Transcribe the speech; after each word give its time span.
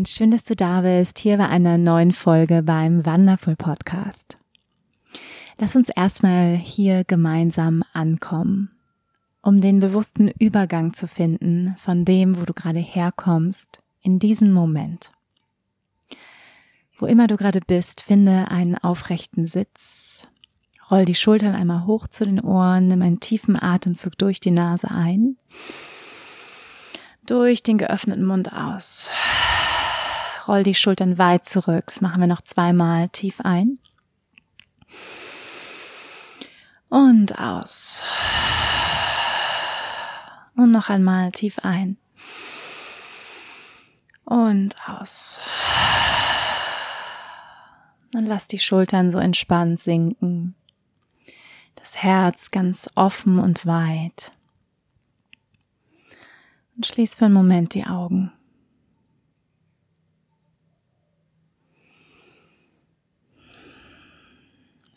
Und 0.00 0.08
schön, 0.08 0.30
dass 0.30 0.44
du 0.44 0.56
da 0.56 0.80
bist, 0.80 1.18
hier 1.18 1.36
bei 1.36 1.46
einer 1.46 1.76
neuen 1.76 2.12
Folge 2.12 2.62
beim 2.62 3.04
Wonderful 3.04 3.54
Podcast. 3.54 4.38
Lass 5.58 5.76
uns 5.76 5.90
erstmal 5.90 6.56
hier 6.56 7.04
gemeinsam 7.04 7.84
ankommen, 7.92 8.70
um 9.42 9.60
den 9.60 9.78
bewussten 9.78 10.28
Übergang 10.28 10.94
zu 10.94 11.06
finden 11.06 11.76
von 11.76 12.06
dem, 12.06 12.40
wo 12.40 12.46
du 12.46 12.54
gerade 12.54 12.78
herkommst, 12.78 13.80
in 14.00 14.18
diesen 14.18 14.54
Moment. 14.54 15.12
Wo 16.96 17.04
immer 17.04 17.26
du 17.26 17.36
gerade 17.36 17.60
bist, 17.60 18.00
finde 18.00 18.50
einen 18.50 18.78
aufrechten 18.78 19.46
Sitz. 19.46 20.28
Roll 20.90 21.04
die 21.04 21.14
Schultern 21.14 21.54
einmal 21.54 21.84
hoch 21.84 22.08
zu 22.08 22.24
den 22.24 22.40
Ohren, 22.40 22.88
nimm 22.88 23.02
einen 23.02 23.20
tiefen 23.20 23.62
Atemzug 23.62 24.16
durch 24.16 24.40
die 24.40 24.50
Nase 24.50 24.90
ein 24.90 25.36
durch 27.26 27.62
den 27.62 27.78
geöffneten 27.78 28.24
Mund 28.24 28.52
aus. 28.52 29.08
Roll 30.48 30.62
die 30.62 30.74
Schultern 30.74 31.18
weit 31.18 31.44
zurück. 31.44 31.84
Das 31.86 32.00
machen 32.00 32.20
wir 32.20 32.26
noch 32.26 32.42
zweimal 32.42 33.08
tief 33.08 33.40
ein. 33.40 33.78
Und 36.88 37.38
aus. 37.38 38.02
Und 40.56 40.72
noch 40.72 40.88
einmal 40.88 41.30
tief 41.32 41.58
ein. 41.60 41.96
Und 44.24 44.76
aus. 44.86 45.40
Dann 48.12 48.26
lass 48.26 48.46
die 48.46 48.58
Schultern 48.58 49.10
so 49.10 49.18
entspannt 49.18 49.78
sinken. 49.78 50.54
Das 51.76 51.96
Herz 52.02 52.50
ganz 52.50 52.90
offen 52.94 53.38
und 53.38 53.66
weit. 53.66 54.32
Und 56.76 56.86
schließ 56.86 57.14
für 57.14 57.26
einen 57.26 57.34
Moment 57.34 57.74
die 57.74 57.86
Augen. 57.86 58.32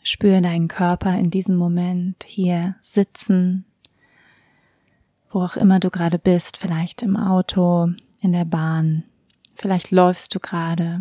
Spüre 0.06 0.42
deinen 0.42 0.68
Körper 0.68 1.18
in 1.18 1.30
diesem 1.30 1.56
Moment 1.56 2.24
hier 2.26 2.76
sitzen, 2.82 3.64
wo 5.30 5.40
auch 5.40 5.56
immer 5.56 5.80
du 5.80 5.88
gerade 5.88 6.18
bist, 6.18 6.58
vielleicht 6.58 7.00
im 7.00 7.16
Auto, 7.16 7.88
in 8.20 8.32
der 8.32 8.44
Bahn, 8.44 9.04
vielleicht 9.54 9.90
läufst 9.90 10.34
du 10.34 10.40
gerade. 10.40 11.00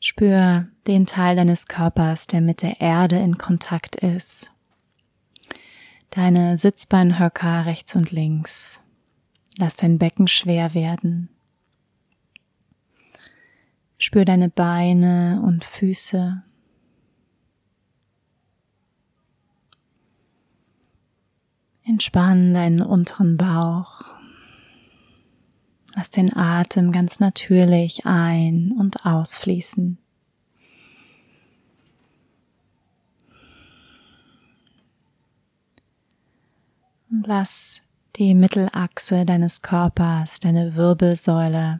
Spür 0.00 0.68
den 0.86 1.04
Teil 1.04 1.36
deines 1.36 1.66
Körpers, 1.66 2.26
der 2.26 2.40
mit 2.40 2.62
der 2.62 2.80
Erde 2.80 3.18
in 3.18 3.36
Kontakt 3.36 3.96
ist. 3.96 4.50
Deine 6.08 6.56
Sitzbeinhöcker 6.56 7.66
rechts 7.66 7.94
und 7.94 8.10
links. 8.10 8.80
Lass 9.58 9.76
dein 9.76 9.98
Becken 9.98 10.28
schwer 10.28 10.72
werden. 10.72 11.28
Spür 13.98 14.24
deine 14.24 14.48
Beine 14.48 15.42
und 15.44 15.64
Füße. 15.64 16.42
Entspann 21.84 22.54
deinen 22.54 22.80
unteren 22.80 23.36
Bauch. 23.36 24.02
Lass 25.94 26.10
den 26.10 26.34
Atem 26.34 26.92
ganz 26.92 27.20
natürlich 27.20 28.06
ein- 28.06 28.72
und 28.72 29.04
ausfließen. 29.04 29.98
Und 37.10 37.26
lass 37.26 37.82
die 38.16 38.34
Mittelachse 38.34 39.26
deines 39.26 39.60
Körpers, 39.60 40.40
deine 40.40 40.76
Wirbelsäule, 40.76 41.78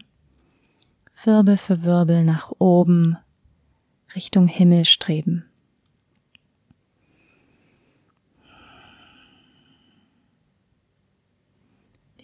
Wirbel 1.24 1.56
für 1.56 1.82
Wirbel 1.82 2.24
nach 2.24 2.52
oben 2.58 3.16
Richtung 4.14 4.48
Himmel 4.48 4.84
streben. 4.84 5.51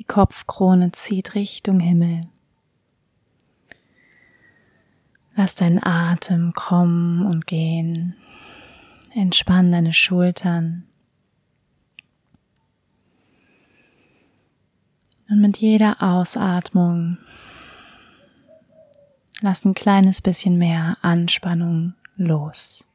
Kopfkrone 0.08 0.90
zieht 0.90 1.34
Richtung 1.36 1.78
Himmel. 1.78 2.26
Lass 5.36 5.54
deinen 5.54 5.80
Atem 5.80 6.52
kommen 6.54 7.24
und 7.24 7.46
gehen. 7.46 8.16
Entspann 9.14 9.70
deine 9.70 9.92
Schultern. 9.92 10.84
Und 15.28 15.40
mit 15.40 15.58
jeder 15.58 16.02
Ausatmung 16.02 17.18
lass 19.40 19.64
ein 19.64 19.74
kleines 19.74 20.20
bisschen 20.22 20.56
mehr 20.56 20.96
Anspannung 21.02 21.94
los. 22.16 22.87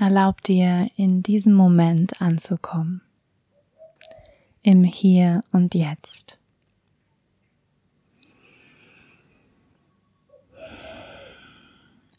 Erlaub 0.00 0.42
dir 0.42 0.88
in 0.94 1.24
diesem 1.24 1.54
Moment 1.54 2.22
anzukommen, 2.22 3.02
im 4.62 4.84
Hier 4.84 5.42
und 5.50 5.74
Jetzt. 5.74 6.38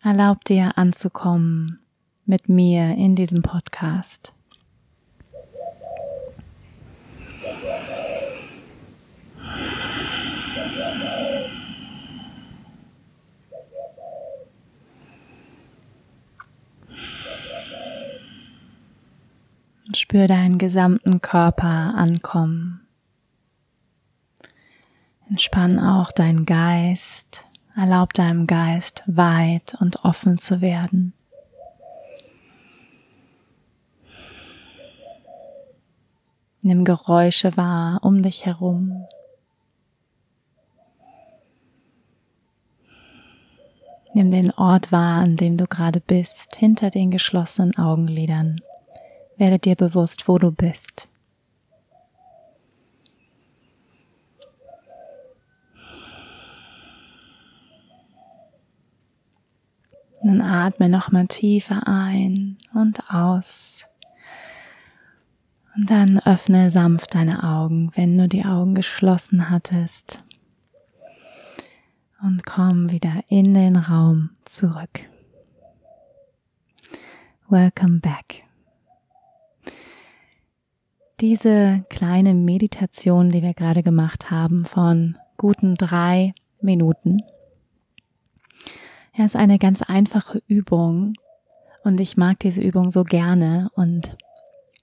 Erlaub 0.04 0.44
dir 0.44 0.78
anzukommen 0.78 1.80
mit 2.26 2.50
mir 2.50 2.96
in 2.96 3.16
diesem 3.16 3.44
Podcast. 3.44 4.34
Spür 19.96 20.28
deinen 20.28 20.60
gesamten 20.60 21.20
Körper 21.20 21.96
ankommen. 21.96 22.82
Entspann 25.30 25.80
auch 25.80 26.12
deinen 26.12 26.46
Geist. 26.46 27.46
Erlaub 27.76 28.14
deinem 28.14 28.46
Geist 28.46 29.04
weit 29.08 29.76
und 29.80 30.04
offen 30.04 30.38
zu 30.38 30.62
werden. 30.62 31.14
Nimm 36.62 36.84
Geräusche 36.84 37.56
wahr 37.56 38.00
um 38.04 38.22
dich 38.22 38.46
herum. 38.46 39.08
Nimm 44.14 44.30
den 44.32 44.52
Ort 44.52 44.92
wahr, 44.92 45.22
an 45.22 45.38
dem 45.38 45.56
du 45.56 45.66
gerade 45.68 46.02
bist, 46.02 46.58
hinter 46.58 46.90
den 46.90 47.12
geschlossenen 47.12 47.78
Augenlidern. 47.78 48.60
Werde 49.40 49.58
dir 49.58 49.76
bewusst, 49.76 50.28
wo 50.28 50.38
du 50.38 50.52
bist. 50.52 51.08
Dann 60.22 60.42
atme 60.42 60.90
nochmal 60.90 61.28
tiefer 61.28 61.88
ein 61.88 62.58
und 62.74 63.10
aus. 63.10 63.88
Und 65.74 65.90
dann 65.90 66.20
öffne 66.20 66.70
sanft 66.70 67.16
deine 67.16 67.42
Augen, 67.42 67.92
wenn 67.96 68.18
du 68.18 68.28
die 68.28 68.44
Augen 68.44 68.76
geschlossen 68.76 69.50
hattest. 69.50 70.18
Und 72.22 72.46
komm 72.46 72.92
wieder 72.92 73.24
in 73.30 73.54
den 73.54 73.78
Raum 73.78 74.32
zurück. 74.44 75.08
Welcome 77.48 78.02
back. 78.02 78.49
Diese 81.22 81.84
kleine 81.90 82.34
Meditation, 82.34 83.30
die 83.30 83.44
wir 83.44 83.54
gerade 83.54 83.84
gemacht 83.84 84.32
haben, 84.32 84.64
von 84.64 85.18
guten 85.36 85.76
drei 85.76 86.32
Minuten, 86.62 87.22
ja, 89.16 89.26
ist 89.26 89.36
eine 89.36 89.60
ganz 89.60 89.82
einfache 89.82 90.42
Übung, 90.48 91.14
Und 91.84 92.00
ich 92.00 92.18
mag 92.18 92.40
diese 92.40 92.62
Übung 92.62 92.92
so 92.92 93.04
gerne 93.04 93.70
und 93.74 94.16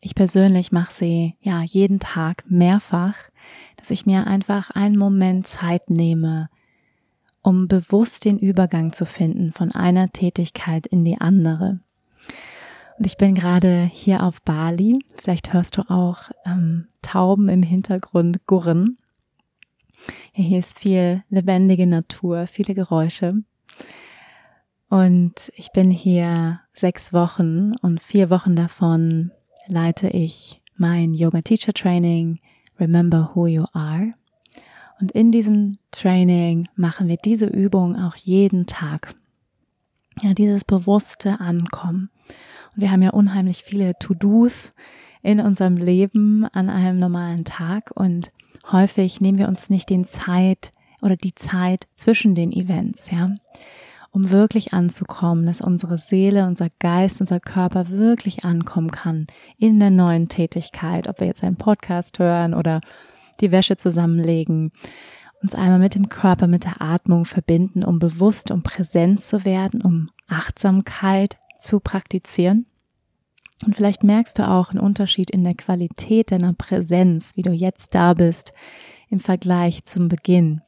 ich 0.01 0.15
persönlich 0.15 0.73
mache 0.73 0.93
sie 0.93 1.37
ja 1.41 1.63
jeden 1.63 2.01
Tag 2.01 2.45
mehrfach, 2.49 3.17
dass 3.77 3.91
ich 3.91 4.07
mir 4.07 4.27
einfach 4.27 4.71
einen 4.71 4.97
Moment 4.97 5.47
Zeit 5.47 5.91
nehme, 5.91 6.49
um 7.43 7.69
bewusst 7.69 8.25
den 8.25 8.39
Übergang 8.39 8.93
zu 8.93 9.07
finden 9.07 9.53
von 9.53 9.73
einer 9.73 10.11
Tätigkeit 10.11 10.87
in 10.87 11.05
die 11.05 11.21
andere. 11.21 11.81
Und 12.99 13.07
ich 13.07 13.17
bin 13.17 13.35
gerade 13.35 13.89
hier 13.93 14.23
auf 14.23 14.41
Bali. 14.43 14.99
Vielleicht 15.17 15.53
hörst 15.53 15.77
du 15.77 15.83
auch 15.91 16.31
ähm, 16.47 16.89
Tauben 17.03 17.49
im 17.49 17.63
Hintergrund 17.63 18.47
gurren. 18.47 18.99
Ja, 20.35 20.45
hier 20.45 20.59
ist 20.59 20.79
viel 20.79 21.23
lebendige 21.29 21.87
Natur, 21.87 22.47
viele 22.47 22.75
Geräusche. 22.75 23.31
Und 24.89 25.53
ich 25.57 25.73
bin 25.73 25.91
hier 25.91 26.61
sechs 26.73 27.13
Wochen 27.13 27.73
und 27.83 28.01
vier 28.01 28.31
Wochen 28.31 28.55
davon 28.55 29.33
leite 29.67 30.09
ich 30.09 30.63
mein 30.77 31.13
Yoga 31.13 31.43
Teacher 31.43 31.73
Training 31.73 32.39
Remember 32.79 33.33
Who 33.35 33.47
You 33.47 33.65
Are. 33.73 34.11
Und 35.01 35.13
in 35.13 35.33
diesem 35.33 35.79
Training 35.91 36.69
machen 36.77 37.09
wir 37.09 37.17
diese 37.17 37.47
Übung 37.47 37.97
auch 37.97 38.17
jeden 38.17 38.67
Tag. 38.67 39.15
Ja, 40.23 40.33
dieses 40.33 40.65
bewusste 40.65 41.41
Ankommen. 41.41 42.11
Wir 42.77 42.91
haben 42.91 43.03
ja 43.03 43.11
unheimlich 43.11 43.65
viele 43.65 43.99
To-Dos 43.99 44.73
in 45.23 45.41
unserem 45.41 45.77
Leben 45.77 46.47
an 46.53 46.69
einem 46.69 46.99
normalen 46.99 47.45
Tag 47.45 47.91
und 47.95 48.31
häufig 48.71 49.21
nehmen 49.21 49.39
wir 49.39 49.49
uns 49.49 49.71
nicht 49.71 49.91
den 49.91 50.05
Zeit 50.05 50.73
oder 51.01 51.17
die 51.17 51.35
Zeit 51.35 51.89
zwischen 51.95 52.35
den 52.35 52.53
Events, 52.53 53.11
ja 53.11 53.31
um 54.17 54.31
wirklich 54.31 54.73
anzukommen, 54.73 55.45
dass 55.45 55.61
unsere 55.61 55.99
Seele, 55.99 56.47
unser 56.47 56.69
Geist, 56.79 57.21
unser 57.21 57.39
Körper 57.39 57.91
wirklich 57.91 58.47
ankommen 58.47 58.91
kann 58.91 59.27
in 59.59 59.79
der 59.79 59.91
neuen 59.91 60.29
Tätigkeit, 60.29 61.07
ob 61.07 61.21
wir 61.21 61.27
jetzt 61.27 61.45
einen 61.45 61.57
Podcast 61.57 62.19
hören 62.19 62.55
oder 62.55 62.81
die 63.41 63.53
Wäsche 63.53 63.77
zusammenlegen, 63.77 64.73
uns 65.43 65.55
einmal 65.55 65.79
mit 65.79 65.95
dem 65.95 66.09
Körper, 66.09 66.47
mit 66.47 66.65
der 66.65 66.81
Atmung 66.81 67.27
verbinden, 67.27 67.85
um 67.85 67.99
bewusst, 67.99 68.51
um 68.51 68.63
präsent 68.63 69.21
zu 69.21 69.45
werden, 69.45 69.83
um 69.83 70.09
Achtsamkeit 70.29 71.37
zu 71.59 71.81
praktizieren. 71.81 72.67
Und 73.65 73.75
vielleicht 73.75 74.05
merkst 74.05 74.39
du 74.39 74.49
auch 74.49 74.71
einen 74.71 74.81
Unterschied 74.81 75.31
in 75.31 75.45
der 75.45 75.55
Qualität 75.55 76.31
deiner 76.31 76.53
Präsenz, 76.53 77.37
wie 77.37 77.43
du 77.43 77.53
jetzt 77.53 77.95
da 77.95 78.15
bist 78.15 78.53
im 79.09 79.21
Vergleich 79.21 79.85
zum 79.85 80.09
Beginn 80.09 80.61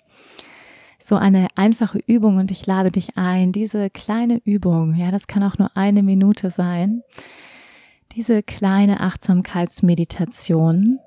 so 1.09 1.17
eine 1.17 1.49
einfache 1.55 1.99
Übung 2.07 2.37
und 2.37 2.51
ich 2.51 2.67
lade 2.67 2.91
dich 2.91 3.17
ein, 3.17 3.53
diese 3.53 3.89
kleine 3.91 4.41
Übung, 4.45 4.95
ja, 4.95 5.11
das 5.11 5.27
kann 5.27 5.43
auch 5.43 5.59
nur 5.59 5.77
eine 5.77 6.03
Minute 6.03 6.51
sein, 6.51 7.03
diese 8.13 8.43
kleine 8.43 9.01
Achtsamkeitsmeditation, 9.01 10.99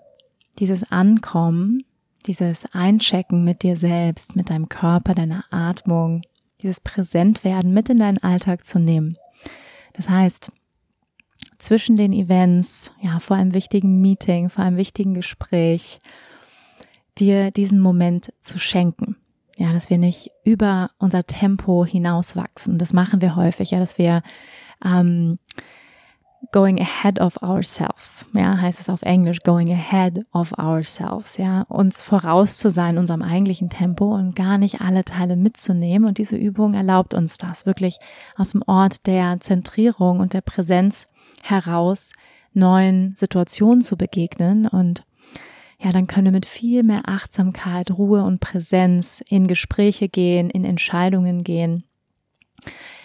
dieses 0.60 0.92
Ankommen, 0.92 1.84
dieses 2.26 2.66
Einchecken 2.74 3.44
mit 3.44 3.64
dir 3.64 3.76
selbst, 3.76 4.36
mit 4.36 4.50
deinem 4.50 4.70
Körper, 4.70 5.14
deiner 5.14 5.44
Atmung, 5.52 6.22
dieses 6.62 6.80
Präsentwerden 6.80 7.74
mit 7.74 7.90
in 7.90 8.00
deinen 8.00 8.20
Alltag 8.20 8.66
zu 8.66 8.80
nehmen. 8.80 9.18
Das 9.94 10.10
heißt, 10.10 10.52
zwischen 11.58 11.96
den 11.96 12.14
Events, 12.14 12.92
ja, 13.02 13.20
vor 13.20 13.38
einem 13.38 13.54
wichtigen 13.54 14.02
Meeting, 14.02 14.50
vor 14.50 14.64
einem 14.64 14.78
wichtigen 14.78 15.14
Gespräch, 15.14 16.00
dir 17.18 17.52
diesen 17.52 17.80
Moment 17.80 18.34
zu 18.42 18.60
schenken. 18.60 19.18
Ja, 19.58 19.74
dass 19.74 19.90
wir 19.90 19.98
nicht 19.98 20.32
über 20.44 20.90
unser 20.98 21.24
Tempo 21.26 21.86
hinauswachsen. 21.86 22.78
Das 22.80 22.94
machen 22.94 23.22
wir 23.22 23.36
häufig, 23.36 23.72
ja, 23.72 23.80
dass 23.80 23.98
wir 23.98 24.24
ähm, 24.84 25.38
going 26.52 26.80
ahead 26.80 27.20
of 27.20 27.42
ourselves, 27.42 28.26
ja, 28.34 28.60
heißt 28.60 28.80
es 28.80 28.90
auf 28.90 29.04
Englisch, 29.04 29.42
going 29.44 29.72
ahead 29.72 30.26
of 30.34 30.52
ourselves, 30.58 31.38
ja, 31.38 31.62
uns 31.70 32.04
voraus 32.04 32.58
zu 32.58 32.70
sein, 32.70 32.98
unserem 32.98 33.22
eigentlichen 33.22 33.70
Tempo 33.70 34.16
und 34.16 34.36
gar 34.36 34.58
nicht 34.58 34.82
alle 34.82 35.06
Teile 35.06 35.36
mitzunehmen. 35.36 36.08
Und 36.08 36.18
diese 36.18 36.38
Übung 36.38 36.74
erlaubt 36.74 37.14
uns 37.14 37.38
das, 37.38 37.66
wirklich 37.66 37.98
aus 38.36 38.52
dem 38.52 38.64
Ort 38.66 39.08
der 39.08 39.40
Zentrierung 39.40 40.20
und 40.20 40.34
der 40.34 40.42
Präsenz 40.42 41.08
heraus 41.44 42.14
neuen 42.54 43.16
Situationen 43.16 43.82
zu 43.82 43.96
begegnen 43.96 44.68
und 44.68 45.04
ja, 45.84 45.92
dann 45.92 46.06
können 46.06 46.26
wir 46.26 46.32
mit 46.32 46.46
viel 46.46 46.84
mehr 46.84 47.02
Achtsamkeit, 47.06 47.90
Ruhe 47.90 48.22
und 48.22 48.40
Präsenz 48.40 49.24
in 49.28 49.48
Gespräche 49.48 50.10
gehen, 50.10 50.52
in 50.52 50.64
Entscheidungen 50.64 51.44
gehen. 51.44 51.86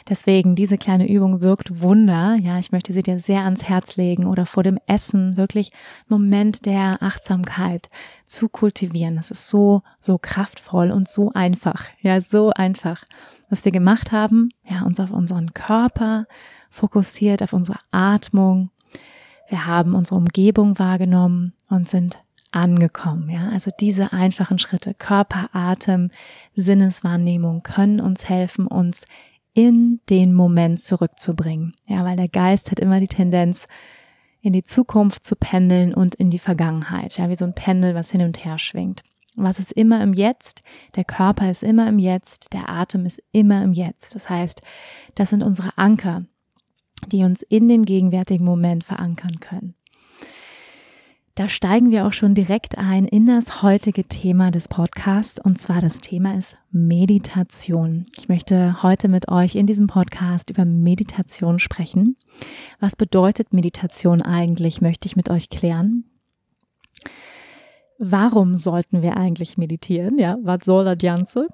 Deswegen, 0.09 0.55
diese 0.55 0.79
kleine 0.79 1.09
Übung 1.09 1.41
wirkt 1.41 1.83
Wunder. 1.83 2.37
Ja, 2.41 2.59
ich 2.59 2.71
möchte 2.71 2.93
sie 2.93 3.03
dir 3.03 3.19
sehr 3.19 3.43
ans 3.43 3.65
Herz 3.65 3.97
legen 3.97 4.27
oder 4.27 4.47
vor 4.47 4.63
dem 4.63 4.79
Essen 4.87 5.37
wirklich 5.37 5.73
Moment 6.09 6.65
der 6.65 7.03
Achtsamkeit 7.03 7.91
zu 8.25 8.49
kultivieren. 8.49 9.17
Das 9.17 9.33
ist 9.33 9.49
so, 9.49 9.83
so 9.99 10.19
kraftvoll 10.19 10.93
und 10.93 11.09
so 11.09 11.31
einfach. 11.35 11.87
Ja, 12.01 12.21
so 12.21 12.51
einfach. 12.51 13.05
Was 13.51 13.65
wir 13.65 13.73
gemacht 13.73 14.13
haben, 14.13 14.51
ja, 14.69 14.83
uns 14.83 15.01
auf 15.01 15.11
unseren 15.11 15.55
Körper 15.55 16.27
fokussiert, 16.71 17.43
auf 17.43 17.53
unsere 17.53 17.79
Atmung. 17.91 18.71
Wir 19.49 19.67
haben 19.67 19.95
unsere 19.95 20.17
Umgebung 20.17 20.79
wahrgenommen 20.79 21.53
und 21.69 21.89
sind 21.89 22.19
angekommen. 22.53 23.29
Ja, 23.29 23.51
also 23.51 23.71
diese 23.79 24.13
einfachen 24.13 24.59
Schritte, 24.59 24.95
Körper, 24.95 25.51
Atem, 25.53 26.11
Sinneswahrnehmung 26.55 27.63
können 27.63 28.01
uns 28.01 28.29
helfen, 28.29 28.67
uns 28.67 29.07
in 29.57 30.01
den 30.11 30.35
Moment 30.35 30.83
zurückzubringen. 30.83 31.75
Ja, 31.87 32.05
weil 32.05 32.17
der 32.17 32.29
Geist 32.29 32.71
hat 32.71 32.79
immer 32.79 33.01
die 33.01 33.09
Tendenz, 33.09 33.67
in 34.43 34.53
die 34.53 34.63
Zukunft 34.63 35.25
zu 35.25 35.35
pendeln 35.35 35.95
und 35.95 36.15
in 36.15 36.29
die 36.29 36.39
Vergangenheit. 36.39 37.17
Ja, 37.17 37.31
wie 37.31 37.35
so 37.35 37.47
ein 37.47 37.55
Pendel, 37.55 37.95
was 37.95 38.11
hin 38.11 38.21
und 38.21 38.45
her 38.45 38.59
schwingt. 38.59 39.03
Was 39.35 39.59
ist 39.59 39.73
immer 39.73 40.03
im 40.03 40.13
Jetzt? 40.13 40.61
Der 40.95 41.05
Körper 41.05 41.51
ist 41.51 41.63
immer 41.63 41.89
im 41.89 41.99
Jetzt, 41.99 42.53
der 42.53 42.69
Atem 42.69 43.07
ist 43.07 43.23
immer 43.33 43.65
im 43.65 43.73
Jetzt. 43.73 44.15
Das 44.15 44.29
heißt, 44.29 44.61
das 45.15 45.31
sind 45.31 45.43
unsere 45.43 45.77
Anker, 45.79 46.27
die 47.11 47.25
uns 47.25 47.41
in 47.43 47.67
den 47.67 47.87
gegenwärtigen 47.87 48.45
Moment 48.45 48.85
verankern 48.85 49.41
können. 49.41 49.75
Da 51.37 51.51
steigen 51.51 51.91
wir 51.91 52.07
auch 52.07 52.15
schon 52.15 52.33
direkt 52.33 52.79
ein 52.79 53.05
in 53.05 53.27
das 53.27 53.63
heutige 53.63 54.05
Thema 54.05 54.51
des 54.51 54.69
Podcasts 54.69 55.39
und 55.39 55.59
zwar 55.59 55.83
das 55.83 55.99
Thema 55.99 56.35
ist 56.35 56.57
Meditation. 56.71 58.07
Ich 58.17 58.31
möchte 58.31 58.83
heute 58.83 59.09
mit 59.09 59.31
euch 59.31 59.55
in 59.55 59.67
diesem 59.67 59.87
Podcast 59.87 60.49
über 60.49 60.65
Meditation 60.65 61.59
sprechen. 61.59 62.17
Was 62.81 62.97
bedeutet 62.97 63.53
Meditation 63.53 64.23
eigentlich, 64.23 64.81
möchte 64.81 65.09
ich 65.09 65.15
mit 65.15 65.29
euch 65.29 65.51
klären. 65.51 66.05
Warum 67.99 68.57
sollten 68.57 69.03
wir 69.03 69.19
eigentlich 69.19 69.59
meditieren? 69.59 70.17
Ja, 70.17 70.39
was 70.43 70.65
soll 70.65 70.87
das 70.87 70.97
Ganze? 70.97 71.49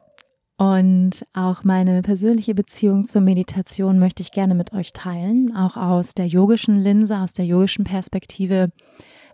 Und 0.59 1.27
auch 1.33 1.65
meine 1.65 2.03
persönliche 2.03 2.55
Beziehung 2.55 3.05
zur 3.05 3.21
Meditation 3.21 3.99
möchte 3.99 4.23
ich 4.23 4.31
gerne 4.31 4.55
mit 4.55 4.73
euch 4.75 4.93
teilen, 4.93 5.57
auch 5.57 5.77
aus 5.77 6.15
der 6.15 6.29
yogischen 6.29 6.79
Linse, 6.79 7.19
aus 7.19 7.33
der 7.33 7.47
yogischen 7.47 7.85
Perspektive 7.85 8.71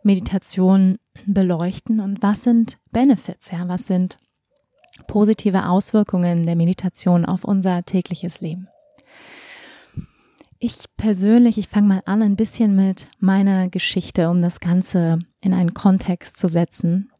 Meditation 0.02 0.98
beleuchten 1.26 2.00
und 2.00 2.22
was 2.22 2.44
sind 2.44 2.78
Benefits, 2.92 3.50
ja, 3.50 3.68
was 3.68 3.86
sind 3.86 4.18
positive 5.06 5.68
Auswirkungen 5.68 6.46
der 6.46 6.56
Meditation 6.56 7.24
auf 7.24 7.44
unser 7.44 7.84
tägliches 7.84 8.40
Leben. 8.40 8.66
Ich 10.58 10.84
persönlich, 10.96 11.56
ich 11.56 11.68
fange 11.68 11.86
mal 11.86 12.02
an 12.04 12.20
ein 12.20 12.34
bisschen 12.34 12.74
mit 12.74 13.06
meiner 13.20 13.68
Geschichte, 13.68 14.28
um 14.28 14.42
das 14.42 14.58
Ganze 14.58 15.20
in 15.40 15.54
einen 15.54 15.72
Kontext 15.72 16.36
zu 16.36 16.48
setzen. 16.48 17.12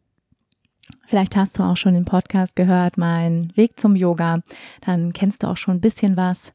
Vielleicht 1.07 1.37
hast 1.37 1.59
du 1.59 1.63
auch 1.63 1.77
schon 1.77 1.95
den 1.95 2.05
Podcast 2.05 2.57
gehört, 2.57 2.99
mein 2.99 3.57
Weg 3.57 3.79
zum 3.79 3.95
Yoga, 3.95 4.41
dann 4.81 5.13
kennst 5.13 5.43
du 5.43 5.47
auch 5.47 5.57
schon 5.57 5.77
ein 5.77 5.81
bisschen 5.81 6.17
was. 6.17 6.53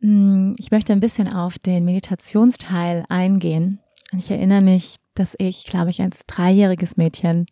Hm, 0.00 0.54
ich 0.58 0.70
möchte 0.70 0.92
ein 0.92 1.00
bisschen 1.00 1.28
auf 1.28 1.58
den 1.58 1.84
Meditationsteil 1.84 3.04
eingehen. 3.08 3.80
Ich 4.16 4.30
erinnere 4.30 4.60
mich 4.60 4.98
dass 5.14 5.34
ich, 5.38 5.64
glaube 5.64 5.90
ich, 5.90 6.00
als 6.00 6.26
dreijähriges 6.26 6.96
Mädchen 6.96 7.46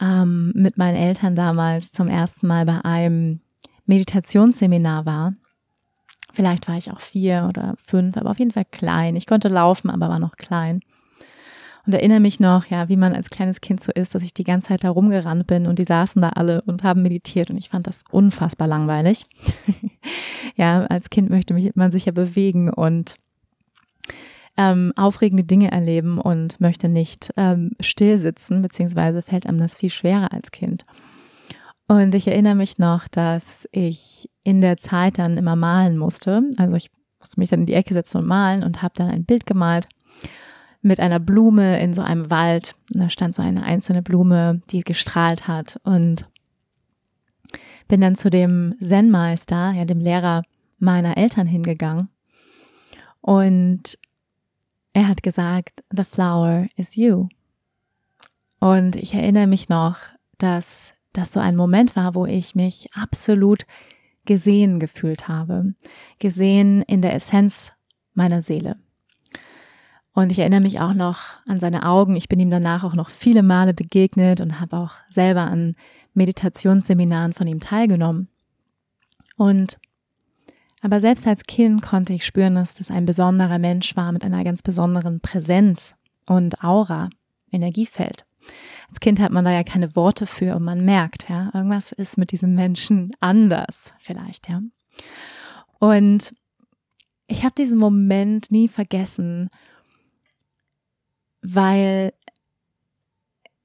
ähm, 0.00 0.52
mit 0.54 0.78
meinen 0.78 0.96
Eltern 0.96 1.34
damals 1.34 1.92
zum 1.92 2.08
ersten 2.08 2.46
Mal 2.46 2.64
bei 2.64 2.84
einem 2.84 3.40
Meditationsseminar 3.86 5.06
war. 5.06 5.34
Vielleicht 6.32 6.68
war 6.68 6.76
ich 6.76 6.92
auch 6.92 7.00
vier 7.00 7.46
oder 7.48 7.74
fünf, 7.78 8.16
aber 8.16 8.30
auf 8.30 8.38
jeden 8.38 8.52
Fall 8.52 8.66
klein. 8.70 9.16
Ich 9.16 9.26
konnte 9.26 9.48
laufen, 9.48 9.90
aber 9.90 10.08
war 10.08 10.20
noch 10.20 10.36
klein. 10.36 10.80
Und 11.86 11.94
erinnere 11.94 12.20
mich 12.20 12.38
noch, 12.38 12.66
ja, 12.66 12.90
wie 12.90 12.98
man 12.98 13.14
als 13.14 13.30
kleines 13.30 13.62
Kind 13.62 13.82
so 13.82 13.90
ist, 13.92 14.14
dass 14.14 14.22
ich 14.22 14.34
die 14.34 14.44
ganze 14.44 14.68
Zeit 14.68 14.84
da 14.84 14.90
rumgerannt 14.90 15.46
bin 15.46 15.66
und 15.66 15.78
die 15.78 15.84
saßen 15.84 16.20
da 16.20 16.28
alle 16.28 16.60
und 16.62 16.82
haben 16.82 17.00
meditiert 17.00 17.48
und 17.48 17.56
ich 17.56 17.70
fand 17.70 17.86
das 17.86 18.04
unfassbar 18.10 18.68
langweilig. 18.68 19.24
ja, 20.54 20.84
als 20.84 21.08
Kind 21.08 21.30
möchte 21.30 21.54
man 21.74 21.90
sich 21.90 22.04
ja 22.04 22.12
bewegen 22.12 22.68
und 22.70 23.16
ähm, 24.58 24.92
aufregende 24.96 25.44
Dinge 25.44 25.70
erleben 25.70 26.18
und 26.18 26.60
möchte 26.60 26.88
nicht 26.88 27.32
ähm, 27.36 27.70
still 27.80 28.18
sitzen, 28.18 28.60
beziehungsweise 28.60 29.22
fällt 29.22 29.46
einem 29.46 29.58
das 29.58 29.76
viel 29.76 29.88
schwerer 29.88 30.32
als 30.32 30.50
Kind. 30.50 30.82
Und 31.86 32.14
ich 32.14 32.26
erinnere 32.26 32.56
mich 32.56 32.76
noch, 32.76 33.08
dass 33.08 33.66
ich 33.70 34.28
in 34.42 34.60
der 34.60 34.76
Zeit 34.76 35.18
dann 35.18 35.38
immer 35.38 35.56
malen 35.56 35.96
musste. 35.96 36.42
Also 36.58 36.76
ich 36.76 36.90
musste 37.18 37.40
mich 37.40 37.48
dann 37.48 37.60
in 37.60 37.66
die 37.66 37.74
Ecke 37.74 37.94
setzen 37.94 38.18
und 38.18 38.26
malen 38.26 38.64
und 38.64 38.82
habe 38.82 38.94
dann 38.96 39.08
ein 39.08 39.24
Bild 39.24 39.46
gemalt 39.46 39.88
mit 40.82 41.00
einer 41.00 41.20
Blume 41.20 41.80
in 41.80 41.94
so 41.94 42.02
einem 42.02 42.30
Wald. 42.30 42.74
Und 42.92 43.00
da 43.00 43.08
stand 43.08 43.34
so 43.34 43.42
eine 43.42 43.62
einzelne 43.62 44.02
Blume, 44.02 44.60
die 44.70 44.82
gestrahlt 44.82 45.48
hat 45.48 45.80
und 45.84 46.28
bin 47.86 48.00
dann 48.00 48.16
zu 48.16 48.28
dem 48.28 48.74
Zen-Meister, 48.82 49.72
ja, 49.72 49.84
dem 49.86 50.00
Lehrer 50.00 50.42
meiner 50.78 51.16
Eltern 51.16 51.46
hingegangen 51.46 52.08
und 53.20 53.98
er 54.98 55.06
hat 55.06 55.22
gesagt, 55.22 55.84
the 55.96 56.02
flower 56.02 56.66
is 56.76 56.96
you. 56.96 57.28
Und 58.58 58.96
ich 58.96 59.14
erinnere 59.14 59.46
mich 59.46 59.68
noch, 59.68 59.96
dass 60.38 60.92
das 61.12 61.32
so 61.32 61.38
ein 61.38 61.54
Moment 61.54 61.94
war, 61.94 62.16
wo 62.16 62.26
ich 62.26 62.56
mich 62.56 62.88
absolut 62.94 63.64
gesehen 64.24 64.80
gefühlt 64.80 65.28
habe. 65.28 65.74
Gesehen 66.18 66.82
in 66.82 67.00
der 67.00 67.14
Essenz 67.14 67.72
meiner 68.14 68.42
Seele. 68.42 68.76
Und 70.12 70.32
ich 70.32 70.40
erinnere 70.40 70.62
mich 70.62 70.80
auch 70.80 70.94
noch 70.94 71.20
an 71.46 71.60
seine 71.60 71.86
Augen. 71.86 72.16
Ich 72.16 72.28
bin 72.28 72.40
ihm 72.40 72.50
danach 72.50 72.82
auch 72.82 72.94
noch 72.94 73.10
viele 73.10 73.44
Male 73.44 73.74
begegnet 73.74 74.40
und 74.40 74.58
habe 74.58 74.78
auch 74.78 74.94
selber 75.08 75.42
an 75.42 75.74
Meditationsseminaren 76.14 77.34
von 77.34 77.46
ihm 77.46 77.60
teilgenommen. 77.60 78.26
Und 79.36 79.78
aber 80.80 81.00
selbst 81.00 81.26
als 81.26 81.44
Kind 81.44 81.82
konnte 81.82 82.12
ich 82.12 82.24
spüren, 82.24 82.54
dass 82.54 82.74
das 82.74 82.90
ein 82.90 83.04
besonderer 83.04 83.58
Mensch 83.58 83.96
war 83.96 84.12
mit 84.12 84.24
einer 84.24 84.44
ganz 84.44 84.62
besonderen 84.62 85.20
Präsenz 85.20 85.96
und 86.26 86.62
Aura, 86.62 87.10
Energiefeld. 87.50 88.26
Als 88.88 89.00
Kind 89.00 89.20
hat 89.20 89.32
man 89.32 89.44
da 89.44 89.52
ja 89.52 89.64
keine 89.64 89.94
Worte 89.96 90.26
für 90.26 90.56
und 90.56 90.62
man 90.62 90.84
merkt, 90.84 91.28
ja, 91.28 91.50
irgendwas 91.52 91.92
ist 91.92 92.16
mit 92.16 92.32
diesem 92.32 92.54
Menschen 92.54 93.10
anders, 93.20 93.94
vielleicht, 93.98 94.48
ja. 94.48 94.62
Und 95.78 96.34
ich 97.26 97.44
habe 97.44 97.54
diesen 97.54 97.78
Moment 97.78 98.50
nie 98.50 98.68
vergessen, 98.68 99.50
weil 101.42 102.12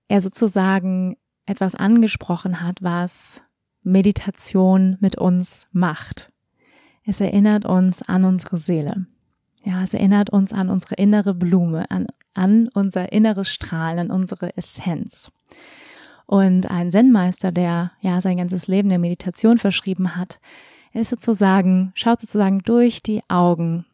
er 0.08 0.22
sozusagen 0.22 1.18
etwas 1.46 1.76
angesprochen 1.76 2.62
hat, 2.62 2.82
was 2.82 3.42
Meditation 3.84 4.98
mit 5.00 5.18
uns 5.18 5.68
macht. 5.72 6.33
Es 7.06 7.20
erinnert 7.20 7.66
uns 7.66 8.02
an 8.02 8.24
unsere 8.24 8.58
Seele. 8.58 9.06
Ja, 9.66 9.84
es 9.84 9.94
erinnert 9.94 10.30
uns 10.30 10.52
an 10.52 10.70
unsere 10.70 10.96
innere 10.96 11.34
Blume, 11.34 11.90
an, 11.90 12.08
an 12.34 12.70
unser 12.74 13.12
inneres 13.12 13.50
Strahlen, 13.50 14.00
an 14.00 14.12
unsere 14.12 14.56
Essenz. 14.58 15.32
Und 16.26 16.70
ein 16.70 16.92
Zen-Meister, 16.92 17.52
der 17.52 17.92
ja 18.02 18.22
sein 18.22 18.38
ganzes 18.38 18.68
Leben 18.68 18.90
der 18.90 19.00
Meditation 19.00 19.58
verschrieben 19.58 20.16
hat, 20.16 20.40
ist 20.94 21.10
sozusagen, 21.10 21.92
schaut 21.96 22.22
sozusagen 22.22 22.60
durch 22.60 23.02
die 23.02 23.22
Augen. 23.30 23.86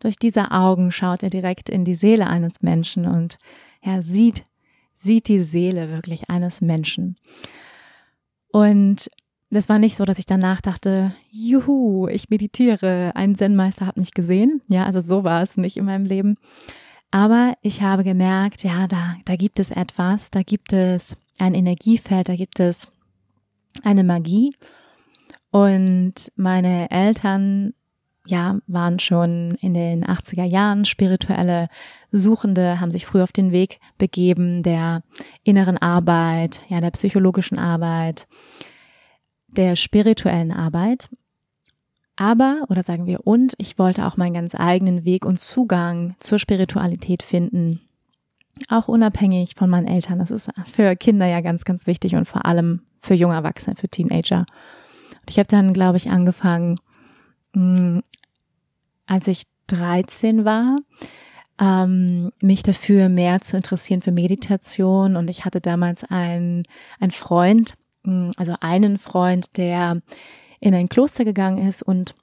Durch 0.00 0.16
diese 0.16 0.50
Augen 0.50 0.90
schaut 0.92 1.22
er 1.22 1.30
direkt 1.30 1.68
in 1.68 1.84
die 1.84 1.94
Seele 1.94 2.26
eines 2.26 2.62
Menschen 2.62 3.06
und 3.06 3.38
er 3.80 4.02
sieht, 4.02 4.44
sieht 4.94 5.28
die 5.28 5.42
Seele 5.42 5.90
wirklich 5.90 6.30
eines 6.30 6.60
Menschen. 6.60 7.16
Und 8.50 9.10
das 9.50 9.68
war 9.68 9.78
nicht 9.78 9.96
so, 9.96 10.04
dass 10.04 10.18
ich 10.18 10.26
danach 10.26 10.60
dachte, 10.60 11.12
juhu, 11.30 12.06
ich 12.08 12.28
meditiere, 12.28 13.12
ein 13.14 13.34
Zen-Meister 13.34 13.86
hat 13.86 13.96
mich 13.96 14.12
gesehen. 14.12 14.60
Ja, 14.68 14.84
also 14.84 15.00
so 15.00 15.24
war 15.24 15.42
es 15.42 15.56
nicht 15.56 15.76
in 15.76 15.86
meinem 15.86 16.04
Leben. 16.04 16.36
Aber 17.10 17.54
ich 17.62 17.80
habe 17.80 18.04
gemerkt, 18.04 18.62
ja, 18.62 18.86
da, 18.86 19.16
da 19.24 19.36
gibt 19.36 19.58
es 19.58 19.70
etwas, 19.70 20.30
da 20.30 20.42
gibt 20.42 20.74
es 20.74 21.16
ein 21.38 21.54
Energiefeld, 21.54 22.28
da 22.28 22.36
gibt 22.36 22.60
es 22.60 22.92
eine 23.82 24.04
Magie. 24.04 24.54
Und 25.50 26.30
meine 26.36 26.90
Eltern, 26.90 27.72
ja, 28.26 28.58
waren 28.66 28.98
schon 28.98 29.56
in 29.62 29.72
den 29.72 30.04
80er 30.04 30.44
Jahren 30.44 30.84
spirituelle 30.84 31.68
Suchende, 32.12 32.80
haben 32.80 32.90
sich 32.90 33.06
früh 33.06 33.22
auf 33.22 33.32
den 33.32 33.52
Weg 33.52 33.80
begeben 33.96 34.62
der 34.62 35.02
inneren 35.44 35.78
Arbeit, 35.78 36.60
ja, 36.68 36.82
der 36.82 36.90
psychologischen 36.90 37.58
Arbeit, 37.58 38.26
der 39.48 39.76
spirituellen 39.76 40.52
Arbeit. 40.52 41.08
Aber, 42.16 42.64
oder 42.68 42.82
sagen 42.82 43.06
wir 43.06 43.26
und, 43.26 43.54
ich 43.58 43.78
wollte 43.78 44.06
auch 44.06 44.16
meinen 44.16 44.34
ganz 44.34 44.54
eigenen 44.54 45.04
Weg 45.04 45.24
und 45.24 45.38
Zugang 45.38 46.16
zur 46.18 46.38
Spiritualität 46.38 47.22
finden. 47.22 47.80
Auch 48.68 48.88
unabhängig 48.88 49.54
von 49.56 49.70
meinen 49.70 49.86
Eltern. 49.86 50.18
Das 50.18 50.32
ist 50.32 50.48
für 50.64 50.96
Kinder 50.96 51.26
ja 51.26 51.40
ganz, 51.40 51.64
ganz 51.64 51.86
wichtig 51.86 52.16
und 52.16 52.26
vor 52.26 52.44
allem 52.44 52.82
für 53.00 53.14
junge 53.14 53.34
Erwachsene, 53.34 53.76
für 53.76 53.88
Teenager. 53.88 54.40
Und 54.40 55.30
ich 55.30 55.38
habe 55.38 55.46
dann, 55.46 55.72
glaube 55.72 55.96
ich, 55.96 56.10
angefangen, 56.10 56.80
hm, 57.54 58.02
als 59.06 59.28
ich 59.28 59.44
13 59.68 60.44
war, 60.44 60.78
ähm, 61.60 62.32
mich 62.40 62.62
dafür 62.62 63.08
mehr 63.08 63.40
zu 63.40 63.56
interessieren 63.56 64.02
für 64.02 64.12
Meditation. 64.12 65.16
Und 65.16 65.30
ich 65.30 65.44
hatte 65.44 65.60
damals 65.60 66.04
einen, 66.04 66.64
einen 66.98 67.12
Freund, 67.12 67.74
also 68.36 68.54
einen 68.60 68.98
Freund, 68.98 69.56
der 69.56 69.94
in 70.60 70.74
ein 70.74 70.88
Kloster 70.88 71.24
gegangen 71.24 71.66
ist 71.66 71.82
und 71.82 72.14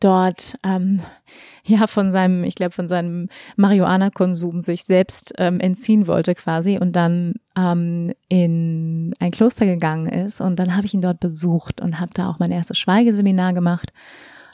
dort 0.00 0.56
ähm, 0.64 1.00
ja 1.64 1.86
von 1.86 2.12
seinem, 2.12 2.44
ich 2.44 2.54
glaube 2.54 2.72
von 2.72 2.88
seinem 2.88 3.28
Marihuana-Konsum 3.56 4.62
sich 4.62 4.84
selbst 4.84 5.34
ähm, 5.38 5.60
entziehen 5.60 6.06
wollte 6.06 6.34
quasi 6.34 6.78
und 6.78 6.94
dann 6.94 7.34
ähm, 7.56 8.12
in 8.28 9.14
ein 9.18 9.30
Kloster 9.30 9.66
gegangen 9.66 10.08
ist 10.08 10.40
und 10.40 10.56
dann 10.56 10.76
habe 10.76 10.86
ich 10.86 10.94
ihn 10.94 11.00
dort 11.00 11.20
besucht 11.20 11.80
und 11.80 12.00
habe 12.00 12.12
da 12.14 12.28
auch 12.28 12.38
mein 12.38 12.52
erstes 12.52 12.78
Schweigeseminar 12.78 13.52
gemacht. 13.52 13.92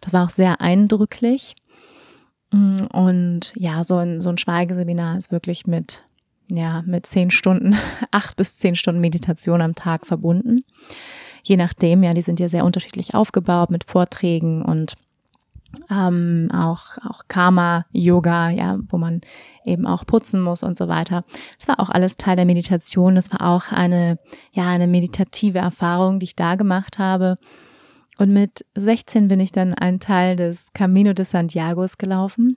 Das 0.01 0.13
war 0.13 0.25
auch 0.25 0.31
sehr 0.31 0.61
eindrücklich 0.61 1.55
hm, 2.53 2.89
und 2.93 3.53
ja, 3.57 3.83
so 3.85 3.97
ein 3.97 4.21
so 4.21 4.31
ein 4.31 4.39
Schweigeseminar 4.39 5.17
ist 5.17 5.33
wirklich 5.33 5.67
mit 5.67 6.03
ja, 6.51 6.83
mit 6.83 7.07
zehn 7.07 7.31
Stunden, 7.31 7.77
acht 8.11 8.37
bis 8.37 8.59
zehn 8.59 8.75
Stunden 8.75 9.01
Meditation 9.01 9.61
am 9.61 9.75
Tag 9.75 10.07
verbunden. 10.07 10.65
Je 11.43 11.57
nachdem, 11.57 12.03
ja, 12.03 12.15
die 12.15 12.23
sind 12.23 12.41
ja 12.41 12.49
sehr 12.49 12.65
unterschiedlich 12.65 13.15
aufgebaut 13.15 13.71
mit 13.71 13.85
Vorträgen 13.85 14.63
und 14.63 14.95
ähm, 15.91 16.51
auch, 16.53 16.99
auch 17.09 17.23
Karma-Yoga, 17.29 18.51
ja, 18.51 18.79
wo 18.89 18.99
man 18.99 19.23
eben 19.65 19.87
auch 19.87 20.05
putzen 20.05 20.43
muss 20.43 20.63
und 20.63 20.77
so 20.77 20.89
weiter. 20.89 21.25
Es 21.59 21.67
war 21.67 21.81
auch 21.81 21.89
alles 21.89 22.17
Teil 22.17 22.37
der 22.37 22.45
Meditation. 22.45 23.15
Das 23.15 23.33
war 23.33 23.41
auch 23.49 23.73
eine, 23.73 24.19
ja, 24.53 24.69
eine 24.69 24.87
meditative 24.87 25.59
Erfahrung, 25.59 26.21
die 26.21 26.25
ich 26.25 26.37
da 26.37 26.57
gemacht 26.57 26.99
habe. 26.99 27.37
Und 28.19 28.33
mit 28.33 28.67
16 28.75 29.29
bin 29.29 29.41
ich 29.41 29.53
dann 29.53 29.73
ein 29.73 29.99
Teil 29.99 30.37
des 30.37 30.73
Camino 30.75 31.15
de 31.15 31.25
Santiago 31.25 31.87
gelaufen 31.99 32.57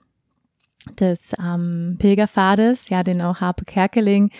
des 0.98 1.32
ähm, 1.38 1.96
Pilgerpfades, 1.98 2.88
ja, 2.88 3.02
den 3.02 3.20
auch 3.22 3.40
Harpe 3.40 3.64
Kerkeling 3.64 4.30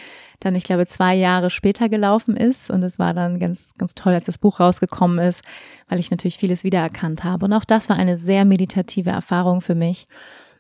dann, 0.41 0.55
ich 0.55 0.65
glaube, 0.65 0.87
zwei 0.87 1.15
Jahre 1.15 1.51
später 1.51 1.89
gelaufen 1.89 2.37
ist. 2.37 2.71
Und 2.71 2.83
es 2.83 2.99
war 2.99 3.15
dann 3.15 3.39
ganz, 3.39 3.75
ganz 3.79 3.95
toll, 3.95 4.13
als 4.13 4.27
das 4.27 4.39
Buch 4.39 4.61
rausgekommen 4.61 5.19
ist, 5.19 5.43
weil 5.89 5.99
ich 5.99 6.11
natürlich 6.11 6.39
vieles 6.39 6.65
wiedererkannt 6.65 7.25
habe. 7.25 7.47
Und 7.47 7.53
auch 7.53 7.65
das 7.65 7.89
war 7.89 7.97
eine 7.97 8.17
sehr 8.17 8.45
meditative 8.45 9.11
Erfahrung 9.11 9.61
für 9.61 9.75
mich. 9.75 10.07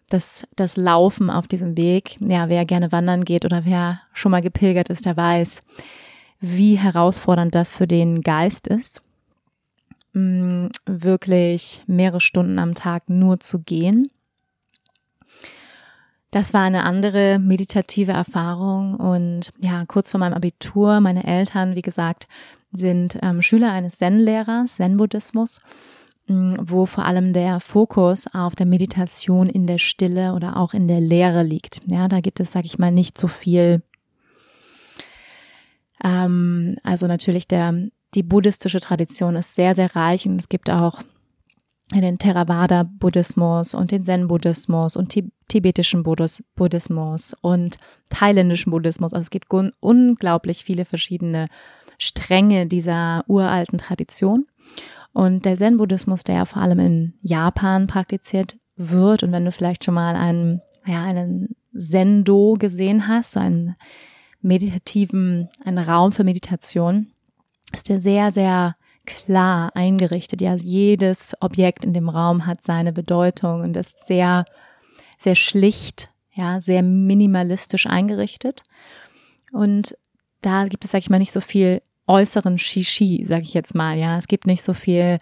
Das, 0.08 0.46
das 0.54 0.76
Laufen 0.76 1.30
auf 1.30 1.48
diesem 1.48 1.76
Weg, 1.76 2.16
ja, 2.20 2.48
wer 2.48 2.64
gerne 2.64 2.92
wandern 2.92 3.24
geht 3.24 3.44
oder 3.44 3.64
wer 3.64 4.00
schon 4.12 4.30
mal 4.30 4.42
gepilgert 4.42 4.88
ist, 4.88 5.04
der 5.04 5.16
weiß, 5.16 5.62
wie 6.38 6.76
herausfordernd 6.76 7.54
das 7.54 7.72
für 7.72 7.88
den 7.88 8.20
Geist 8.20 8.68
ist, 8.68 9.02
mm, 10.12 10.66
wirklich 10.86 11.80
mehrere 11.88 12.20
Stunden 12.20 12.60
am 12.60 12.74
Tag 12.74 13.10
nur 13.10 13.40
zu 13.40 13.58
gehen 13.58 14.10
das 16.36 16.52
war 16.52 16.64
eine 16.64 16.84
andere 16.84 17.38
meditative 17.38 18.12
Erfahrung 18.12 18.96
und 18.96 19.54
ja, 19.58 19.86
kurz 19.86 20.10
vor 20.10 20.20
meinem 20.20 20.34
Abitur, 20.34 21.00
meine 21.00 21.26
Eltern, 21.26 21.76
wie 21.76 21.80
gesagt, 21.80 22.28
sind 22.72 23.16
ähm, 23.22 23.40
Schüler 23.40 23.72
eines 23.72 23.96
Zen-Lehrers, 23.96 24.76
Zen-Buddhismus, 24.76 25.62
mm, 26.26 26.56
wo 26.60 26.84
vor 26.84 27.06
allem 27.06 27.32
der 27.32 27.58
Fokus 27.60 28.26
auf 28.34 28.54
der 28.54 28.66
Meditation 28.66 29.48
in 29.48 29.66
der 29.66 29.78
Stille 29.78 30.34
oder 30.34 30.58
auch 30.58 30.74
in 30.74 30.88
der 30.88 31.00
Lehre 31.00 31.42
liegt. 31.42 31.80
Ja, 31.86 32.06
da 32.06 32.20
gibt 32.20 32.38
es, 32.38 32.52
sag 32.52 32.66
ich 32.66 32.78
mal, 32.78 32.92
nicht 32.92 33.16
so 33.16 33.28
viel. 33.28 33.82
Ähm, 36.04 36.74
also 36.82 37.06
natürlich 37.06 37.48
der, 37.48 37.88
die 38.12 38.22
buddhistische 38.22 38.80
Tradition 38.80 39.36
ist 39.36 39.54
sehr, 39.54 39.74
sehr 39.74 39.96
reich 39.96 40.26
und 40.26 40.38
es 40.38 40.50
gibt 40.50 40.68
auch 40.68 41.00
den 41.94 42.18
Theravada-Buddhismus 42.18 43.74
und 43.74 43.90
den 43.92 44.02
Zen-Buddhismus 44.02 44.96
und 44.96 45.16
tibetischen 45.48 46.02
Buddhismus 46.02 47.34
und 47.40 47.78
thailändischen 48.10 48.70
Buddhismus. 48.70 49.12
Also 49.12 49.22
es 49.22 49.30
gibt 49.30 49.52
unglaublich 49.80 50.64
viele 50.64 50.84
verschiedene 50.84 51.46
Stränge 51.98 52.66
dieser 52.66 53.24
uralten 53.28 53.78
Tradition. 53.78 54.46
Und 55.12 55.44
der 55.44 55.56
Zen-Buddhismus, 55.56 56.24
der 56.24 56.44
vor 56.44 56.60
allem 56.60 56.80
in 56.80 57.14
Japan 57.22 57.86
praktiziert 57.86 58.56
wird, 58.76 59.22
und 59.22 59.32
wenn 59.32 59.44
du 59.44 59.52
vielleicht 59.52 59.84
schon 59.84 59.94
mal 59.94 60.14
einen, 60.14 60.60
ja, 60.84 61.02
einen 61.02 61.56
Zendo 61.74 62.56
gesehen 62.58 63.08
hast, 63.08 63.32
so 63.32 63.40
einen 63.40 63.76
meditativen, 64.42 65.48
einen 65.64 65.78
Raum 65.78 66.12
für 66.12 66.24
Meditation, 66.24 67.12
ist 67.72 67.88
der 67.88 68.00
sehr, 68.00 68.30
sehr 68.30 68.76
klar 69.06 69.74
eingerichtet. 69.74 70.40
Ja, 70.40 70.54
jedes 70.54 71.34
Objekt 71.40 71.84
in 71.84 71.94
dem 71.94 72.08
Raum 72.08 72.46
hat 72.46 72.62
seine 72.62 72.92
Bedeutung 72.92 73.62
und 73.62 73.76
ist 73.76 74.06
sehr, 74.06 74.44
sehr 75.18 75.34
schlicht, 75.34 76.10
ja, 76.34 76.60
sehr 76.60 76.82
minimalistisch 76.82 77.86
eingerichtet. 77.86 78.62
Und 79.52 79.96
da 80.42 80.64
gibt 80.64 80.84
es, 80.84 80.90
sag 80.90 80.98
ich 80.98 81.10
mal, 81.10 81.18
nicht 81.18 81.32
so 81.32 81.40
viel 81.40 81.82
äußeren 82.06 82.58
Shishi, 82.58 83.24
sag 83.26 83.42
ich 83.42 83.54
jetzt 83.54 83.74
mal. 83.74 83.98
Ja, 83.98 84.18
es 84.18 84.28
gibt 84.28 84.46
nicht 84.46 84.62
so 84.62 84.74
viel 84.74 85.18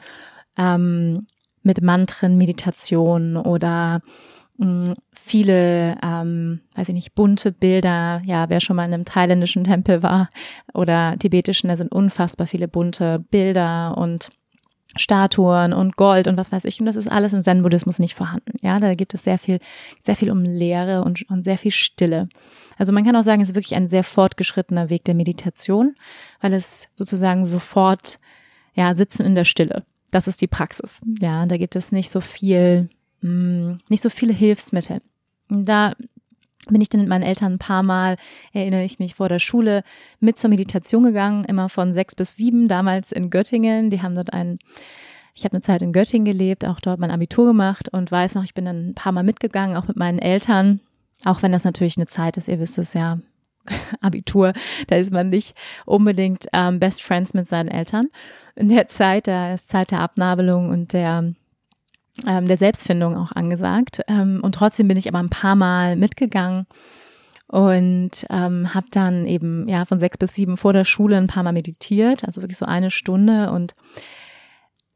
ähm, 0.59 1.21
mit 1.63 1.83
Mantren, 1.83 2.37
Meditation 2.37 3.37
oder 3.37 4.01
mm, 4.59 4.93
viele, 5.27 5.97
ähm, 6.03 6.61
weiß 6.75 6.89
ich 6.89 6.95
nicht, 6.95 7.15
bunte 7.15 7.51
Bilder. 7.51 8.21
Ja, 8.27 8.51
wer 8.51 8.61
schon 8.61 8.77
mal 8.77 8.85
in 8.85 8.93
einem 8.93 9.07
thailändischen 9.07 9.65
Tempel 9.65 10.03
war 10.03 10.29
oder 10.75 11.17
tibetischen, 11.19 11.69
da 11.69 11.79
sind 11.79 11.91
unfassbar 11.91 12.47
viele 12.47 12.69
bunte 12.69 13.25
Bilder 13.31 13.97
und 13.97 14.29
Statuen 14.99 15.73
und 15.73 15.97
Gold 15.97 16.29
und 16.29 16.37
was 16.37 16.53
weiß 16.53 16.67
ich. 16.67 16.79
Und 16.79 16.87
das 16.87 16.97
ist 16.97 17.11
alles 17.11 17.33
im 17.33 17.41
Zen-Buddhismus 17.41 17.99
nicht 17.99 18.15
vorhanden. 18.15 18.53
Ja, 18.61 18.79
da 18.79 18.93
gibt 18.93 19.15
es 19.15 19.25
sehr 19.25 19.39
viel, 19.39 19.61
sehr 20.03 20.15
viel 20.15 20.31
um 20.31 20.43
Leere 20.43 21.03
und, 21.03 21.29
und 21.31 21.43
sehr 21.43 21.57
viel 21.57 21.73
Stille. 21.73 22.27
Also 22.77 22.93
man 22.93 23.05
kann 23.05 23.17
auch 23.17 23.25
sagen, 23.25 23.41
es 23.41 23.49
ist 23.49 23.55
wirklich 23.55 23.75
ein 23.75 23.89
sehr 23.89 24.05
fortgeschrittener 24.05 24.91
Weg 24.91 25.05
der 25.05 25.15
Meditation, 25.15 25.95
weil 26.43 26.53
es 26.53 26.89
sozusagen 26.95 27.47
sofort, 27.47 28.19
ja, 28.75 28.95
sitzen 28.95 29.25
in 29.25 29.35
der 29.35 29.47
Stille. 29.47 29.85
Das 30.11 30.29
ist 30.29 30.43
die 30.43 30.49
Praxis. 30.49 31.01
Ja, 31.19 31.47
da 31.47 31.57
gibt 31.57 31.77
es 31.77 31.93
nicht 31.93 32.11
so 32.11 32.21
viel, 32.21 32.91
mh, 33.23 33.31
hm, 33.31 33.79
nicht 33.89 34.03
so 34.03 34.11
viele 34.11 34.35
Hilfsmittel. 34.35 35.01
Da 35.49 35.95
bin 36.71 36.81
ich 36.81 36.89
dann 36.89 37.01
mit 37.01 37.09
meinen 37.09 37.23
Eltern 37.23 37.55
ein 37.55 37.59
paar 37.59 37.83
Mal, 37.83 38.17
erinnere 38.53 38.85
ich 38.85 38.99
mich, 38.99 39.15
vor 39.15 39.29
der 39.29 39.39
Schule 39.39 39.83
mit 40.21 40.39
zur 40.39 40.51
Meditation 40.51 41.03
gegangen, 41.03 41.45
immer 41.45 41.69
von 41.69 41.93
sechs 41.93 42.15
bis 42.15 42.37
sieben, 42.37 42.69
damals 42.69 43.13
in 43.13 43.31
Göttingen. 43.31 43.91
Die 43.91 44.03
haben 44.03 44.15
dort 44.15 44.33
ein, 44.33 44.59
ich 45.35 45.45
habe 45.45 45.55
eine 45.55 45.63
Zeit 45.63 45.83
in 45.83 45.93
Göttingen 45.93 46.25
gelebt, 46.25 46.65
auch 46.65 46.81
dort 46.81 47.01
mein 47.01 47.11
Abitur 47.11 47.47
gemacht 47.47 47.89
und 47.91 48.11
weiß 48.11 48.35
noch, 48.35 48.45
ich 48.45 48.55
bin 48.55 48.65
dann 48.65 48.91
ein 48.91 48.95
paar 48.95 49.13
Mal 49.13 49.25
mitgegangen, 49.25 49.77
auch 49.77 49.89
mit 49.89 49.97
meinen 49.97 50.19
Eltern, 50.19 50.81
auch 51.25 51.43
wenn 51.43 51.53
das 51.53 51.65
natürlich 51.65 51.97
eine 51.97 52.07
Zeit 52.07 52.37
ist, 52.37 52.49
ihr 52.49 52.61
wisst 52.61 52.79
es 52.79 52.95
ja, 52.95 53.19
Abitur, 54.01 54.53
da 54.89 54.97
ist 54.97 55.13
man 55.13 55.31
nicht 55.31 55.57
unbedingt 55.87 56.47
ähm, 56.53 56.81
Best 56.81 57.03
Friends 57.03 57.35
mit 57.35 57.47
seinen 57.47 57.69
Eltern. 57.69 58.07
In 58.57 58.69
der 58.69 58.89
Zeit, 58.89 59.27
da 59.27 59.55
ist 59.55 59.69
Zeit 59.69 59.91
der 59.91 60.01
Abnabelung 60.01 60.69
und 60.69 60.93
der 60.93 61.35
ähm, 62.27 62.47
der 62.47 62.57
Selbstfindung 62.57 63.17
auch 63.17 63.33
angesagt. 63.33 64.01
Ähm, 64.09 64.41
und 64.43 64.55
trotzdem 64.55 64.89
bin 64.89 64.97
ich 64.97 65.09
aber 65.09 65.19
ein 65.19 65.31
paar 65.31 65.57
Mal 65.57 65.97
mitgegangen 65.97 66.67
und 67.47 68.27
ähm, 68.31 68.75
habe 68.75 68.87
dann 68.91 69.27
eben 69.27 69.69
ja 69.69 69.85
von 69.85 69.99
sechs 69.99 70.19
bis 70.19 70.35
sieben 70.35 70.57
vor 70.57 70.73
der 70.73 70.85
Schule 70.85 71.17
ein 71.17 71.27
paar 71.27 71.43
Mal 71.43 71.53
meditiert, 71.53 72.25
also 72.25 72.43
wirklich 72.43 72.59
so 72.59 72.67
eine 72.67 72.91
Stunde 72.91 73.51
und 73.51 73.75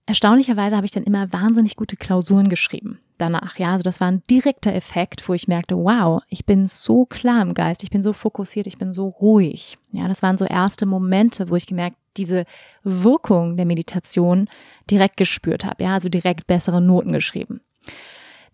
erstaunlicherweise 0.07 0.75
habe 0.75 0.87
ich 0.87 0.93
dann 0.93 1.05
immer 1.05 1.33
wahnsinnig 1.33 1.77
gute 1.77 1.97
Klausuren 1.97 2.49
geschrieben 2.49 3.01
danach. 3.19 3.59
Ja, 3.59 3.73
also 3.73 3.83
das 3.83 4.01
war 4.01 4.09
ein 4.09 4.23
direkter 4.31 4.75
Effekt, 4.75 5.29
wo 5.29 5.35
ich 5.35 5.49
merkte, 5.49 5.77
wow, 5.77 6.23
ich 6.29 6.47
bin 6.47 6.69
so 6.69 7.05
klar 7.05 7.43
im 7.43 7.55
Geist, 7.55 7.83
ich 7.83 7.91
bin 7.91 8.03
so 8.03 8.13
fokussiert, 8.13 8.67
ich 8.67 8.79
bin 8.79 8.93
so 8.93 9.09
ruhig. 9.09 9.79
Ja, 9.93 10.09
das 10.09 10.23
waren 10.23 10.39
so 10.39 10.45
erste 10.45 10.87
Momente, 10.87 11.51
wo 11.51 11.57
ich 11.57 11.67
gemerkt, 11.67 11.97
diese 12.17 12.45
Wirkung 12.83 13.57
der 13.57 13.67
Meditation 13.67 14.49
direkt 14.91 15.17
gespürt 15.17 15.65
habe. 15.65 15.85
Ja, 15.85 15.95
also 15.95 16.09
direkt 16.09 16.47
bessere 16.47 16.81
Noten 16.81 17.13
geschrieben. 17.13 17.61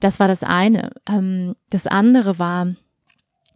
Das 0.00 0.20
war 0.20 0.28
das 0.28 0.42
eine. 0.42 0.90
Ähm, 1.08 1.54
das 1.70 1.86
andere 1.86 2.38
war, 2.38 2.74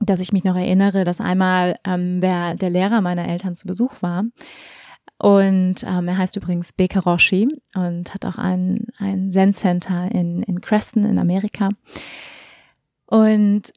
dass 0.00 0.20
ich 0.20 0.32
mich 0.32 0.44
noch 0.44 0.56
erinnere, 0.56 1.04
dass 1.04 1.20
einmal 1.20 1.78
ähm, 1.84 2.20
der, 2.20 2.54
der 2.54 2.70
Lehrer 2.70 3.00
meiner 3.00 3.28
Eltern 3.28 3.54
zu 3.54 3.66
Besuch 3.66 4.00
war 4.00 4.24
und 5.18 5.82
ähm, 5.82 6.08
er 6.08 6.16
heißt 6.16 6.36
übrigens 6.36 6.72
Beka 6.72 7.00
Roshi 7.00 7.48
und 7.74 8.14
hat 8.14 8.24
auch 8.24 8.38
ein, 8.38 8.86
ein 8.98 9.32
Zen-Center 9.32 10.10
in, 10.12 10.42
in 10.42 10.60
Creston 10.60 11.04
in 11.04 11.18
Amerika. 11.18 11.70
Und 13.06 13.72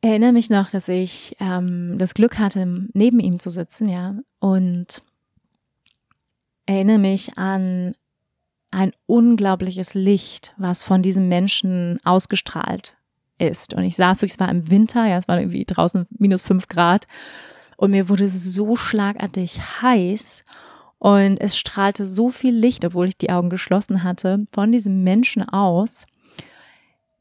erinnere 0.00 0.32
mich 0.32 0.48
noch, 0.48 0.70
dass 0.70 0.88
ich 0.88 1.36
ähm, 1.40 1.98
das 1.98 2.14
Glück 2.14 2.38
hatte, 2.38 2.88
neben 2.94 3.20
ihm 3.20 3.38
zu 3.38 3.50
sitzen, 3.50 3.88
ja, 3.88 4.14
und 4.38 5.02
erinnere 6.64 6.98
mich 6.98 7.36
an 7.36 7.94
ein 8.70 8.92
unglaubliches 9.06 9.94
Licht, 9.94 10.54
was 10.56 10.82
von 10.82 11.02
diesem 11.02 11.28
Menschen 11.28 12.00
ausgestrahlt 12.04 12.96
ist. 13.38 13.74
Und 13.74 13.84
ich 13.84 13.96
saß 13.96 14.20
wirklich, 14.22 14.34
es 14.34 14.40
war 14.40 14.50
im 14.50 14.70
Winter, 14.70 15.06
ja, 15.06 15.18
es 15.18 15.28
war 15.28 15.38
irgendwie 15.38 15.64
draußen 15.64 16.06
minus 16.10 16.42
fünf 16.42 16.68
Grad 16.68 17.06
und 17.78 17.92
mir 17.92 18.08
wurde 18.08 18.28
so 18.28 18.74
schlagartig 18.74 19.60
heiß 19.80 20.42
und 20.98 21.40
es 21.40 21.56
strahlte 21.56 22.06
so 22.06 22.28
viel 22.28 22.52
Licht, 22.52 22.84
obwohl 22.84 23.06
ich 23.06 23.16
die 23.16 23.30
Augen 23.30 23.50
geschlossen 23.50 24.02
hatte, 24.02 24.44
von 24.52 24.72
diesem 24.72 25.04
Menschen 25.04 25.48
aus, 25.48 26.04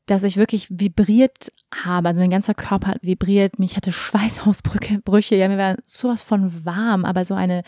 dass 0.07 0.23
ich 0.23 0.35
wirklich 0.35 0.67
vibriert 0.71 1.51
habe. 1.85 2.09
Also 2.09 2.19
mein 2.19 2.31
ganzer 2.31 2.55
Körper 2.55 2.87
hat 2.87 3.03
vibriert, 3.03 3.59
mich 3.59 3.75
hatte 3.75 3.91
Schweißausbrüche, 3.91 5.35
ja, 5.35 5.47
mir 5.47 5.59
war 5.59 5.77
sowas 5.83 6.23
von 6.23 6.65
warm, 6.65 7.05
aber 7.05 7.23
so 7.23 7.35
eine 7.35 7.61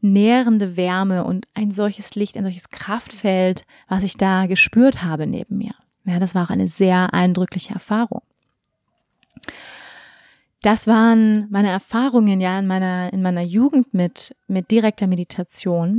nährende 0.00 0.76
Wärme 0.76 1.22
und 1.22 1.46
ein 1.54 1.70
solches 1.70 2.16
Licht, 2.16 2.36
ein 2.36 2.42
solches 2.44 2.70
Kraftfeld, 2.70 3.64
was 3.88 4.02
ich 4.02 4.16
da 4.16 4.46
gespürt 4.46 5.04
habe 5.04 5.28
neben 5.28 5.58
mir. 5.58 5.74
Ja, 6.04 6.18
das 6.18 6.34
war 6.34 6.46
auch 6.46 6.50
eine 6.50 6.66
sehr 6.66 7.14
eindrückliche 7.14 7.74
Erfahrung 7.74 8.22
das 10.66 10.88
waren 10.88 11.46
meine 11.48 11.68
Erfahrungen 11.68 12.40
ja 12.40 12.58
in 12.58 12.66
meiner, 12.66 13.12
in 13.12 13.22
meiner 13.22 13.46
Jugend 13.46 13.94
mit, 13.94 14.34
mit 14.48 14.72
direkter 14.72 15.06
Meditation, 15.06 15.96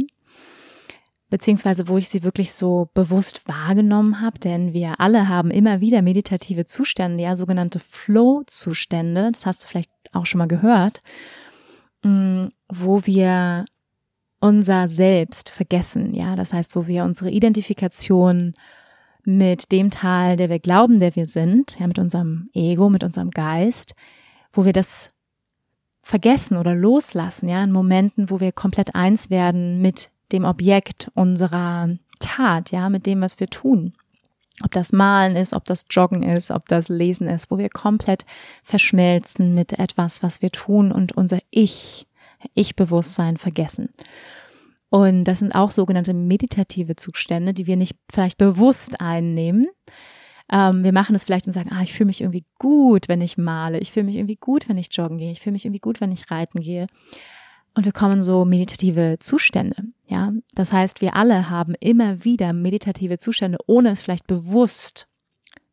beziehungsweise 1.30 1.88
wo 1.88 1.98
ich 1.98 2.10
sie 2.10 2.22
wirklich 2.22 2.52
so 2.52 2.90
bewusst 2.94 3.48
wahrgenommen 3.48 4.20
habe, 4.20 4.40
denn 4.40 4.74
wir 4.74 5.00
alle 5.00 5.30
haben 5.30 5.52
immer 5.52 5.80
wieder 5.80 6.02
meditative 6.02 6.66
Zustände, 6.66 7.24
ja, 7.24 7.38
sogenannte 7.38 7.80
Flow-Zustände, 7.80 9.32
das 9.32 9.46
hast 9.46 9.64
du 9.64 9.70
vielleicht 9.70 9.90
auch 10.12 10.26
schon 10.26 10.40
mal 10.40 10.50
gehört, 10.50 11.00
mm, 12.04 12.48
wo 12.68 13.06
wir 13.06 13.64
unser 14.42 14.90
Selbst 14.90 15.50
vergessen, 15.50 16.14
ja, 16.14 16.36
das 16.36 16.52
heißt, 16.52 16.76
wo 16.76 16.88
wir 16.88 17.06
unsere 17.06 17.32
Identifikation 17.32 18.54
mit 19.24 19.72
dem 19.72 19.92
Teil, 19.92 20.36
der 20.36 20.50
wir 20.50 20.60
glauben, 20.60 21.00
der 21.00 21.16
wir 21.16 21.26
sind, 21.26 21.80
ja, 21.80 21.88
mit 21.88 22.00
unserem 22.00 22.50
Ego, 22.54 22.90
mit 22.90 23.06
unserem 23.06 23.32
Geist, 23.32 23.96
wo 24.58 24.66
wir 24.66 24.74
das 24.74 25.12
vergessen 26.02 26.58
oder 26.58 26.74
loslassen, 26.74 27.48
ja, 27.48 27.64
in 27.64 27.72
Momenten, 27.72 28.30
wo 28.30 28.40
wir 28.40 28.52
komplett 28.52 28.96
eins 28.96 29.30
werden 29.30 29.82
mit 29.82 30.10
dem 30.32 30.46
Objekt 30.46 31.12
unserer 31.14 31.90
Tat, 32.20 32.72
ja, 32.72 32.90
mit 32.90 33.06
dem, 33.06 33.22
was 33.22 33.40
wir 33.40 33.48
tun. 33.48 33.94
Ob 34.64 34.72
das 34.72 34.92
Malen 34.92 35.36
ist, 35.36 35.54
ob 35.54 35.66
das 35.66 35.86
Joggen 35.92 36.24
ist, 36.24 36.50
ob 36.50 36.68
das 36.68 36.90
Lesen 36.90 37.28
ist, 37.28 37.52
wo 37.52 37.60
wir 37.60 37.70
komplett 37.70 38.26
verschmelzen 38.64 39.54
mit 39.54 39.74
etwas, 39.74 40.24
was 40.24 40.42
wir 40.42 40.50
tun 40.50 40.92
und 40.92 41.16
unser 41.16 41.38
Ich, 41.52 42.08
Ich-Bewusstsein 42.56 43.38
vergessen. 43.38 43.90
Und 44.90 45.26
das 45.26 45.40
sind 45.40 45.54
auch 45.54 45.70
sogenannte 45.70 46.16
meditative 46.16 46.96
Zustände, 46.96 47.54
die 47.54 47.68
wir 47.68 47.76
nicht 47.76 47.96
vielleicht 48.10 48.40
bewusst 48.40 49.00
einnehmen, 49.00 49.68
ähm, 50.52 50.84
wir 50.84 50.94
machen 50.94 51.16
es 51.16 51.26
vielleicht 51.26 51.48
und 51.48 51.54
sagen, 51.54 51.72
ah, 51.72 51.82
ich 51.82 51.94
fühle 51.94 52.08
mich 52.08 52.22
irgendwie 52.22 52.46
gut, 52.58 53.10
wenn 53.10 53.22
ich 53.22 53.38
male. 53.38 53.80
Ich 53.80 53.92
fühle 53.92 54.06
mich 54.06 54.16
irgendwie 54.16 54.38
gut, 54.38 54.70
wenn 54.70 54.78
ich 54.78 54.90
joggen 54.92 55.18
gehe. 55.18 55.32
Ich 55.32 55.42
fühle 55.42 55.54
mich 55.54 55.66
irgendwie 55.66 55.82
gut, 55.82 56.00
wenn 56.00 56.12
ich 56.12 56.32
reiten 56.32 56.62
gehe. 56.62 56.88
Und 57.74 57.86
wir 57.86 57.92
kommen 57.92 58.22
so 58.22 58.46
meditative 58.46 59.18
Zustände. 59.20 59.84
Ja, 60.08 60.32
das 60.54 60.74
heißt, 60.74 61.02
wir 61.02 61.16
alle 61.16 61.50
haben 61.50 61.76
immer 61.80 62.24
wieder 62.24 62.54
meditative 62.54 63.18
Zustände, 63.18 63.60
ohne 63.68 63.92
es 63.92 64.02
vielleicht 64.02 64.26
bewusst 64.26 65.08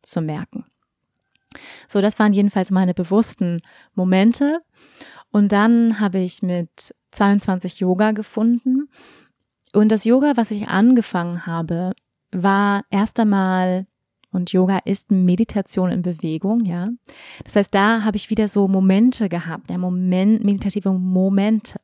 zu 0.03 0.21
merken. 0.21 0.67
So, 1.89 2.01
das 2.01 2.19
waren 2.19 2.33
jedenfalls 2.33 2.71
meine 2.71 2.95
bewussten 2.95 3.63
Momente. 3.95 4.61
Und 5.31 5.53
dann 5.53 6.01
habe 6.01 6.19
ich 6.19 6.43
mit 6.43 6.95
22 7.13 7.81
Yoga 7.81 8.11
gefunden. 8.11 8.89
Und 9.73 9.91
das 9.91 10.05
Yoga, 10.05 10.33
was 10.37 10.51
ich 10.51 10.69
angefangen 10.69 11.47
habe, 11.47 11.95
war 12.33 12.83
erst 12.91 13.19
einmal 13.21 13.87
und 14.35 14.53
Yoga 14.53 14.79
ist 14.85 15.11
Meditation 15.11 15.91
in 15.91 16.03
Bewegung, 16.03 16.65
ja. 16.65 16.91
Das 17.45 17.57
heißt, 17.57 17.75
da 17.75 18.03
habe 18.03 18.17
ich 18.17 18.31
wieder 18.31 18.49
so 18.49 18.69
Momente 18.69 19.29
gehabt, 19.29 19.71
ja, 19.71 19.79
Moment, 19.79 20.45
meditative 20.45 20.93
Momente. 20.93 21.81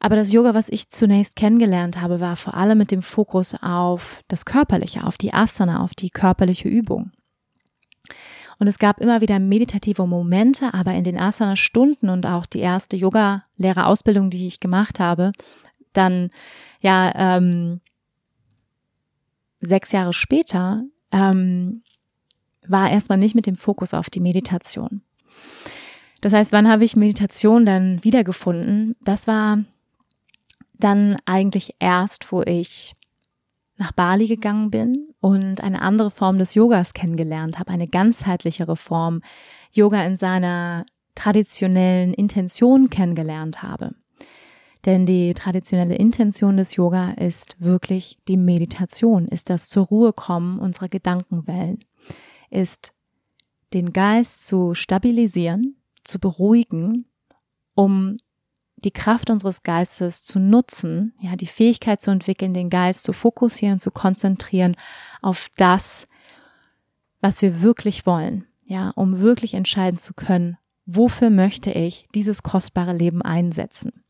Aber 0.00 0.16
das 0.16 0.32
Yoga, 0.32 0.52
was 0.54 0.68
ich 0.68 0.90
zunächst 0.90 1.36
kennengelernt 1.36 2.00
habe, 2.00 2.20
war 2.20 2.36
vor 2.36 2.54
allem 2.54 2.78
mit 2.78 2.90
dem 2.90 3.02
Fokus 3.02 3.54
auf 3.62 4.22
das 4.28 4.44
Körperliche, 4.44 5.04
auf 5.04 5.16
die 5.16 5.32
Asana, 5.32 5.82
auf 5.82 5.94
die 5.94 6.10
körperliche 6.10 6.68
Übung. 6.68 7.10
Und 8.58 8.66
es 8.66 8.78
gab 8.78 9.00
immer 9.00 9.20
wieder 9.20 9.38
meditative 9.38 10.06
Momente, 10.06 10.74
aber 10.74 10.92
in 10.92 11.04
den 11.04 11.18
Asana-Stunden 11.18 12.08
und 12.08 12.26
auch 12.26 12.46
die 12.46 12.60
erste 12.60 12.96
Yoga-Lehrerausbildung, 12.96 14.30
die 14.30 14.46
ich 14.46 14.60
gemacht 14.60 15.00
habe, 15.00 15.32
dann 15.92 16.30
ja 16.80 17.12
ähm, 17.14 17.80
sechs 19.60 19.92
Jahre 19.92 20.12
später 20.12 20.84
ähm, 21.14 21.82
war 22.66 22.90
erstmal 22.90 23.18
nicht 23.18 23.34
mit 23.34 23.46
dem 23.46 23.56
Fokus 23.56 23.94
auf 23.94 24.10
die 24.10 24.20
Meditation. 24.20 25.00
Das 26.20 26.32
heißt, 26.32 26.52
wann 26.52 26.68
habe 26.68 26.84
ich 26.84 26.96
Meditation 26.96 27.64
dann 27.64 28.02
wiedergefunden? 28.02 28.96
Das 29.02 29.26
war 29.26 29.62
dann 30.74 31.16
eigentlich 31.24 31.76
erst, 31.78 32.32
wo 32.32 32.42
ich 32.42 32.94
nach 33.76 33.92
Bali 33.92 34.26
gegangen 34.26 34.70
bin 34.70 35.08
und 35.20 35.62
eine 35.62 35.82
andere 35.82 36.10
Form 36.10 36.38
des 36.38 36.54
Yogas 36.54 36.94
kennengelernt 36.94 37.58
habe, 37.58 37.70
eine 37.70 37.88
ganzheitlichere 37.88 38.76
Form, 38.76 39.20
Yoga 39.72 40.04
in 40.04 40.16
seiner 40.16 40.86
traditionellen 41.14 42.14
Intention 42.14 42.90
kennengelernt 42.90 43.62
habe. 43.62 43.94
Denn 44.84 45.06
die 45.06 45.32
traditionelle 45.32 45.94
Intention 45.94 46.58
des 46.58 46.76
Yoga 46.76 47.12
ist 47.12 47.56
wirklich 47.58 48.18
die 48.28 48.36
Meditation, 48.36 49.26
ist 49.26 49.48
das 49.48 49.68
zur 49.68 49.86
Ruhe 49.86 50.12
kommen 50.12 50.58
unserer 50.58 50.88
Gedankenwellen, 50.88 51.78
ist 52.50 52.92
den 53.72 53.92
Geist 53.92 54.46
zu 54.46 54.74
stabilisieren, 54.74 55.76
zu 56.04 56.18
beruhigen, 56.18 57.06
um 57.74 58.16
die 58.76 58.90
Kraft 58.90 59.30
unseres 59.30 59.62
Geistes 59.62 60.22
zu 60.22 60.38
nutzen, 60.38 61.14
ja, 61.18 61.36
die 61.36 61.46
Fähigkeit 61.46 62.02
zu 62.02 62.10
entwickeln, 62.10 62.52
den 62.52 62.68
Geist 62.68 63.04
zu 63.04 63.14
fokussieren, 63.14 63.78
zu 63.78 63.90
konzentrieren 63.90 64.76
auf 65.22 65.48
das, 65.56 66.06
was 67.22 67.40
wir 67.40 67.62
wirklich 67.62 68.04
wollen, 68.04 68.44
ja, 68.66 68.90
um 68.94 69.20
wirklich 69.20 69.54
entscheiden 69.54 69.96
zu 69.96 70.12
können, 70.12 70.58
wofür 70.84 71.30
möchte 71.30 71.72
ich 71.72 72.06
dieses 72.14 72.42
kostbare 72.42 72.92
Leben 72.92 73.22
einsetzen? 73.22 74.03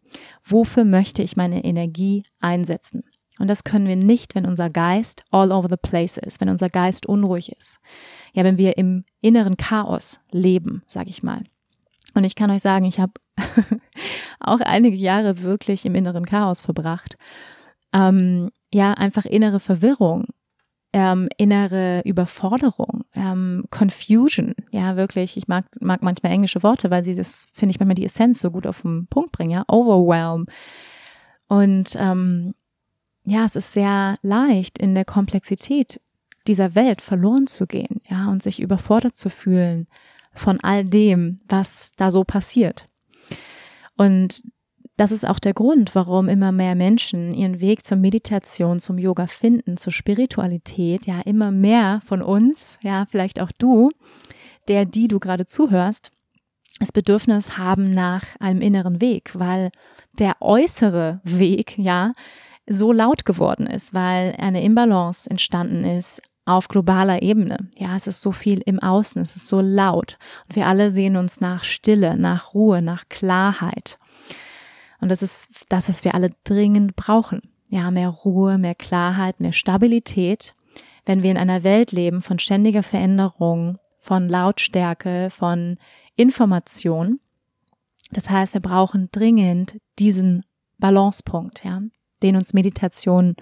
Wofür 0.44 0.84
möchte 0.84 1.22
ich 1.22 1.36
meine 1.36 1.64
Energie 1.64 2.24
einsetzen? 2.40 3.02
Und 3.38 3.48
das 3.48 3.64
können 3.64 3.88
wir 3.88 3.96
nicht, 3.96 4.34
wenn 4.34 4.46
unser 4.46 4.70
Geist 4.70 5.24
all 5.30 5.50
over 5.50 5.68
the 5.68 5.76
place 5.76 6.18
ist, 6.18 6.40
wenn 6.40 6.48
unser 6.48 6.68
Geist 6.68 7.06
unruhig 7.06 7.50
ist. 7.52 7.80
Ja, 8.32 8.44
wenn 8.44 8.58
wir 8.58 8.78
im 8.78 9.04
inneren 9.20 9.56
Chaos 9.56 10.20
leben, 10.30 10.82
sage 10.86 11.10
ich 11.10 11.22
mal. 11.22 11.42
Und 12.14 12.22
ich 12.24 12.36
kann 12.36 12.50
euch 12.50 12.62
sagen, 12.62 12.84
ich 12.84 13.00
habe 13.00 13.12
auch 14.40 14.60
einige 14.60 14.96
Jahre 14.96 15.42
wirklich 15.42 15.84
im 15.84 15.96
inneren 15.96 16.26
Chaos 16.26 16.60
verbracht. 16.60 17.16
Ähm, 17.92 18.50
ja, 18.72 18.92
einfach 18.92 19.24
innere 19.24 19.58
Verwirrung, 19.58 20.26
ähm, 20.94 21.28
innere 21.38 22.02
Überforderung, 22.04 23.04
ähm, 23.16 23.64
Confusion. 23.70 24.54
Ja, 24.70 24.94
wirklich. 24.94 25.36
Ich 25.36 25.48
mag, 25.48 25.64
mag 25.80 26.02
manchmal 26.02 26.30
englische 26.30 26.62
Worte, 26.62 26.88
weil 26.88 27.04
sie 27.04 27.16
das, 27.16 27.48
finde 27.52 27.72
ich, 27.72 27.80
manchmal 27.80 27.96
die 27.96 28.04
Essenz 28.04 28.40
so 28.40 28.52
gut 28.52 28.64
auf 28.64 28.82
den 28.82 29.08
Punkt 29.08 29.32
bringen. 29.32 29.50
Ja, 29.50 29.64
Overwhelm. 29.66 30.46
Und 31.48 31.96
ähm, 31.98 32.54
ja, 33.24 33.44
es 33.44 33.56
ist 33.56 33.72
sehr 33.72 34.18
leicht, 34.22 34.78
in 34.78 34.94
der 34.94 35.04
Komplexität 35.04 36.00
dieser 36.46 36.76
Welt 36.76 37.00
verloren 37.00 37.48
zu 37.48 37.66
gehen, 37.66 38.00
ja, 38.08 38.30
und 38.30 38.40
sich 38.42 38.62
überfordert 38.62 39.16
zu 39.16 39.30
fühlen 39.30 39.88
von 40.32 40.60
all 40.60 40.84
dem, 40.84 41.38
was 41.48 41.92
da 41.96 42.12
so 42.12 42.22
passiert. 42.22 42.86
Und 43.96 44.44
das 44.96 45.10
ist 45.10 45.26
auch 45.26 45.38
der 45.38 45.54
Grund, 45.54 45.94
warum 45.94 46.28
immer 46.28 46.52
mehr 46.52 46.74
Menschen 46.74 47.34
ihren 47.34 47.60
Weg 47.60 47.84
zur 47.84 47.96
Meditation, 47.96 48.78
zum 48.78 48.98
Yoga 48.98 49.26
finden, 49.26 49.76
zur 49.76 49.92
Spiritualität, 49.92 51.06
ja, 51.06 51.20
immer 51.24 51.50
mehr 51.50 52.00
von 52.04 52.22
uns, 52.22 52.78
ja, 52.80 53.06
vielleicht 53.10 53.40
auch 53.40 53.50
du, 53.58 53.90
der, 54.68 54.84
die 54.84 55.08
du 55.08 55.18
gerade 55.18 55.46
zuhörst, 55.46 56.12
das 56.80 56.92
Bedürfnis 56.92 57.58
haben 57.58 57.90
nach 57.90 58.24
einem 58.40 58.60
inneren 58.60 59.00
Weg, 59.00 59.32
weil 59.34 59.70
der 60.12 60.36
äußere 60.40 61.20
Weg, 61.24 61.76
ja, 61.78 62.12
so 62.66 62.92
laut 62.92 63.24
geworden 63.24 63.66
ist, 63.66 63.94
weil 63.94 64.34
eine 64.38 64.62
Imbalance 64.62 65.28
entstanden 65.28 65.84
ist 65.84 66.22
auf 66.46 66.68
globaler 66.68 67.22
Ebene. 67.22 67.68
Ja, 67.78 67.96
es 67.96 68.06
ist 68.06 68.20
so 68.20 68.32
viel 68.32 68.60
im 68.64 68.78
Außen, 68.78 69.22
es 69.22 69.36
ist 69.36 69.48
so 69.48 69.60
laut. 69.60 70.18
Und 70.48 70.56
wir 70.56 70.66
alle 70.66 70.90
sehen 70.90 71.16
uns 71.16 71.40
nach 71.40 71.64
Stille, 71.64 72.16
nach 72.16 72.54
Ruhe, 72.54 72.82
nach 72.82 73.08
Klarheit. 73.08 73.98
Und 75.00 75.10
das 75.10 75.22
ist 75.22 75.48
das, 75.68 75.88
was 75.88 76.04
wir 76.04 76.14
alle 76.14 76.30
dringend 76.44 76.96
brauchen. 76.96 77.40
Ja, 77.68 77.90
mehr 77.90 78.08
Ruhe, 78.08 78.58
mehr 78.58 78.74
Klarheit, 78.74 79.40
mehr 79.40 79.52
Stabilität. 79.52 80.54
Wenn 81.04 81.22
wir 81.22 81.30
in 81.30 81.38
einer 81.38 81.64
Welt 81.64 81.92
leben 81.92 82.22
von 82.22 82.38
ständiger 82.38 82.82
Veränderung, 82.82 83.78
von 83.98 84.28
Lautstärke, 84.28 85.30
von 85.30 85.78
Information. 86.14 87.20
Das 88.10 88.30
heißt, 88.30 88.54
wir 88.54 88.60
brauchen 88.60 89.08
dringend 89.10 89.78
diesen 89.98 90.44
Balancepunkt, 90.78 91.64
ja, 91.64 91.80
den 92.22 92.36
uns 92.36 92.52
Meditation 92.52 93.34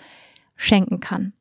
schenken 0.57 1.01
kann. 1.01 1.33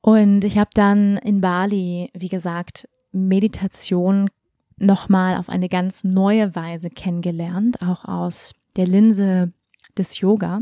Und 0.00 0.44
ich 0.44 0.56
habe 0.56 0.70
dann 0.72 1.16
in 1.18 1.40
Bali, 1.40 2.10
wie 2.14 2.28
gesagt, 2.28 2.88
Meditation 3.10 4.30
nochmal 4.78 5.36
auf 5.36 5.48
eine 5.48 5.68
ganz 5.68 6.04
neue 6.04 6.54
Weise 6.54 6.90
kennengelernt, 6.90 7.82
auch 7.82 8.04
aus 8.04 8.54
der 8.76 8.86
Linse 8.86 9.52
des 9.96 10.20
Yoga 10.20 10.60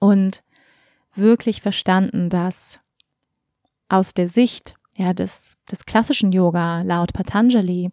und 0.00 0.42
wirklich 1.14 1.62
verstanden, 1.62 2.30
dass 2.30 2.80
aus 3.88 4.14
der 4.14 4.28
Sicht 4.28 4.74
ja, 4.96 5.12
des, 5.12 5.56
des 5.70 5.86
klassischen 5.86 6.32
Yoga 6.32 6.82
laut 6.82 7.12
Patanjali 7.12 7.90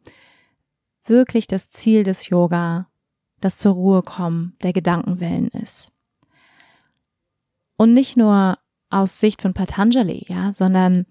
wirklich 1.05 1.47
das 1.47 1.69
Ziel 1.69 2.03
des 2.03 2.29
Yoga 2.29 2.88
das 3.39 3.57
zur 3.57 3.73
Ruhe 3.73 4.01
kommen 4.01 4.55
der 4.63 4.73
Gedankenwellen 4.73 5.49
ist. 5.49 5.91
Und 7.77 7.93
nicht 7.93 8.17
nur 8.17 8.57
aus 8.89 9.19
Sicht 9.19 9.41
von 9.41 9.53
Patanjali, 9.53 10.25
ja, 10.27 10.51
sondern 10.51 11.05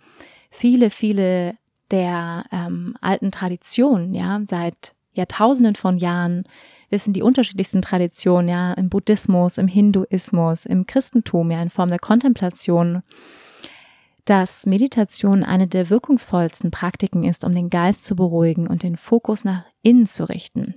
viele, 0.51 0.91
viele 0.91 1.57
der 1.91 2.45
ähm, 2.53 2.97
alten 3.01 3.31
Traditionen, 3.31 4.15
ja, 4.15 4.41
seit 4.45 4.95
Jahrtausenden 5.13 5.77
von 5.77 5.99
Jahren 5.99 6.45
wissen 6.91 7.13
die 7.13 7.23
unterschiedlichsten 7.23 7.83
Traditionen, 7.83 8.49
ja, 8.49 8.73
im 8.75 8.89
Buddhismus, 8.89 9.59
im 9.59 9.69
Hinduismus, 9.69 10.67
im 10.67 10.87
Christentum, 10.87 11.51
ja, 11.51 11.61
in 11.63 11.71
Form 11.71 11.89
der 11.89 11.99
Kontemplation, 11.99 13.03
dass 14.25 14.67
Meditation 14.67 15.45
eine 15.45 15.69
der 15.69 15.89
wirkungsvollsten 15.89 16.71
Praktiken 16.71 17.25
ist, 17.25 17.45
um 17.45 17.53
den 17.53 17.71
Geist 17.71 18.05
zu 18.05 18.17
beruhigen 18.17 18.67
und 18.67 18.83
den 18.83 18.97
Fokus 18.97 19.45
nach 19.45 19.65
innen 19.83 20.07
zu 20.07 20.29
richten. 20.29 20.75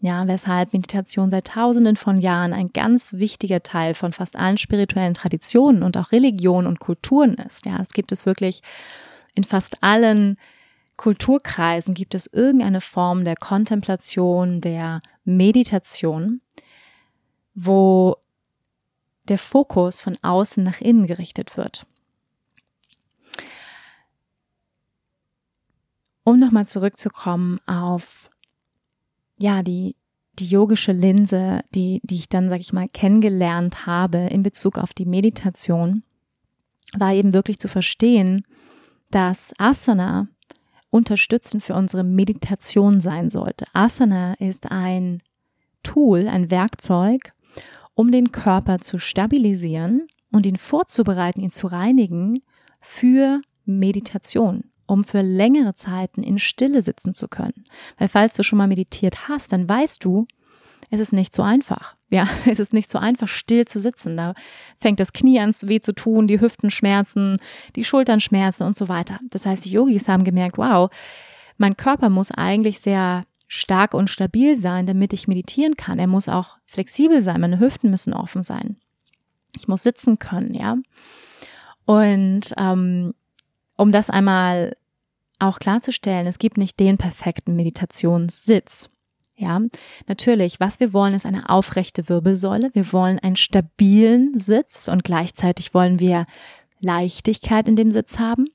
Ja, 0.00 0.28
weshalb 0.28 0.72
Meditation 0.72 1.30
seit 1.30 1.48
tausenden 1.48 1.96
von 1.96 2.18
Jahren 2.18 2.52
ein 2.52 2.70
ganz 2.72 3.14
wichtiger 3.14 3.62
Teil 3.62 3.94
von 3.94 4.12
fast 4.12 4.36
allen 4.36 4.58
spirituellen 4.58 5.14
Traditionen 5.14 5.82
und 5.82 5.96
auch 5.96 6.12
Religionen 6.12 6.66
und 6.66 6.80
Kulturen 6.80 7.34
ist. 7.34 7.66
Ja, 7.66 7.80
es 7.80 7.92
gibt 7.92 8.12
es 8.12 8.26
wirklich 8.26 8.60
in 9.36 9.44
fast 9.44 9.82
allen 9.82 10.36
Kulturkreisen 10.96 11.94
gibt 11.94 12.14
es 12.14 12.26
irgendeine 12.26 12.80
Form 12.80 13.24
der 13.24 13.36
Kontemplation, 13.36 14.60
der 14.60 15.00
Meditation, 15.24 16.40
wo 17.54 18.16
der 19.28 19.38
Fokus 19.38 20.00
von 20.00 20.16
außen 20.22 20.64
nach 20.64 20.80
innen 20.80 21.06
gerichtet 21.06 21.56
wird. 21.56 21.86
Um 26.24 26.40
nochmal 26.40 26.66
zurückzukommen 26.66 27.60
auf 27.66 28.28
ja, 29.38 29.62
die, 29.62 29.96
die 30.38 30.46
yogische 30.46 30.92
Linse, 30.92 31.60
die, 31.74 32.00
die 32.04 32.16
ich 32.16 32.28
dann, 32.28 32.48
sag 32.48 32.60
ich 32.60 32.72
mal, 32.72 32.88
kennengelernt 32.88 33.86
habe 33.86 34.18
in 34.18 34.42
Bezug 34.42 34.78
auf 34.78 34.94
die 34.94 35.04
Meditation, 35.04 36.02
war 36.96 37.12
eben 37.12 37.32
wirklich 37.32 37.58
zu 37.58 37.68
verstehen, 37.68 38.46
dass 39.16 39.54
Asana 39.56 40.28
unterstützend 40.90 41.62
für 41.62 41.74
unsere 41.74 42.04
Meditation 42.04 43.00
sein 43.00 43.30
sollte. 43.30 43.64
Asana 43.72 44.34
ist 44.34 44.70
ein 44.70 45.22
Tool, 45.82 46.28
ein 46.28 46.50
Werkzeug, 46.50 47.32
um 47.94 48.12
den 48.12 48.30
Körper 48.30 48.80
zu 48.80 48.98
stabilisieren 48.98 50.06
und 50.30 50.44
ihn 50.44 50.58
vorzubereiten, 50.58 51.40
ihn 51.40 51.50
zu 51.50 51.66
reinigen 51.66 52.42
für 52.82 53.40
Meditation, 53.64 54.64
um 54.84 55.02
für 55.02 55.22
längere 55.22 55.72
Zeiten 55.72 56.22
in 56.22 56.38
Stille 56.38 56.82
sitzen 56.82 57.14
zu 57.14 57.26
können. 57.26 57.64
Weil 57.96 58.08
falls 58.08 58.36
du 58.36 58.42
schon 58.42 58.58
mal 58.58 58.68
meditiert 58.68 59.30
hast, 59.30 59.50
dann 59.50 59.66
weißt 59.66 60.04
du, 60.04 60.26
es 60.90 61.00
ist 61.00 61.14
nicht 61.14 61.34
so 61.34 61.40
einfach. 61.42 61.95
Ja, 62.10 62.28
es 62.46 62.58
ist 62.58 62.72
nicht 62.72 62.90
so 62.90 62.98
einfach, 62.98 63.28
still 63.28 63.64
zu 63.64 63.80
sitzen. 63.80 64.16
Da 64.16 64.34
fängt 64.78 65.00
das 65.00 65.12
Knie 65.12 65.40
an 65.40 65.52
weh 65.62 65.80
zu 65.80 65.92
tun, 65.92 66.26
die 66.26 66.40
Hüften 66.40 66.70
schmerzen, 66.70 67.38
die 67.74 67.84
Schultern 67.84 68.20
schmerzen 68.20 68.64
und 68.64 68.76
so 68.76 68.88
weiter. 68.88 69.20
Das 69.30 69.46
heißt, 69.46 69.64
die 69.64 69.70
Yogis 69.70 70.08
haben 70.08 70.24
gemerkt, 70.24 70.58
wow, 70.58 70.90
mein 71.58 71.76
Körper 71.76 72.08
muss 72.10 72.30
eigentlich 72.30 72.80
sehr 72.80 73.24
stark 73.48 73.94
und 73.94 74.10
stabil 74.10 74.56
sein, 74.56 74.86
damit 74.86 75.12
ich 75.12 75.28
meditieren 75.28 75.76
kann. 75.76 75.98
Er 75.98 76.08
muss 76.08 76.28
auch 76.28 76.58
flexibel 76.66 77.22
sein, 77.22 77.40
meine 77.40 77.60
Hüften 77.60 77.90
müssen 77.90 78.12
offen 78.12 78.42
sein. 78.42 78.76
Ich 79.56 79.68
muss 79.68 79.82
sitzen 79.82 80.18
können, 80.18 80.52
ja. 80.52 80.74
Und 81.86 82.52
ähm, 82.58 83.14
um 83.76 83.92
das 83.92 84.10
einmal 84.10 84.76
auch 85.38 85.58
klarzustellen, 85.58 86.26
es 86.26 86.38
gibt 86.38 86.58
nicht 86.58 86.80
den 86.80 86.98
perfekten 86.98 87.56
Meditationssitz. 87.56 88.88
Ja, 89.38 89.60
natürlich, 90.06 90.60
was 90.60 90.80
wir 90.80 90.94
wollen, 90.94 91.14
ist 91.14 91.26
eine 91.26 91.50
aufrechte 91.50 92.08
Wirbelsäule. 92.08 92.70
Wir 92.72 92.90
wollen 92.92 93.18
einen 93.18 93.36
stabilen 93.36 94.38
Sitz 94.38 94.88
und 94.88 95.04
gleichzeitig 95.04 95.74
wollen 95.74 96.00
wir 96.00 96.24
Leichtigkeit 96.80 97.68
in 97.68 97.76
dem 97.76 97.92
Sitz 97.92 98.18
haben. 98.18 98.46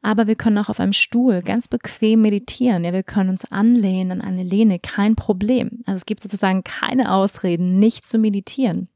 Aber 0.00 0.26
wir 0.26 0.36
können 0.36 0.58
auch 0.58 0.68
auf 0.68 0.80
einem 0.80 0.92
Stuhl 0.92 1.42
ganz 1.42 1.68
bequem 1.68 2.22
meditieren. 2.22 2.84
Ja, 2.84 2.92
wir 2.92 3.02
können 3.02 3.30
uns 3.30 3.50
anlehnen 3.50 4.20
an 4.20 4.20
eine 4.22 4.42
Lehne, 4.42 4.78
kein 4.78 5.16
Problem. 5.16 5.82
Also 5.84 5.96
es 5.96 6.06
gibt 6.06 6.22
sozusagen 6.22 6.64
keine 6.64 7.12
Ausreden, 7.12 7.78
nicht 7.78 8.06
zu 8.06 8.18
meditieren. 8.18 8.88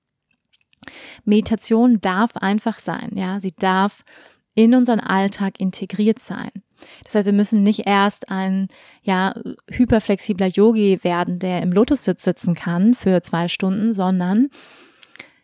Meditation 1.24 2.00
darf 2.00 2.36
einfach 2.36 2.78
sein, 2.78 3.10
ja, 3.14 3.40
sie 3.40 3.52
darf 3.58 4.04
in 4.54 4.74
unseren 4.74 5.00
Alltag 5.00 5.60
integriert 5.60 6.18
sein. 6.18 6.50
Das 7.04 7.14
heißt, 7.14 7.26
wir 7.26 7.32
müssen 7.32 7.62
nicht 7.62 7.86
erst 7.86 8.30
ein 8.30 8.68
ja, 9.02 9.34
hyperflexibler 9.70 10.46
Yogi 10.46 10.98
werden, 11.02 11.38
der 11.38 11.62
im 11.62 11.72
Lotussitz 11.72 12.24
sitzen 12.24 12.54
kann 12.54 12.94
für 12.94 13.22
zwei 13.22 13.48
Stunden, 13.48 13.92
sondern 13.92 14.48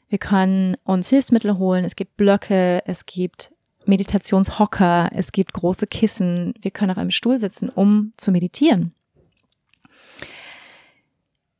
wir 0.09 0.18
können 0.18 0.77
uns 0.85 1.09
Hilfsmittel 1.09 1.59
holen. 1.59 1.85
Es 1.85 1.96
gibt 1.96 2.16
Blöcke, 2.16 2.83
es 2.87 3.07
gibt 3.07 3.53
Meditationshocker, 3.87 5.11
es 5.12 5.33
gibt 5.33 5.53
große 5.53 5.87
Kissen. 5.87 6.55
Wir 6.61 6.70
können 6.70 6.90
auf 6.90 6.99
einem 6.99 7.11
Stuhl 7.11 7.38
sitzen, 7.38 7.68
um 7.68 8.12
zu 8.16 8.31
meditieren. 8.31 8.94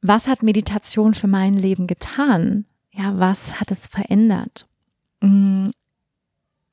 Was 0.03 0.29
hat 0.29 0.43
Meditation 0.43 1.15
für 1.15 1.27
mein 1.27 1.55
Leben 1.55 1.87
getan? 1.87 2.67
Ja, 2.93 3.19
was 3.19 3.61
hat 3.61 3.71
es 3.73 3.87
verändert? 3.87 4.67
Mm, 5.21 5.71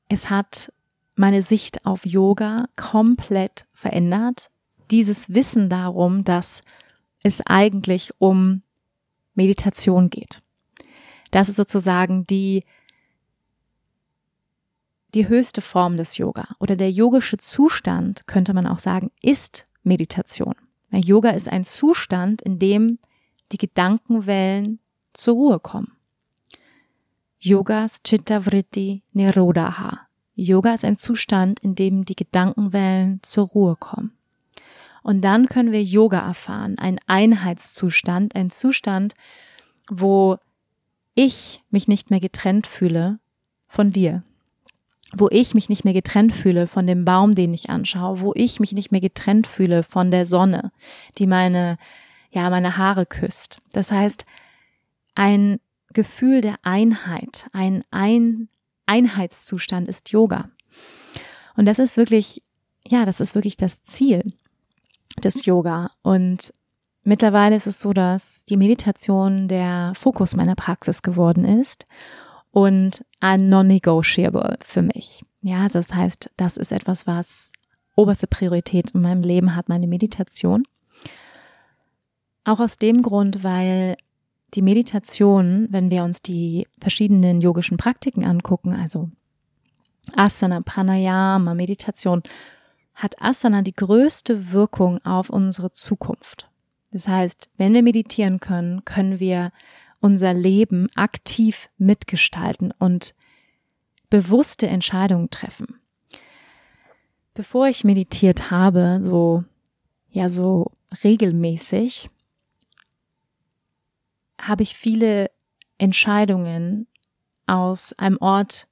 es 0.08 0.30
hat 0.30 0.72
meine 1.14 1.42
Sicht 1.42 1.86
auf 1.86 2.04
Yoga 2.06 2.66
komplett 2.76 3.66
verändert. 3.72 4.50
Dieses 4.90 5.34
Wissen 5.34 5.68
darum, 5.68 6.24
dass 6.24 6.62
es 7.22 7.40
eigentlich 7.46 8.12
um 8.18 8.62
Meditation 9.34 10.10
geht. 10.10 10.42
Das 11.30 11.48
ist 11.48 11.56
sozusagen 11.56 12.26
die, 12.26 12.64
die 15.14 15.28
höchste 15.28 15.60
Form 15.60 15.96
des 15.96 16.16
Yoga 16.18 16.48
oder 16.60 16.76
der 16.76 16.90
yogische 16.90 17.38
Zustand, 17.38 18.26
könnte 18.26 18.54
man 18.54 18.66
auch 18.66 18.78
sagen, 18.78 19.10
ist 19.22 19.64
Meditation. 19.82 20.54
Yoga 20.90 21.30
ist 21.30 21.48
ein 21.48 21.64
Zustand, 21.64 22.42
in 22.42 22.58
dem 22.58 22.98
die 23.52 23.58
Gedankenwellen 23.58 24.78
zur 25.12 25.34
Ruhe 25.34 25.60
kommen. 25.60 25.92
Yogas 27.40 28.02
Chitta 28.02 28.40
Vritti 28.40 29.02
Nirodha. 29.12 30.03
Yoga 30.34 30.74
ist 30.74 30.84
ein 30.84 30.96
Zustand, 30.96 31.60
in 31.60 31.74
dem 31.74 32.04
die 32.04 32.16
Gedankenwellen 32.16 33.20
zur 33.22 33.46
Ruhe 33.48 33.76
kommen. 33.76 34.12
Und 35.02 35.20
dann 35.22 35.46
können 35.46 35.70
wir 35.70 35.82
Yoga 35.82 36.18
erfahren, 36.18 36.78
ein 36.78 36.98
Einheitszustand, 37.06 38.34
ein 38.34 38.50
Zustand, 38.50 39.14
wo 39.88 40.38
ich 41.14 41.62
mich 41.70 41.88
nicht 41.88 42.10
mehr 42.10 42.20
getrennt 42.20 42.66
fühle 42.66 43.18
von 43.68 43.92
dir, 43.92 44.22
wo 45.12 45.28
ich 45.30 45.54
mich 45.54 45.68
nicht 45.68 45.84
mehr 45.84 45.92
getrennt 45.92 46.32
fühle 46.32 46.66
von 46.66 46.86
dem 46.86 47.04
Baum, 47.04 47.34
den 47.34 47.52
ich 47.52 47.70
anschaue, 47.70 48.20
wo 48.20 48.32
ich 48.34 48.60
mich 48.60 48.72
nicht 48.72 48.92
mehr 48.92 49.02
getrennt 49.02 49.46
fühle 49.46 49.82
von 49.82 50.10
der 50.10 50.26
Sonne, 50.26 50.72
die 51.18 51.26
meine, 51.26 51.76
ja, 52.30 52.48
meine 52.50 52.78
Haare 52.78 53.06
küsst. 53.06 53.58
Das 53.72 53.92
heißt, 53.92 54.24
ein 55.14 55.60
Gefühl 55.92 56.40
der 56.40 56.56
Einheit, 56.62 57.46
ein, 57.52 57.84
ein 57.90 58.48
Einheitszustand 58.86 59.88
ist 59.88 60.10
Yoga. 60.10 60.50
Und 61.56 61.66
das 61.66 61.78
ist 61.78 61.96
wirklich, 61.96 62.42
ja, 62.86 63.04
das 63.04 63.20
ist 63.20 63.34
wirklich 63.34 63.56
das 63.56 63.82
Ziel 63.82 64.34
des 65.22 65.46
Yoga. 65.46 65.90
Und 66.02 66.52
mittlerweile 67.02 67.56
ist 67.56 67.66
es 67.66 67.80
so, 67.80 67.92
dass 67.92 68.44
die 68.44 68.56
Meditation 68.56 69.48
der 69.48 69.92
Fokus 69.94 70.34
meiner 70.34 70.56
Praxis 70.56 71.02
geworden 71.02 71.44
ist 71.44 71.86
und 72.50 73.04
ein 73.20 73.48
non-negotiable 73.48 74.58
für 74.60 74.82
mich. 74.82 75.22
Ja, 75.42 75.62
also 75.62 75.78
das 75.78 75.94
heißt, 75.94 76.30
das 76.36 76.56
ist 76.56 76.72
etwas, 76.72 77.06
was 77.06 77.52
oberste 77.96 78.26
Priorität 78.26 78.92
in 78.92 79.02
meinem 79.02 79.22
Leben 79.22 79.54
hat, 79.54 79.68
meine 79.68 79.86
Meditation. 79.86 80.64
Auch 82.44 82.60
aus 82.60 82.78
dem 82.78 83.02
Grund, 83.02 83.42
weil 83.42 83.96
die 84.54 84.62
Meditation, 84.62 85.66
wenn 85.70 85.90
wir 85.90 86.04
uns 86.04 86.22
die 86.22 86.66
verschiedenen 86.80 87.40
yogischen 87.40 87.76
Praktiken 87.76 88.24
angucken, 88.24 88.72
also 88.72 89.10
Asana, 90.14 90.60
Pranayama, 90.60 91.54
Meditation, 91.54 92.22
hat 92.94 93.20
Asana 93.20 93.62
die 93.62 93.72
größte 93.72 94.52
Wirkung 94.52 95.04
auf 95.04 95.30
unsere 95.30 95.72
Zukunft. 95.72 96.48
Das 96.92 97.08
heißt, 97.08 97.50
wenn 97.56 97.74
wir 97.74 97.82
meditieren 97.82 98.38
können, 98.38 98.84
können 98.84 99.18
wir 99.18 99.50
unser 100.00 100.32
Leben 100.32 100.88
aktiv 100.94 101.68
mitgestalten 101.78 102.72
und 102.78 103.14
bewusste 104.10 104.68
Entscheidungen 104.68 105.30
treffen. 105.30 105.80
Bevor 107.32 107.66
ich 107.66 107.82
meditiert 107.82 108.52
habe, 108.52 109.00
so, 109.02 109.42
ja, 110.10 110.28
so 110.28 110.70
regelmäßig, 111.02 112.08
habe 114.40 114.62
ich 114.62 114.76
viele 114.76 115.30
Entscheidungen 115.78 116.86
aus 117.46 117.92
einem 117.94 118.18
Ort 118.20 118.66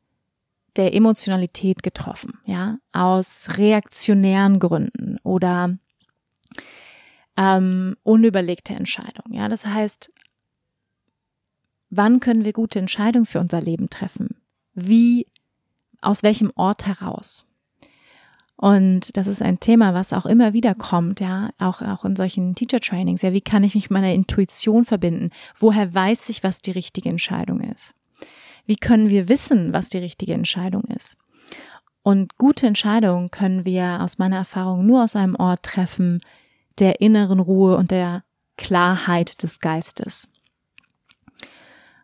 der 0.77 0.95
Emotionalität 0.95 1.83
getroffen, 1.83 2.39
ja, 2.47 2.79
aus 2.93 3.59
reaktionären 3.59 4.59
Gründen 4.59 5.19
oder 5.23 5.77
ähm, 7.37 7.97
unüberlegte 8.03 8.75
Entscheidungen. 8.75 9.35
Ja, 9.35 9.49
das 9.49 9.67
heißt, 9.67 10.13
wann 11.91 12.21
können 12.21 12.45
wir 12.45 12.53
gute 12.53 12.79
Entscheidungen 12.79 13.27
für 13.27 13.41
unser 13.41 13.61
Leben 13.61 13.91
treffen? 13.91 14.41
Wie, 14.75 15.27
aus 16.01 16.23
welchem 16.23 16.53
Ort 16.57 16.87
heraus? 16.87 17.47
Und 18.63 19.17
das 19.17 19.27
ist 19.27 19.43
ein 19.43 19.59
Thema, 19.59 19.93
was 19.93 20.13
auch 20.13 20.25
immer 20.25 20.53
wieder 20.53 20.77
kommt, 20.77 21.19
ja, 21.19 21.51
auch, 21.59 21.83
auch 21.83 22.05
in 22.05 22.15
solchen 22.15 22.55
Teacher 22.55 22.79
Trainings. 22.79 23.23
Ja, 23.23 23.33
wie 23.33 23.41
kann 23.41 23.65
ich 23.65 23.75
mich 23.75 23.91
mit 23.91 24.01
meiner 24.01 24.15
Intuition 24.15 24.85
verbinden? 24.85 25.31
Woher 25.59 25.93
weiß 25.93 26.29
ich, 26.29 26.45
was 26.45 26.63
die 26.63 26.71
richtige 26.71 27.09
Entscheidung 27.09 27.61
ist? 27.61 27.97
Wie 28.65 28.77
können 28.77 29.11
wir 29.11 29.29
wissen, 29.29 29.73
was 29.73 29.89
die 29.89 29.99
richtige 29.99 30.35
Entscheidung 30.35 30.85
ist? 30.97 31.17
Und 32.05 32.39
gute 32.39 32.69
Entscheidungen 32.69 33.33
können 33.33 33.67
wir 33.67 34.01
aus 34.01 34.19
meiner 34.19 34.37
Erfahrung 34.37 34.87
nur 34.87 35.03
aus 35.03 35.17
einem 35.17 35.35
Ort 35.35 35.65
treffen, 35.65 36.21
der 36.79 37.01
inneren 37.01 37.41
Ruhe 37.41 37.77
und 37.77 37.91
der 37.91 38.23
Klarheit 38.57 39.43
des 39.43 39.59
Geistes. 39.59 40.29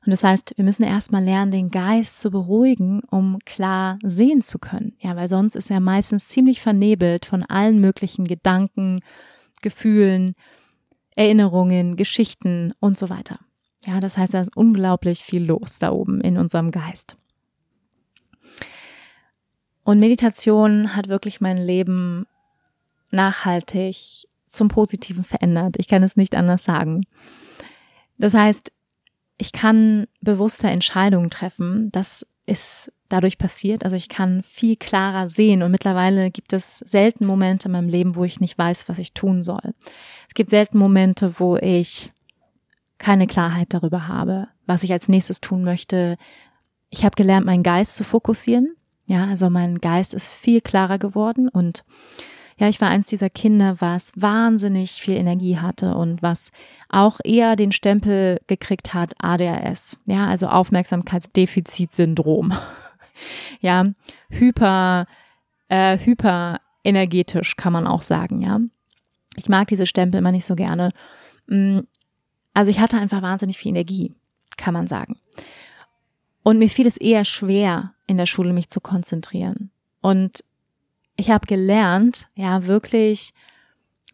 Und 0.05 0.11
das 0.11 0.25
heißt, 0.25 0.55
wir 0.57 0.65
müssen 0.65 0.85
erstmal 0.85 1.25
lernen, 1.25 1.51
den 1.51 1.71
Geist 1.71 2.21
zu 2.21 2.31
beruhigen, 2.31 3.01
um 3.11 3.39
klar 3.45 3.99
sehen 4.03 4.43
zu 4.43 4.59
können. 4.59 4.97
Ja, 5.01 5.17
weil 5.17 5.29
sonst 5.29 5.57
ist 5.57 5.71
er 5.71 5.81
meistens 5.81 6.29
ziemlich 6.29 6.61
vernebelt 6.61 7.27
von 7.27 7.43
allen 7.43 7.81
möglichen 7.81 8.25
Gedanken, 8.27 9.01
Gefühlen, 9.61 10.35
Erinnerungen, 11.17 11.97
Geschichten 11.97 12.73
und 12.81 12.97
so 12.97 13.11
weiter. 13.11 13.41
Ja, 13.85 14.01
das 14.01 14.17
heißt, 14.17 14.35
da 14.35 14.41
ist 14.41 14.57
unglaublich 14.57 15.25
viel 15.25 15.45
los 15.45 15.79
da 15.79 15.91
oben 15.91 16.21
in 16.21 16.39
unserem 16.39 16.71
Geist. 16.71 17.17
Und 19.83 20.01
Meditation 20.01 20.95
hat 20.95 21.09
wirklich 21.09 21.41
mein 21.41 21.57
Leben 21.57 22.27
nachhaltig 23.11 24.29
zum 24.45 24.69
Positiven 24.69 25.25
verändert. 25.25 25.77
Ich 25.79 25.89
kann 25.89 26.03
es 26.03 26.17
nicht 26.17 26.35
anders 26.35 26.65
sagen. 26.65 27.05
Das 28.19 28.35
heißt, 28.35 28.73
ich 29.39 29.53
kann 29.53 30.07
bewusster 30.21 30.69
Entscheidungen 30.69 31.31
treffen. 31.31 31.91
Das 31.93 32.27
ist 32.45 32.93
dadurch 33.09 33.39
passiert. 33.39 33.85
Also 33.85 33.97
ich 33.97 34.09
kann 34.09 34.43
viel 34.43 34.77
klarer 34.77 35.29
sehen 35.29 35.63
und 35.63 35.71
mittlerweile 35.71 36.31
gibt 36.31 36.53
es 36.53 36.79
selten 36.79 37.25
Momente 37.25 37.69
in 37.69 37.73
meinem 37.73 37.89
Leben, 37.89 38.17
wo 38.17 38.25
ich 38.25 38.41
nicht 38.41 38.59
weiß, 38.59 38.89
was 38.89 38.99
ich 38.99 39.15
tun 39.15 39.43
soll. 39.43 39.75
Es 40.27 40.35
gibt 40.35 40.51
selten 40.51 40.79
Momente, 40.79 41.39
wo 41.39 41.57
ich 41.57 42.11
keine 42.99 43.27
Klarheit 43.27 43.69
darüber 43.71 44.09
habe, 44.09 44.49
was 44.67 44.83
ich 44.83 44.93
als 44.93 45.09
nächstes 45.09 45.41
tun 45.41 45.63
möchte. 45.63 46.17
Ich 46.91 47.05
habe 47.05 47.15
gelernt, 47.15 47.47
meinen 47.47 47.63
Geist 47.63 47.97
zu 47.97 48.05
fokussieren. 48.05 48.75
Ja, 49.07 49.27
also 49.27 49.49
mein 49.49 49.79
Geist 49.79 50.13
ist 50.13 50.35
viel 50.35 50.61
klarer 50.61 50.99
geworden 50.99 51.49
und 51.49 51.85
ja, 52.59 52.69
ich 52.69 52.81
war 52.81 52.89
eins 52.89 53.07
dieser 53.07 53.31
Kinder, 53.31 53.81
was 53.81 54.11
wahnsinnig 54.17 54.91
viel 54.93 55.15
Energie 55.15 55.59
hatte 55.59 55.95
und 55.95 56.23
was 56.23 56.51
auch 56.89 57.21
eher 57.23 57.55
den 57.55 57.71
Stempel 57.71 58.41
gekriegt 58.49 58.95
hat, 58.95 59.15
ADHS. 59.19 59.97
Ja, 60.07 60.27
also 60.27 60.49
Aufmerksamkeitsdefizitsyndrom. 60.49 62.53
ja, 63.61 63.87
hyper, 64.29 65.07
äh, 65.69 65.99
hyper 65.99 66.61
energetisch 66.83 67.55
kann 67.57 67.73
man 67.73 67.87
auch 67.87 68.03
sagen, 68.03 68.43
ja. 68.43 68.59
Ich 69.37 69.49
mag 69.49 69.69
diese 69.69 69.87
Stempel 69.87 70.19
immer 70.19 70.33
nicht 70.33 70.47
so 70.47 70.57
gerne. 70.57 70.91
Mm, 71.47 71.81
also 72.55 72.73
ich 72.73 72.81
hatte 72.81 72.99
einfach 72.99 73.23
wahnsinnig 73.23 73.57
viel 73.57 73.71
Energie, 73.71 74.17
kann 74.57 74.75
man 74.75 74.89
sagen. 74.89 75.17
Und 76.43 76.59
mir 76.59 76.69
fiel 76.69 76.89
es 76.89 76.97
eher 76.97 77.25
schwer, 77.25 77.95
in 78.09 78.17
der 78.17 78.27
Schule 78.27 78.53
mich 78.53 78.69
zu 78.69 78.81
konzentrieren. 78.81 79.71
Und 80.01 80.43
ich 81.19 81.31
habe 81.31 81.47
gelernt, 81.47 82.29
ja, 82.35 82.67
wirklich 82.67 83.35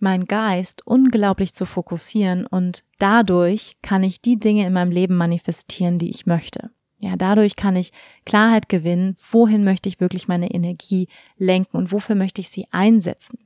meinen 0.00 0.24
Geist 0.24 0.86
unglaublich 0.86 1.52
zu 1.52 1.66
fokussieren 1.66 2.46
und 2.46 2.82
dadurch 2.98 3.76
kann 3.82 4.02
ich 4.02 4.20
die 4.20 4.40
Dinge 4.40 4.66
in 4.66 4.72
meinem 4.72 4.90
Leben 4.90 5.14
manifestieren, 5.16 5.98
die 5.98 6.10
ich 6.10 6.26
möchte. 6.26 6.70
Ja, 7.00 7.16
dadurch 7.16 7.56
kann 7.56 7.76
ich 7.76 7.92
Klarheit 8.24 8.68
gewinnen, 8.68 9.16
wohin 9.30 9.64
möchte 9.64 9.88
ich 9.88 10.00
wirklich 10.00 10.28
meine 10.28 10.50
Energie 10.50 11.08
lenken 11.36 11.76
und 11.76 11.92
wofür 11.92 12.14
möchte 12.16 12.40
ich 12.40 12.48
sie 12.48 12.66
einsetzen. 12.70 13.38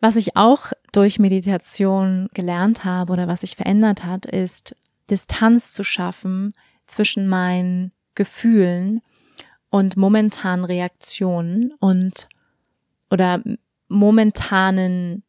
Was 0.00 0.16
ich 0.16 0.36
auch 0.36 0.72
durch 0.92 1.18
Meditation 1.18 2.30
gelernt 2.32 2.84
habe 2.86 3.12
oder 3.12 3.28
was 3.28 3.42
sich 3.42 3.56
verändert 3.56 4.04
hat, 4.04 4.24
ist 4.24 4.74
Distanz 5.10 5.74
zu 5.74 5.84
schaffen 5.84 6.54
zwischen 6.86 7.28
meinen 7.28 7.92
Gefühlen 8.14 9.02
und 9.70 9.96
momentanen 9.96 10.64
Reaktionen 10.64 11.72
und 11.78 12.28
oder 13.10 13.42
momentanen 13.88 15.22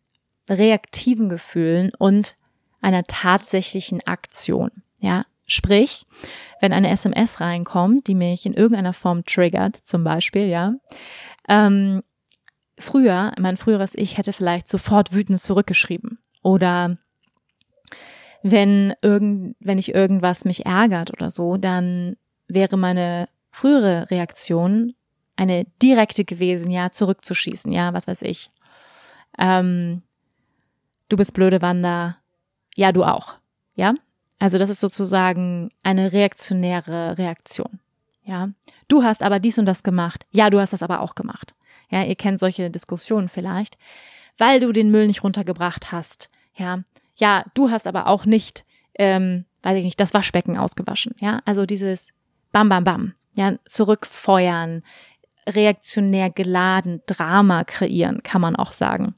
reaktiven 0.49 1.29
Gefühlen 1.29 1.91
und 1.97 2.35
einer 2.81 3.03
tatsächlichen 3.03 4.05
Aktion. 4.05 4.71
Ja, 4.99 5.25
sprich, 5.45 6.05
wenn 6.59 6.73
eine 6.73 6.89
SMS 6.89 7.39
reinkommt, 7.39 8.07
die 8.07 8.15
mich 8.15 8.45
in 8.45 8.53
irgendeiner 8.53 8.93
Form 8.93 9.23
triggert, 9.25 9.79
zum 9.83 10.03
Beispiel, 10.03 10.47
ja, 10.47 10.73
ähm, 11.47 12.01
früher, 12.77 13.31
mein 13.39 13.57
früheres 13.57 13.93
Ich 13.95 14.17
hätte 14.17 14.33
vielleicht 14.33 14.67
sofort 14.67 15.13
wütend 15.13 15.39
zurückgeschrieben 15.39 16.19
oder 16.41 16.97
wenn 18.43 18.93
irgend, 19.01 19.55
wenn 19.59 19.77
ich 19.77 19.93
irgendwas 19.93 20.45
mich 20.45 20.65
ärgert 20.65 21.13
oder 21.13 21.29
so, 21.29 21.57
dann 21.57 22.17
wäre 22.47 22.77
meine 22.77 23.27
frühere 23.61 24.09
Reaktion 24.09 24.93
eine 25.35 25.65
direkte 25.81 26.25
gewesen, 26.25 26.71
ja, 26.71 26.89
zurückzuschießen, 26.89 27.71
ja, 27.71 27.93
was 27.93 28.07
weiß 28.07 28.23
ich. 28.23 28.49
Ähm, 29.37 30.01
du 31.09 31.17
bist 31.17 31.33
blöde 31.33 31.61
Wanda, 31.61 32.17
ja, 32.75 32.91
du 32.91 33.03
auch, 33.03 33.35
ja. 33.75 33.93
Also 34.39 34.57
das 34.57 34.71
ist 34.71 34.79
sozusagen 34.79 35.69
eine 35.83 36.11
reaktionäre 36.11 37.19
Reaktion, 37.19 37.79
ja. 38.23 38.49
Du 38.87 39.03
hast 39.03 39.21
aber 39.21 39.39
dies 39.39 39.59
und 39.59 39.67
das 39.67 39.83
gemacht, 39.83 40.25
ja, 40.31 40.49
du 40.49 40.59
hast 40.59 40.73
das 40.73 40.83
aber 40.83 40.99
auch 40.99 41.13
gemacht. 41.13 41.53
Ja, 41.91 42.03
ihr 42.03 42.15
kennt 42.15 42.39
solche 42.39 42.71
Diskussionen 42.71 43.29
vielleicht, 43.29 43.77
weil 44.39 44.59
du 44.59 44.71
den 44.71 44.89
Müll 44.89 45.05
nicht 45.05 45.23
runtergebracht 45.23 45.91
hast, 45.91 46.31
ja. 46.55 46.79
Ja, 47.15 47.45
du 47.53 47.69
hast 47.69 47.85
aber 47.85 48.07
auch 48.07 48.25
nicht, 48.25 48.65
ähm, 48.95 49.45
weiß 49.61 49.77
ich 49.77 49.83
nicht, 49.83 49.99
das 49.99 50.15
Waschbecken 50.15 50.57
ausgewaschen, 50.57 51.13
ja. 51.19 51.41
Also 51.45 51.67
dieses 51.67 52.11
Bam, 52.51 52.67
Bam, 52.67 52.83
Bam, 52.83 53.13
ja, 53.33 53.53
zurückfeuern, 53.65 54.83
reaktionär 55.47 56.29
geladen, 56.29 57.01
Drama 57.05 57.63
kreieren, 57.63 58.23
kann 58.23 58.41
man 58.41 58.55
auch 58.55 58.71
sagen. 58.71 59.15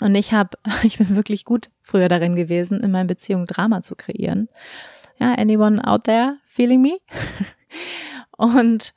Und 0.00 0.14
ich 0.14 0.32
habe, 0.32 0.58
ich 0.82 0.98
bin 0.98 1.14
wirklich 1.16 1.44
gut 1.44 1.70
früher 1.82 2.08
darin 2.08 2.36
gewesen, 2.36 2.80
in 2.80 2.90
meinen 2.90 3.06
Beziehungen 3.06 3.46
Drama 3.46 3.82
zu 3.82 3.94
kreieren. 3.94 4.48
Ja, 5.18 5.34
anyone 5.34 5.86
out 5.86 6.04
there 6.04 6.38
feeling 6.44 6.80
me? 6.80 6.98
Und 8.36 8.94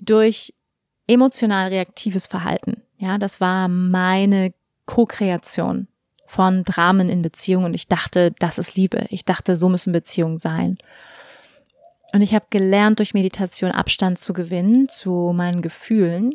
durch 0.00 0.52
emotional 1.06 1.68
reaktives 1.68 2.26
Verhalten, 2.26 2.82
ja, 2.98 3.18
das 3.18 3.40
war 3.40 3.68
meine 3.68 4.52
Co-Kreation 4.86 5.86
von 6.26 6.64
Dramen 6.64 7.08
in 7.08 7.22
Beziehungen 7.22 7.66
und 7.66 7.74
ich 7.74 7.88
dachte, 7.88 8.32
das 8.38 8.58
ist 8.58 8.74
Liebe. 8.74 9.06
Ich 9.10 9.24
dachte, 9.24 9.54
so 9.54 9.68
müssen 9.68 9.92
Beziehungen 9.92 10.38
sein. 10.38 10.78
Und 12.12 12.20
ich 12.20 12.34
habe 12.34 12.46
gelernt, 12.50 12.98
durch 12.98 13.14
Meditation 13.14 13.70
Abstand 13.70 14.18
zu 14.18 14.32
gewinnen 14.32 14.88
zu 14.88 15.32
meinen 15.34 15.62
Gefühlen 15.62 16.34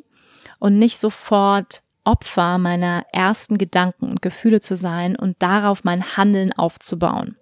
und 0.59 0.79
nicht 0.79 0.97
sofort 0.97 1.83
Opfer 2.03 2.57
meiner 2.57 3.05
ersten 3.11 3.57
Gedanken 3.57 4.09
und 4.09 4.21
Gefühle 4.21 4.59
zu 4.59 4.75
sein 4.75 5.15
und 5.15 5.35
darauf 5.39 5.83
mein 5.83 6.17
Handeln 6.17 6.53
aufzubauen. 6.53 7.35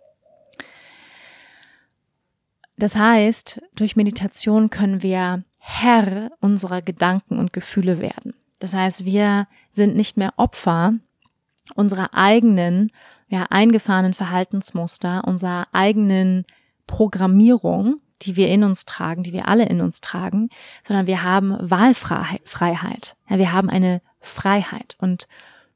Das 2.78 2.96
heißt, 2.96 3.62
durch 3.76 3.96
Meditation 3.96 4.70
können 4.70 5.02
wir 5.02 5.44
Herr 5.60 6.32
unserer 6.42 6.82
Gedanken 6.82 7.40
und 7.40 7.54
Gefühle 7.54 8.00
werden. 8.00 8.36
Das 8.60 8.74
heißt, 8.74 9.06
wir 9.06 9.48
sind 9.72 9.96
nicht 9.96 10.18
mehr 10.18 10.34
Opfer 10.38 10.94
unserer 11.76 12.14
eigenen, 12.14 12.92
ja, 13.28 13.46
eingefahrenen 13.50 14.14
Verhaltensmuster, 14.14 15.24
unserer 15.26 15.68
eigenen 15.72 16.46
Programmierung, 16.86 18.02
die 18.22 18.36
wir 18.36 18.48
in 18.50 18.64
uns 18.64 18.86
tragen, 18.86 19.24
die 19.24 19.34
wir 19.34 19.48
alle 19.48 19.66
in 19.66 19.82
uns 19.82 20.02
tragen, 20.02 20.50
sondern 20.84 21.08
wir 21.08 21.24
haben 21.24 21.58
Wahlfreiheit. 21.60 23.16
Ja, 23.30 23.38
wir 23.38 23.52
haben 23.52 23.70
eine 23.70 24.02
Freiheit. 24.20 24.96
Und 25.00 25.28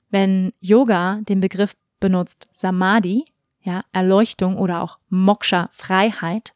wenn 0.09 0.51
Yoga 0.59 1.19
den 1.21 1.39
Begriff 1.39 1.75
benutzt 1.99 2.47
Samadhi, 2.51 3.25
ja, 3.61 3.83
Erleuchtung 3.91 4.57
oder 4.57 4.81
auch 4.81 4.99
Moksha, 5.09 5.69
Freiheit, 5.71 6.53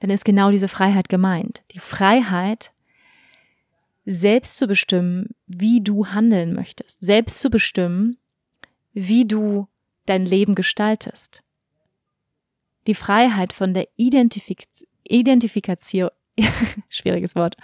dann 0.00 0.10
ist 0.10 0.24
genau 0.24 0.50
diese 0.50 0.68
Freiheit 0.68 1.08
gemeint. 1.08 1.62
Die 1.72 1.78
Freiheit, 1.78 2.72
selbst 4.06 4.58
zu 4.58 4.66
bestimmen, 4.66 5.34
wie 5.46 5.82
du 5.82 6.06
handeln 6.08 6.54
möchtest, 6.54 7.00
selbst 7.00 7.40
zu 7.40 7.50
bestimmen, 7.50 8.18
wie 8.92 9.26
du 9.26 9.68
dein 10.06 10.26
Leben 10.26 10.54
gestaltest. 10.54 11.42
Die 12.86 12.94
Freiheit 12.94 13.52
von 13.52 13.72
der 13.72 13.88
Identifik 13.96 14.66
Identifikation, 15.04 16.10
schwieriges 16.88 17.34
Wort, 17.34 17.56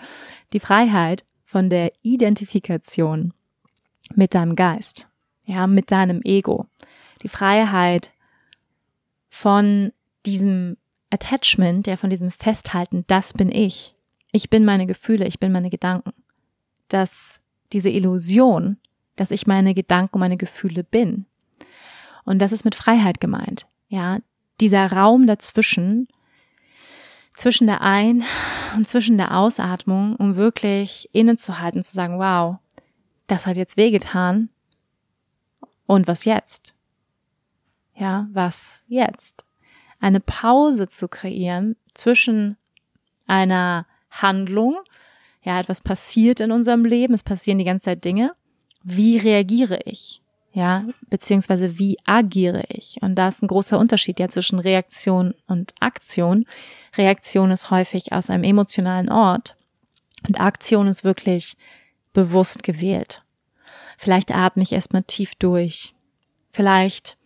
die 0.52 0.60
Freiheit 0.60 1.24
von 1.44 1.68
der 1.68 1.92
Identifikation 2.02 3.32
mit 4.14 4.34
deinem 4.34 4.56
Geist, 4.56 5.06
ja, 5.46 5.66
mit 5.66 5.90
deinem 5.90 6.20
Ego, 6.22 6.66
die 7.22 7.28
Freiheit 7.28 8.12
von 9.28 9.92
diesem 10.26 10.76
Attachment, 11.10 11.86
ja, 11.86 11.96
von 11.96 12.10
diesem 12.10 12.30
Festhalten, 12.30 13.04
das 13.06 13.32
bin 13.32 13.50
ich. 13.50 13.94
Ich 14.32 14.50
bin 14.50 14.64
meine 14.64 14.86
Gefühle, 14.86 15.26
ich 15.26 15.40
bin 15.40 15.50
meine 15.50 15.70
Gedanken. 15.70 16.12
Dass 16.88 17.40
diese 17.72 17.90
Illusion, 17.90 18.76
dass 19.16 19.30
ich 19.30 19.46
meine 19.46 19.74
Gedanken 19.74 20.18
meine 20.18 20.36
Gefühle 20.36 20.84
bin. 20.84 21.26
Und 22.24 22.40
das 22.40 22.52
ist 22.52 22.64
mit 22.64 22.74
Freiheit 22.74 23.20
gemeint. 23.20 23.66
Ja, 23.88 24.18
dieser 24.60 24.92
Raum 24.92 25.26
dazwischen, 25.26 26.06
zwischen 27.34 27.66
der 27.66 27.80
Ein- 27.80 28.24
und 28.76 28.88
zwischen 28.88 29.16
der 29.16 29.36
Ausatmung, 29.36 30.16
um 30.16 30.36
wirklich 30.36 31.08
innezuhalten, 31.12 31.82
zu 31.82 31.94
sagen, 31.94 32.18
wow, 32.18 32.56
das 33.26 33.46
hat 33.46 33.56
jetzt 33.56 33.76
wehgetan. 33.76 34.48
Und 35.86 36.06
was 36.06 36.24
jetzt? 36.24 36.74
Ja, 37.94 38.28
was 38.32 38.82
jetzt? 38.88 39.44
Eine 40.00 40.20
Pause 40.20 40.88
zu 40.88 41.08
kreieren 41.08 41.76
zwischen 41.94 42.56
einer 43.26 43.86
Handlung, 44.10 44.76
ja, 45.42 45.58
etwas 45.58 45.80
passiert 45.80 46.40
in 46.40 46.52
unserem 46.52 46.84
Leben, 46.84 47.14
es 47.14 47.22
passieren 47.22 47.58
die 47.58 47.64
ganze 47.64 47.84
Zeit 47.84 48.04
Dinge. 48.04 48.32
Wie 48.82 49.16
reagiere 49.16 49.80
ich? 49.84 50.22
Ja, 50.52 50.84
beziehungsweise 51.08 51.78
wie 51.78 51.96
agiere 52.04 52.64
ich? 52.68 52.96
Und 53.02 53.14
da 53.14 53.28
ist 53.28 53.42
ein 53.42 53.46
großer 53.46 53.78
Unterschied 53.78 54.18
ja 54.18 54.28
zwischen 54.28 54.58
Reaktion 54.58 55.34
und 55.46 55.74
Aktion. 55.78 56.44
Reaktion 56.96 57.52
ist 57.52 57.70
häufig 57.70 58.12
aus 58.12 58.30
einem 58.30 58.42
emotionalen 58.42 59.08
Ort 59.10 59.56
und 60.26 60.40
Aktion 60.40 60.88
ist 60.88 61.04
wirklich 61.04 61.56
bewusst 62.12 62.64
gewählt. 62.64 63.22
Vielleicht 63.96 64.34
atme 64.34 64.62
ich 64.62 64.72
erstmal 64.72 65.04
tief 65.04 65.34
durch. 65.36 65.94
Vielleicht 66.50 67.16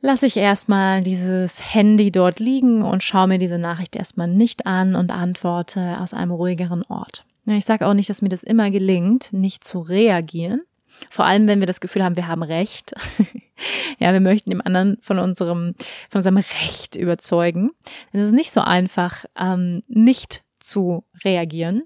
lasse 0.00 0.26
ich 0.26 0.36
erstmal 0.36 1.02
dieses 1.02 1.74
Handy 1.74 2.10
dort 2.10 2.40
liegen 2.40 2.82
und 2.82 3.02
schaue 3.02 3.28
mir 3.28 3.38
diese 3.38 3.58
Nachricht 3.58 3.94
erstmal 3.94 4.28
nicht 4.28 4.66
an 4.66 4.94
und 4.94 5.10
antworte 5.10 5.98
aus 6.00 6.14
einem 6.14 6.30
ruhigeren 6.30 6.82
Ort. 6.84 7.26
Ich 7.46 7.64
sage 7.64 7.86
auch 7.86 7.94
nicht, 7.94 8.08
dass 8.08 8.22
mir 8.22 8.28
das 8.28 8.42
immer 8.42 8.70
gelingt, 8.70 9.32
nicht 9.32 9.64
zu 9.64 9.80
reagieren. 9.80 10.62
Vor 11.10 11.24
allem, 11.24 11.46
wenn 11.46 11.60
wir 11.60 11.66
das 11.66 11.80
Gefühl 11.80 12.02
haben, 12.02 12.16
wir 12.16 12.28
haben 12.28 12.42
Recht. 12.42 12.92
ja, 13.98 14.12
wir 14.12 14.20
möchten 14.20 14.50
dem 14.50 14.62
anderen 14.64 14.98
von 15.00 15.18
unserem, 15.18 15.74
von 16.08 16.20
unserem 16.20 16.36
Recht 16.36 16.96
überzeugen. 16.96 17.70
Denn 18.12 18.20
es 18.20 18.28
ist 18.28 18.34
nicht 18.34 18.52
so 18.52 18.60
einfach, 18.60 19.24
ähm, 19.38 19.82
nicht 19.88 20.42
zu 20.58 21.04
reagieren. 21.24 21.82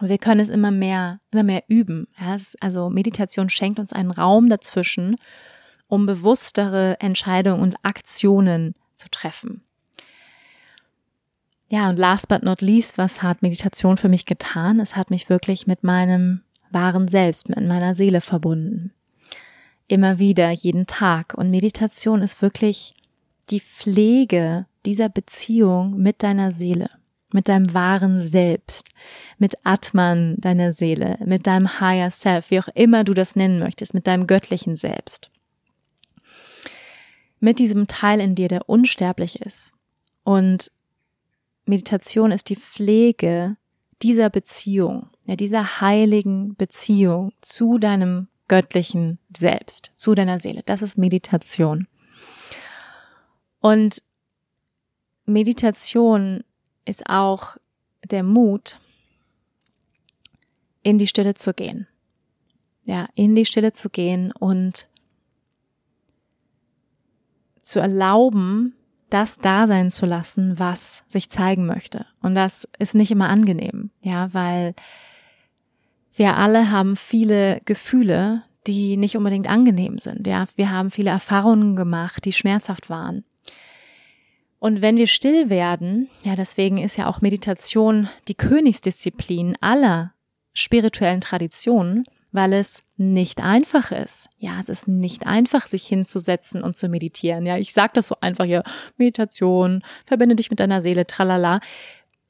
Wir 0.00 0.18
können 0.18 0.40
es 0.40 0.48
immer 0.48 0.70
mehr, 0.70 1.20
immer 1.30 1.44
mehr 1.44 1.62
üben. 1.68 2.08
Ja, 2.18 2.36
also 2.60 2.90
Meditation 2.90 3.48
schenkt 3.48 3.78
uns 3.78 3.92
einen 3.92 4.10
Raum 4.10 4.48
dazwischen, 4.48 5.16
um 5.86 6.06
bewusstere 6.06 6.96
Entscheidungen 7.00 7.62
und 7.62 7.76
Aktionen 7.82 8.74
zu 8.94 9.08
treffen. 9.10 9.62
Ja, 11.68 11.88
und 11.88 11.98
last 11.98 12.28
but 12.28 12.42
not 12.42 12.60
least, 12.60 12.98
was 12.98 13.22
hat 13.22 13.40
Meditation 13.40 13.96
für 13.96 14.08
mich 14.08 14.26
getan? 14.26 14.80
Es 14.80 14.96
hat 14.96 15.10
mich 15.10 15.28
wirklich 15.30 15.66
mit 15.66 15.84
meinem 15.84 16.42
wahren 16.72 17.08
Selbst, 17.08 17.48
mit 17.48 17.60
meiner 17.66 17.94
Seele 17.94 18.20
verbunden. 18.20 18.92
Immer 19.88 20.18
wieder, 20.18 20.50
jeden 20.50 20.86
Tag. 20.86 21.34
Und 21.34 21.50
Meditation 21.50 22.22
ist 22.22 22.40
wirklich 22.40 22.94
die 23.50 23.60
Pflege 23.60 24.66
dieser 24.86 25.08
Beziehung 25.08 25.96
mit 25.96 26.22
deiner 26.22 26.52
Seele, 26.52 26.90
mit 27.32 27.48
deinem 27.48 27.72
wahren 27.74 28.20
Selbst, 28.20 28.90
mit 29.38 29.54
Atman 29.64 30.36
deiner 30.38 30.72
Seele, 30.72 31.18
mit 31.24 31.46
deinem 31.46 31.80
Higher 31.80 32.10
Self, 32.10 32.50
wie 32.50 32.60
auch 32.60 32.68
immer 32.74 33.04
du 33.04 33.14
das 33.14 33.36
nennen 33.36 33.58
möchtest, 33.58 33.94
mit 33.94 34.06
deinem 34.06 34.26
göttlichen 34.26 34.76
Selbst. 34.76 35.30
Mit 37.40 37.58
diesem 37.58 37.88
Teil 37.88 38.20
in 38.20 38.34
dir, 38.34 38.48
der 38.48 38.68
unsterblich 38.68 39.42
ist 39.42 39.72
Und 40.22 40.70
Meditation 41.64 42.32
ist 42.32 42.48
die 42.48 42.56
Pflege 42.56 43.56
dieser 44.02 44.30
Beziehung, 44.30 45.10
ja, 45.24 45.36
dieser 45.36 45.80
heiligen 45.80 46.56
Beziehung 46.56 47.32
zu 47.40 47.78
deinem 47.78 48.28
göttlichen 48.48 49.18
Selbst, 49.34 49.92
zu 49.94 50.14
deiner 50.14 50.38
Seele. 50.38 50.62
Das 50.64 50.82
ist 50.82 50.98
Meditation. 50.98 51.86
Und 53.60 54.02
Meditation 55.24 56.42
ist 56.84 57.08
auch 57.08 57.56
der 58.04 58.22
Mut, 58.22 58.78
in 60.82 60.98
die 60.98 61.06
Stille 61.06 61.34
zu 61.34 61.54
gehen. 61.54 61.86
Ja, 62.84 63.08
in 63.14 63.36
die 63.36 63.46
Stille 63.46 63.70
zu 63.70 63.88
gehen 63.88 64.32
und 64.32 64.88
zu 67.62 67.78
erlauben, 67.78 68.74
das 69.12 69.38
da 69.38 69.66
sein 69.66 69.90
zu 69.90 70.06
lassen, 70.06 70.58
was 70.58 71.04
sich 71.08 71.28
zeigen 71.28 71.66
möchte. 71.66 72.06
Und 72.22 72.34
das 72.34 72.68
ist 72.78 72.94
nicht 72.94 73.10
immer 73.10 73.28
angenehm, 73.28 73.90
ja, 74.02 74.32
weil 74.32 74.74
wir 76.14 76.36
alle 76.36 76.70
haben 76.70 76.96
viele 76.96 77.60
Gefühle, 77.64 78.42
die 78.66 78.96
nicht 78.96 79.16
unbedingt 79.16 79.48
angenehm 79.48 79.98
sind. 79.98 80.26
Ja, 80.26 80.46
wir 80.56 80.70
haben 80.70 80.90
viele 80.90 81.10
Erfahrungen 81.10 81.74
gemacht, 81.74 82.24
die 82.24 82.32
schmerzhaft 82.32 82.90
waren. 82.90 83.24
Und 84.58 84.80
wenn 84.80 84.96
wir 84.96 85.08
still 85.08 85.50
werden, 85.50 86.08
ja, 86.22 86.36
deswegen 86.36 86.78
ist 86.78 86.96
ja 86.96 87.08
auch 87.08 87.20
Meditation 87.20 88.08
die 88.28 88.36
Königsdisziplin 88.36 89.56
aller 89.60 90.12
spirituellen 90.52 91.20
Traditionen, 91.20 92.04
weil 92.32 92.54
es 92.54 92.82
nicht 92.96 93.42
einfach 93.42 93.92
ist. 93.92 94.28
Ja, 94.38 94.58
es 94.58 94.68
ist 94.68 94.88
nicht 94.88 95.26
einfach, 95.26 95.66
sich 95.66 95.86
hinzusetzen 95.86 96.62
und 96.62 96.76
zu 96.76 96.88
meditieren. 96.88 97.46
Ja, 97.46 97.58
ich 97.58 97.72
sage 97.72 97.92
das 97.94 98.08
so 98.08 98.16
einfach 98.20 98.46
hier, 98.46 98.64
Meditation, 98.96 99.82
verbinde 100.06 100.34
dich 100.34 100.50
mit 100.50 100.58
deiner 100.58 100.80
Seele, 100.80 101.06
tralala. 101.06 101.60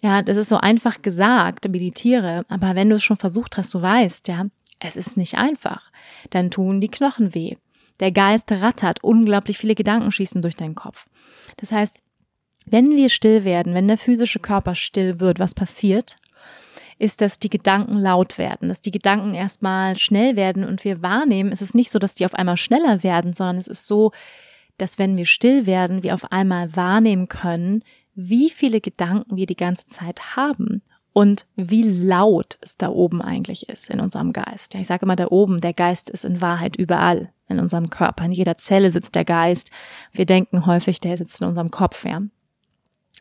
Ja, 0.00 0.20
das 0.22 0.36
ist 0.36 0.48
so 0.48 0.56
einfach 0.56 1.00
gesagt, 1.02 1.68
meditiere. 1.68 2.44
Aber 2.48 2.74
wenn 2.74 2.90
du 2.90 2.96
es 2.96 3.04
schon 3.04 3.16
versucht 3.16 3.56
hast, 3.56 3.72
du 3.72 3.80
weißt, 3.80 4.26
ja, 4.28 4.46
es 4.80 4.96
ist 4.96 5.16
nicht 5.16 5.36
einfach. 5.36 5.92
Dann 6.30 6.50
tun 6.50 6.80
die 6.80 6.88
Knochen 6.88 7.34
weh. 7.34 7.56
Der 8.00 8.10
Geist 8.10 8.50
rattert, 8.50 9.04
unglaublich 9.04 9.58
viele 9.58 9.76
Gedanken 9.76 10.10
schießen 10.10 10.42
durch 10.42 10.56
deinen 10.56 10.74
Kopf. 10.74 11.06
Das 11.58 11.70
heißt, 11.70 12.02
wenn 12.66 12.96
wir 12.96 13.08
still 13.08 13.44
werden, 13.44 13.74
wenn 13.74 13.86
der 13.86 13.98
physische 13.98 14.40
Körper 14.40 14.74
still 14.74 15.20
wird, 15.20 15.38
was 15.38 15.54
passiert? 15.54 16.16
Ist, 16.98 17.20
dass 17.20 17.38
die 17.38 17.50
Gedanken 17.50 17.98
laut 17.98 18.38
werden, 18.38 18.68
dass 18.68 18.82
die 18.82 18.90
Gedanken 18.90 19.34
erstmal 19.34 19.98
schnell 19.98 20.36
werden 20.36 20.64
und 20.64 20.84
wir 20.84 21.02
wahrnehmen, 21.02 21.52
es 21.52 21.62
ist 21.62 21.74
nicht 21.74 21.90
so, 21.90 21.98
dass 21.98 22.14
die 22.14 22.26
auf 22.26 22.34
einmal 22.34 22.56
schneller 22.56 23.02
werden, 23.02 23.32
sondern 23.34 23.58
es 23.58 23.68
ist 23.68 23.86
so, 23.86 24.12
dass 24.78 24.98
wenn 24.98 25.16
wir 25.16 25.26
still 25.26 25.66
werden, 25.66 26.02
wir 26.02 26.14
auf 26.14 26.30
einmal 26.32 26.74
wahrnehmen 26.74 27.28
können, 27.28 27.84
wie 28.14 28.50
viele 28.50 28.80
Gedanken 28.80 29.36
wir 29.36 29.46
die 29.46 29.56
ganze 29.56 29.86
Zeit 29.86 30.36
haben 30.36 30.82
und 31.12 31.46
wie 31.56 31.82
laut 31.82 32.58
es 32.60 32.76
da 32.76 32.88
oben 32.88 33.20
eigentlich 33.20 33.68
ist 33.68 33.90
in 33.90 34.00
unserem 34.00 34.32
Geist. 34.32 34.74
Ja, 34.74 34.80
ich 34.80 34.86
sage 34.86 35.04
immer 35.04 35.16
da 35.16 35.26
oben, 35.28 35.60
der 35.60 35.74
Geist 35.74 36.10
ist 36.10 36.24
in 36.24 36.40
Wahrheit 36.40 36.76
überall 36.76 37.32
in 37.48 37.60
unserem 37.60 37.90
Körper. 37.90 38.24
In 38.24 38.32
jeder 38.32 38.56
Zelle 38.56 38.90
sitzt 38.90 39.14
der 39.14 39.24
Geist. 39.24 39.70
Wir 40.12 40.24
denken 40.24 40.66
häufig, 40.66 41.00
der 41.00 41.16
sitzt 41.18 41.40
in 41.40 41.48
unserem 41.48 41.70
Kopf, 41.70 42.04
ja. 42.04 42.22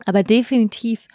Aber 0.06 0.22
definitiv 0.22 1.06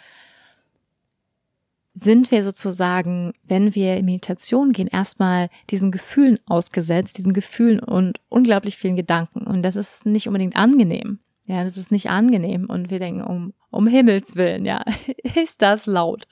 sind 1.98 2.30
wir 2.30 2.42
sozusagen, 2.42 3.32
wenn 3.46 3.74
wir 3.74 3.96
in 3.96 4.04
Meditation 4.04 4.72
gehen, 4.72 4.88
erstmal 4.88 5.48
diesen 5.70 5.90
Gefühlen 5.90 6.38
ausgesetzt, 6.46 7.18
diesen 7.18 7.32
Gefühlen 7.32 7.80
und 7.80 8.20
unglaublich 8.28 8.76
vielen 8.76 8.96
Gedanken. 8.96 9.40
Und 9.40 9.62
das 9.62 9.76
ist 9.76 10.06
nicht 10.06 10.26
unbedingt 10.26 10.56
angenehm. 10.56 11.18
Ja, 11.46 11.64
das 11.64 11.76
ist 11.76 11.90
nicht 11.90 12.10
angenehm. 12.10 12.66
Und 12.66 12.90
wir 12.90 12.98
denken, 12.98 13.22
um, 13.22 13.54
um 13.70 13.86
Himmels 13.86 14.36
Willen, 14.36 14.64
ja, 14.64 14.84
ist 15.34 15.62
das 15.62 15.86
laut. 15.86 16.28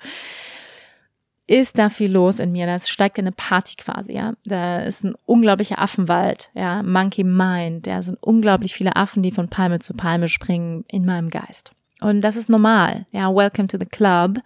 Ist 1.48 1.78
da 1.78 1.88
viel 1.88 2.10
los 2.10 2.40
in 2.40 2.52
mir? 2.52 2.66
Das 2.66 2.88
steigt 2.88 3.18
in 3.18 3.24
eine 3.24 3.32
Party 3.32 3.76
quasi, 3.76 4.12
ja. 4.12 4.34
Da 4.44 4.80
ist 4.80 5.04
ein 5.04 5.14
unglaublicher 5.26 5.80
Affenwald, 5.80 6.50
ja, 6.54 6.82
Monkey 6.82 7.24
Mind. 7.24 7.86
Da 7.86 8.02
sind 8.02 8.18
unglaublich 8.20 8.74
viele 8.74 8.96
Affen, 8.96 9.22
die 9.22 9.30
von 9.30 9.48
Palme 9.48 9.78
zu 9.78 9.94
Palme 9.94 10.28
springen 10.28 10.84
in 10.88 11.04
meinem 11.04 11.28
Geist. 11.28 11.72
Und 12.00 12.20
das 12.20 12.36
ist 12.36 12.48
normal. 12.48 13.06
Ja, 13.10 13.34
welcome 13.34 13.68
to 13.68 13.78
the 13.78 13.86
club. 13.86 14.40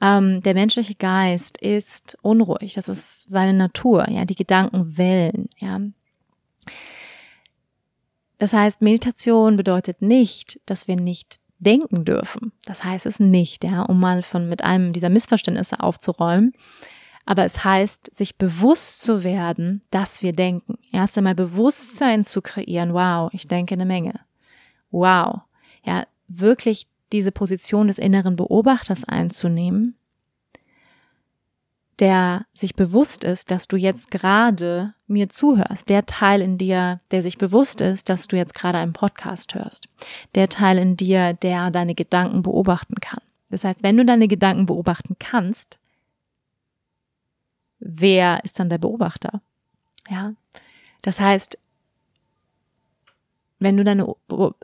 Ähm, 0.00 0.42
der 0.42 0.54
menschliche 0.54 0.94
Geist 0.94 1.60
ist 1.60 2.16
unruhig. 2.22 2.74
Das 2.74 2.88
ist 2.88 3.30
seine 3.30 3.52
Natur. 3.52 4.08
Ja, 4.08 4.24
die 4.24 4.34
Gedanken 4.34 4.96
wellen. 4.96 5.48
Ja. 5.58 5.80
Das 8.38 8.52
heißt, 8.52 8.80
Meditation 8.80 9.56
bedeutet 9.56 10.00
nicht, 10.00 10.60
dass 10.64 10.88
wir 10.88 10.96
nicht 10.96 11.40
denken 11.58 12.06
dürfen. 12.06 12.52
Das 12.64 12.82
heißt 12.84 13.04
es 13.04 13.20
nicht, 13.20 13.64
ja, 13.64 13.82
um 13.82 14.00
mal 14.00 14.22
von 14.22 14.48
mit 14.48 14.64
einem 14.64 14.92
dieser 14.94 15.10
Missverständnisse 15.10 15.80
aufzuräumen. 15.80 16.54
Aber 17.26 17.44
es 17.44 17.62
heißt, 17.62 18.16
sich 18.16 18.38
bewusst 18.38 19.02
zu 19.02 19.22
werden, 19.24 19.82
dass 19.90 20.22
wir 20.22 20.32
denken. 20.32 20.78
Erst 20.90 21.18
einmal 21.18 21.34
Bewusstsein 21.34 22.24
zu 22.24 22.40
kreieren. 22.40 22.94
Wow, 22.94 23.30
ich 23.32 23.46
denke 23.46 23.74
eine 23.74 23.84
Menge. 23.86 24.20
Wow. 24.90 25.42
Ja, 25.84 26.06
wirklich 26.28 26.88
diese 27.12 27.32
Position 27.32 27.88
des 27.88 27.98
inneren 27.98 28.36
Beobachters 28.36 29.04
einzunehmen, 29.04 29.96
der 31.98 32.46
sich 32.54 32.74
bewusst 32.74 33.24
ist, 33.24 33.50
dass 33.50 33.68
du 33.68 33.76
jetzt 33.76 34.10
gerade 34.10 34.94
mir 35.06 35.28
zuhörst, 35.28 35.90
der 35.90 36.06
Teil 36.06 36.40
in 36.40 36.56
dir, 36.56 37.00
der 37.10 37.22
sich 37.22 37.36
bewusst 37.36 37.80
ist, 37.80 38.08
dass 38.08 38.26
du 38.26 38.36
jetzt 38.36 38.54
gerade 38.54 38.78
einen 38.78 38.94
Podcast 38.94 39.54
hörst, 39.54 39.88
der 40.34 40.48
Teil 40.48 40.78
in 40.78 40.96
dir, 40.96 41.34
der 41.34 41.70
deine 41.70 41.94
Gedanken 41.94 42.42
beobachten 42.42 42.94
kann. 42.96 43.22
Das 43.50 43.64
heißt, 43.64 43.82
wenn 43.82 43.96
du 43.96 44.04
deine 44.04 44.28
Gedanken 44.28 44.66
beobachten 44.66 45.16
kannst, 45.18 45.78
wer 47.80 48.44
ist 48.44 48.58
dann 48.58 48.70
der 48.70 48.78
Beobachter? 48.78 49.40
Ja, 50.08 50.32
das 51.02 51.20
heißt, 51.20 51.58
wenn 53.58 53.76
du 53.76 53.84
deine 53.84 54.14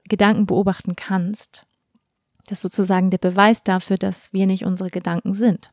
Gedanken 0.08 0.46
beobachten 0.46 0.96
kannst, 0.96 1.65
das 2.46 2.64
ist 2.64 2.74
sozusagen 2.74 3.10
der 3.10 3.18
Beweis 3.18 3.62
dafür, 3.62 3.98
dass 3.98 4.32
wir 4.32 4.46
nicht 4.46 4.64
unsere 4.64 4.90
Gedanken 4.90 5.34
sind. 5.34 5.70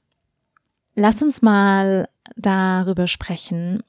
Lass 0.95 1.21
uns 1.21 1.41
mal 1.41 2.09
darüber 2.35 3.07
sprechen, 3.07 3.83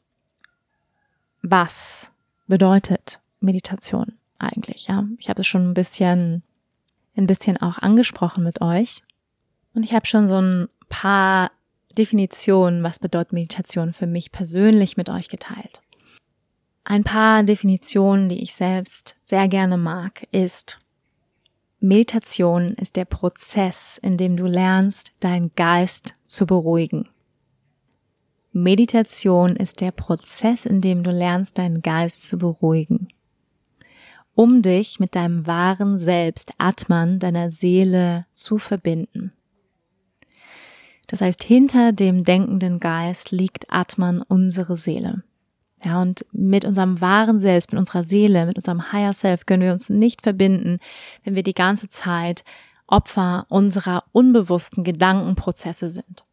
was 1.43 2.11
bedeutet 2.47 3.21
Meditation 3.41 4.15
eigentlich, 4.39 4.87
ja? 4.87 5.05
Ich 5.19 5.29
habe 5.29 5.43
es 5.43 5.47
schon 5.47 5.71
ein 5.71 5.75
bisschen 5.75 6.43
ein 7.17 7.27
bisschen 7.27 7.57
auch 7.59 7.79
angesprochen 7.79 8.43
mit 8.43 8.61
euch 8.61 9.03
und 9.75 9.83
ich 9.83 9.93
habe 9.93 10.07
schon 10.07 10.29
so 10.29 10.41
ein 10.41 10.69
paar 10.89 11.51
Definitionen, 11.97 12.83
was 12.83 12.99
bedeutet 12.99 13.33
Meditation 13.33 13.93
für 13.93 14.07
mich 14.07 14.33
persönlich 14.33 14.97
mit 14.97 15.09
euch 15.09 15.29
geteilt. 15.29 15.81
Ein 16.83 17.05
paar 17.05 17.45
Definitionen, 17.45 18.29
die 18.29 18.43
ich 18.43 18.55
selbst 18.55 19.17
sehr 19.25 19.49
gerne 19.49 19.77
mag, 19.77 20.27
ist 20.33 20.79
Meditation 21.87 22.73
ist 22.81 22.97
der 22.97 23.05
Prozess, 23.05 23.99
in 23.99 24.17
dem 24.17 24.39
du 24.39 24.47
lernst, 24.47 25.13
deinen 25.21 25.55
Geist 25.55 26.15
zu 26.25 26.47
beruhigen. 26.47 27.11
Meditation 28.53 29.55
ist 29.55 29.83
der 29.83 29.91
Prozess, 29.91 30.65
in 30.65 30.81
dem 30.81 31.03
du 31.03 31.11
lernst, 31.11 31.59
deinen 31.59 31.83
Geist 31.83 32.27
zu 32.27 32.39
beruhigen, 32.39 33.09
um 34.35 34.63
dich 34.63 34.99
mit 34.99 35.15
deinem 35.15 35.47
wahren 35.47 35.99
Selbst, 35.99 36.55
Atman, 36.57 37.19
deiner 37.19 37.51
Seele 37.51 38.25
zu 38.33 38.57
verbinden. 38.57 39.35
Das 41.07 41.21
heißt, 41.21 41.45
hinter 41.45 41.93
dem 41.93 42.25
denkenden 42.25 42.81
Geist 42.81 43.31
liegt 43.31 43.67
Atman, 43.69 44.23
unsere 44.23 44.79
Seele. 44.79 45.23
Ja, 45.85 46.01
und 46.01 46.25
mit 46.33 46.65
unserem 46.65 47.01
wahren 47.03 47.41
Selbst, 47.41 47.71
mit 47.71 47.79
unserer 47.79 48.03
Seele, 48.03 48.47
mit 48.47 48.57
unserem 48.57 48.91
Higher 48.91 49.13
Self 49.13 49.45
können 49.45 49.63
wir 49.63 49.73
uns 49.73 49.91
nicht 49.91 50.23
verbinden, 50.23 50.79
wenn 51.25 51.35
wir 51.35 51.43
die 51.43 51.55
ganze 51.55 51.89
Zeit 51.89 52.43
Opfer 52.87 53.45
unserer 53.51 54.05
unbewussten 54.13 54.83
Gedankenprozesse 54.83 55.89
sind. 55.89 56.25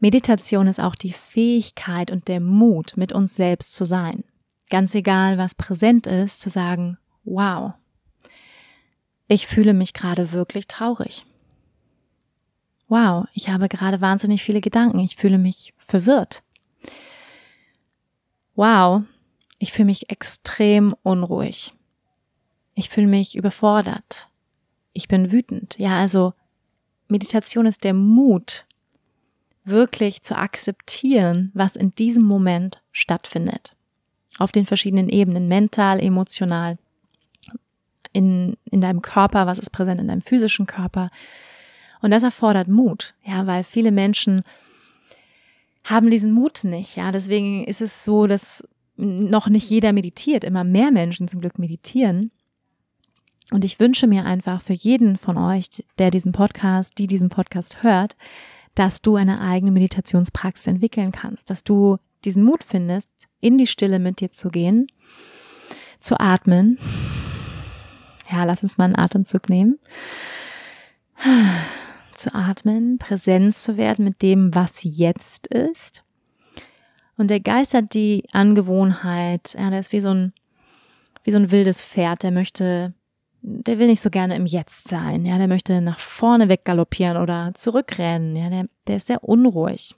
Meditation 0.00 0.66
ist 0.66 0.80
auch 0.80 0.94
die 0.94 1.12
Fähigkeit 1.12 2.10
und 2.10 2.28
der 2.28 2.40
Mut, 2.40 2.96
mit 2.96 3.12
uns 3.12 3.34
selbst 3.34 3.74
zu 3.74 3.84
sein. 3.84 4.24
Ganz 4.68 4.94
egal, 4.94 5.38
was 5.38 5.54
präsent 5.54 6.06
ist, 6.06 6.40
zu 6.40 6.50
sagen, 6.50 6.98
wow, 7.24 7.72
ich 9.28 9.46
fühle 9.46 9.72
mich 9.72 9.94
gerade 9.94 10.32
wirklich 10.32 10.68
traurig. 10.68 11.24
Wow, 12.88 13.26
ich 13.32 13.48
habe 13.48 13.68
gerade 13.68 14.02
wahnsinnig 14.02 14.42
viele 14.42 14.60
Gedanken, 14.60 14.98
ich 14.98 15.16
fühle 15.16 15.38
mich 15.38 15.72
verwirrt 15.78 16.42
wow, 18.56 19.02
ich 19.58 19.72
fühle 19.72 19.86
mich 19.86 20.10
extrem 20.10 20.94
unruhig. 21.02 21.74
Ich 22.74 22.90
fühle 22.90 23.06
mich 23.06 23.36
überfordert. 23.36 24.28
Ich 24.92 25.08
bin 25.08 25.32
wütend. 25.32 25.78
Ja, 25.78 25.98
also 25.98 26.34
Meditation 27.08 27.66
ist 27.66 27.84
der 27.84 27.94
Mut, 27.94 28.66
wirklich 29.64 30.22
zu 30.22 30.36
akzeptieren, 30.36 31.50
was 31.54 31.76
in 31.76 31.94
diesem 31.94 32.24
Moment 32.24 32.82
stattfindet. 32.92 33.74
Auf 34.38 34.52
den 34.52 34.64
verschiedenen 34.64 35.08
Ebenen, 35.08 35.48
mental, 35.48 36.00
emotional, 36.00 36.78
in, 38.12 38.56
in 38.64 38.80
deinem 38.80 39.02
Körper, 39.02 39.46
was 39.46 39.58
ist 39.58 39.70
präsent 39.70 40.00
in 40.00 40.08
deinem 40.08 40.22
physischen 40.22 40.66
Körper. 40.66 41.10
Und 42.00 42.12
das 42.12 42.22
erfordert 42.22 42.68
Mut, 42.68 43.14
ja, 43.24 43.46
weil 43.46 43.64
viele 43.64 43.90
Menschen 43.90 44.42
haben 45.86 46.10
diesen 46.10 46.32
Mut 46.32 46.64
nicht, 46.64 46.96
ja. 46.96 47.12
Deswegen 47.12 47.64
ist 47.64 47.80
es 47.80 48.04
so, 48.04 48.26
dass 48.26 48.66
noch 48.96 49.48
nicht 49.48 49.70
jeder 49.70 49.92
meditiert, 49.92 50.42
immer 50.44 50.64
mehr 50.64 50.90
Menschen 50.90 51.28
zum 51.28 51.40
Glück 51.40 51.58
meditieren. 51.58 52.30
Und 53.52 53.64
ich 53.64 53.78
wünsche 53.78 54.06
mir 54.06 54.24
einfach 54.24 54.60
für 54.60 54.72
jeden 54.72 55.16
von 55.16 55.38
euch, 55.38 55.84
der 55.98 56.10
diesen 56.10 56.32
Podcast, 56.32 56.98
die 56.98 57.06
diesen 57.06 57.28
Podcast 57.28 57.82
hört, 57.82 58.16
dass 58.74 59.00
du 59.00 59.14
eine 59.14 59.40
eigene 59.40 59.70
Meditationspraxis 59.70 60.66
entwickeln 60.66 61.12
kannst, 61.12 61.50
dass 61.50 61.62
du 61.62 61.98
diesen 62.24 62.42
Mut 62.42 62.64
findest, 62.64 63.28
in 63.40 63.56
die 63.56 63.68
Stille 63.68 64.00
mit 64.00 64.20
dir 64.20 64.32
zu 64.32 64.50
gehen, 64.50 64.88
zu 66.00 66.18
atmen. 66.18 66.78
Ja, 68.30 68.42
lass 68.42 68.64
uns 68.64 68.76
mal 68.76 68.86
einen 68.86 68.98
Atemzug 68.98 69.48
nehmen. 69.48 69.78
Zu 72.16 72.34
atmen, 72.34 72.98
Präsenz 72.98 73.62
zu 73.62 73.76
werden 73.76 74.04
mit 74.04 74.22
dem, 74.22 74.54
was 74.54 74.80
jetzt 74.82 75.46
ist. 75.48 76.02
Und 77.16 77.30
der 77.30 77.40
Geist 77.40 77.74
hat 77.74 77.94
die 77.94 78.24
Angewohnheit, 78.32 79.54
ja, 79.58 79.70
der 79.70 79.80
ist 79.80 79.92
wie 79.92 80.00
so 80.00 80.10
ein, 80.10 80.32
wie 81.24 81.30
so 81.30 81.38
ein 81.38 81.50
wildes 81.50 81.82
Pferd, 81.82 82.22
der 82.22 82.30
möchte 82.30 82.94
der 83.46 83.78
will 83.78 83.86
nicht 83.86 84.00
so 84.00 84.10
gerne 84.10 84.34
im 84.34 84.46
Jetzt 84.46 84.88
sein, 84.88 85.24
ja, 85.24 85.38
der 85.38 85.46
möchte 85.46 85.80
nach 85.80 86.00
vorne 86.00 86.48
weggaloppieren 86.48 87.16
oder 87.16 87.52
zurückrennen, 87.54 88.34
ja, 88.34 88.50
der, 88.50 88.66
der 88.88 88.96
ist 88.96 89.06
sehr 89.06 89.22
unruhig. 89.22 89.94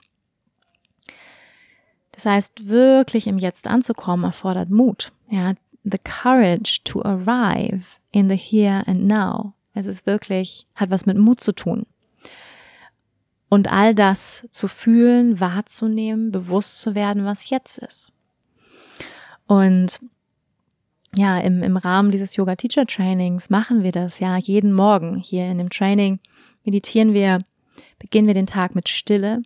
Das 2.11 2.27
heißt, 2.27 2.67
wirklich 2.67 3.25
im 3.25 3.39
Jetzt 3.39 3.67
anzukommen 3.67 4.25
erfordert 4.25 4.69
Mut, 4.69 5.11
ja, 5.31 5.53
the 5.83 5.97
courage 5.97 6.81
to 6.83 7.01
arrive 7.01 7.97
in 8.11 8.29
the 8.29 8.37
here 8.37 8.83
and 8.85 9.07
now. 9.07 9.53
Es 9.73 9.87
ist 9.87 10.05
wirklich, 10.05 10.67
hat 10.75 10.91
was 10.91 11.05
mit 11.05 11.17
Mut 11.17 11.39
zu 11.39 11.53
tun. 11.53 11.85
Und 13.49 13.71
all 13.71 13.95
das 13.95 14.47
zu 14.51 14.67
fühlen, 14.67 15.39
wahrzunehmen, 15.39 16.31
bewusst 16.31 16.81
zu 16.81 16.93
werden, 16.93 17.25
was 17.25 17.49
jetzt 17.49 17.79
ist. 17.79 18.13
Und 19.47 19.99
ja, 21.15 21.39
im, 21.39 21.63
im 21.63 21.75
Rahmen 21.75 22.11
dieses 22.11 22.35
Yoga 22.35 22.55
Teacher 22.55 22.85
Trainings 22.85 23.49
machen 23.49 23.83
wir 23.83 23.91
das 23.91 24.19
ja 24.19 24.37
jeden 24.37 24.73
Morgen. 24.73 25.15
Hier 25.15 25.45
in 25.45 25.57
dem 25.57 25.71
Training 25.71 26.19
meditieren 26.63 27.13
wir, 27.13 27.39
beginnen 27.97 28.27
wir 28.27 28.35
den 28.35 28.45
Tag 28.45 28.75
mit 28.75 28.89
Stille 28.89 29.41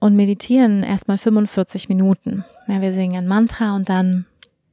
und 0.00 0.16
meditieren 0.16 0.82
erstmal 0.82 1.18
45 1.18 1.88
Minuten. 1.88 2.44
Ja, 2.66 2.80
wir 2.80 2.92
singen 2.92 3.16
ein 3.16 3.28
Mantra 3.28 3.76
und 3.76 3.88
dann 3.88 4.26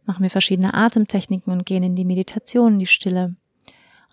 machen 0.06 0.24
wir 0.24 0.30
verschiedene 0.30 0.74
Atemtechniken 0.74 1.54
und 1.54 1.66
gehen 1.66 1.84
in 1.84 1.96
die 1.96 2.06
Meditation, 2.06 2.74
in 2.74 2.80
die 2.80 2.88
Stille. 2.88 3.36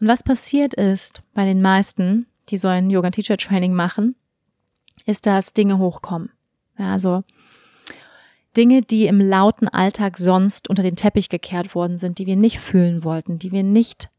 Und 0.01 0.07
was 0.07 0.23
passiert 0.23 0.75
ist 0.75 1.23
bei 1.35 1.45
den 1.45 1.63
meisten, 1.63 2.27
die 2.51 2.59
so 2.59 2.69
ein 2.69 2.91
Yoga 2.91 3.11
Teacher 3.11 3.37
Training 3.37 3.75
machen, 3.75 4.17
ist, 5.07 5.27
dass 5.27 5.55
Dinge 5.55 5.79
hochkommen. 5.79 6.31
Ja, 6.79 6.93
also 6.93 7.25
Dinge, 8.57 8.83
die 8.83 9.07
im 9.07 9.21
lauten 9.21 9.69
Alltag 9.69 10.19
sonst 10.19 10.69
unter 10.69 10.83
den 10.83 10.97
Teppich 10.97 11.29
gekehrt 11.29 11.75
worden 11.75 11.99
sind, 11.99 12.19
die 12.19 12.27
wir 12.27 12.37
nicht 12.37 12.59
fühlen 12.59 13.05
wollten, 13.05 13.39
die 13.39 13.53
wir 13.53 13.63
nicht 13.63 14.11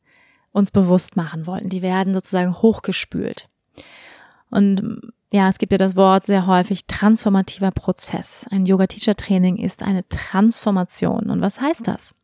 uns 0.52 0.72
bewusst 0.72 1.16
machen 1.16 1.46
wollten, 1.46 1.70
die 1.70 1.82
werden 1.82 2.14
sozusagen 2.14 2.56
hochgespült. 2.56 3.50
Und 4.50 5.14
ja, 5.32 5.48
es 5.48 5.60
gibt 5.60 5.72
ja 5.72 5.78
das 5.78 5.96
Wort 5.96 6.26
sehr 6.26 6.48
häufig 6.48 6.86
transformativer 6.88 7.72
Prozess. 7.72 8.48
Ein 8.50 8.66
Yoga-Teacher-Training 8.66 9.58
ist 9.58 9.84
eine 9.84 10.08
Transformation. 10.10 11.30
Und 11.30 11.42
was 11.42 11.62
heißt 11.62 11.88
das? 11.88 12.16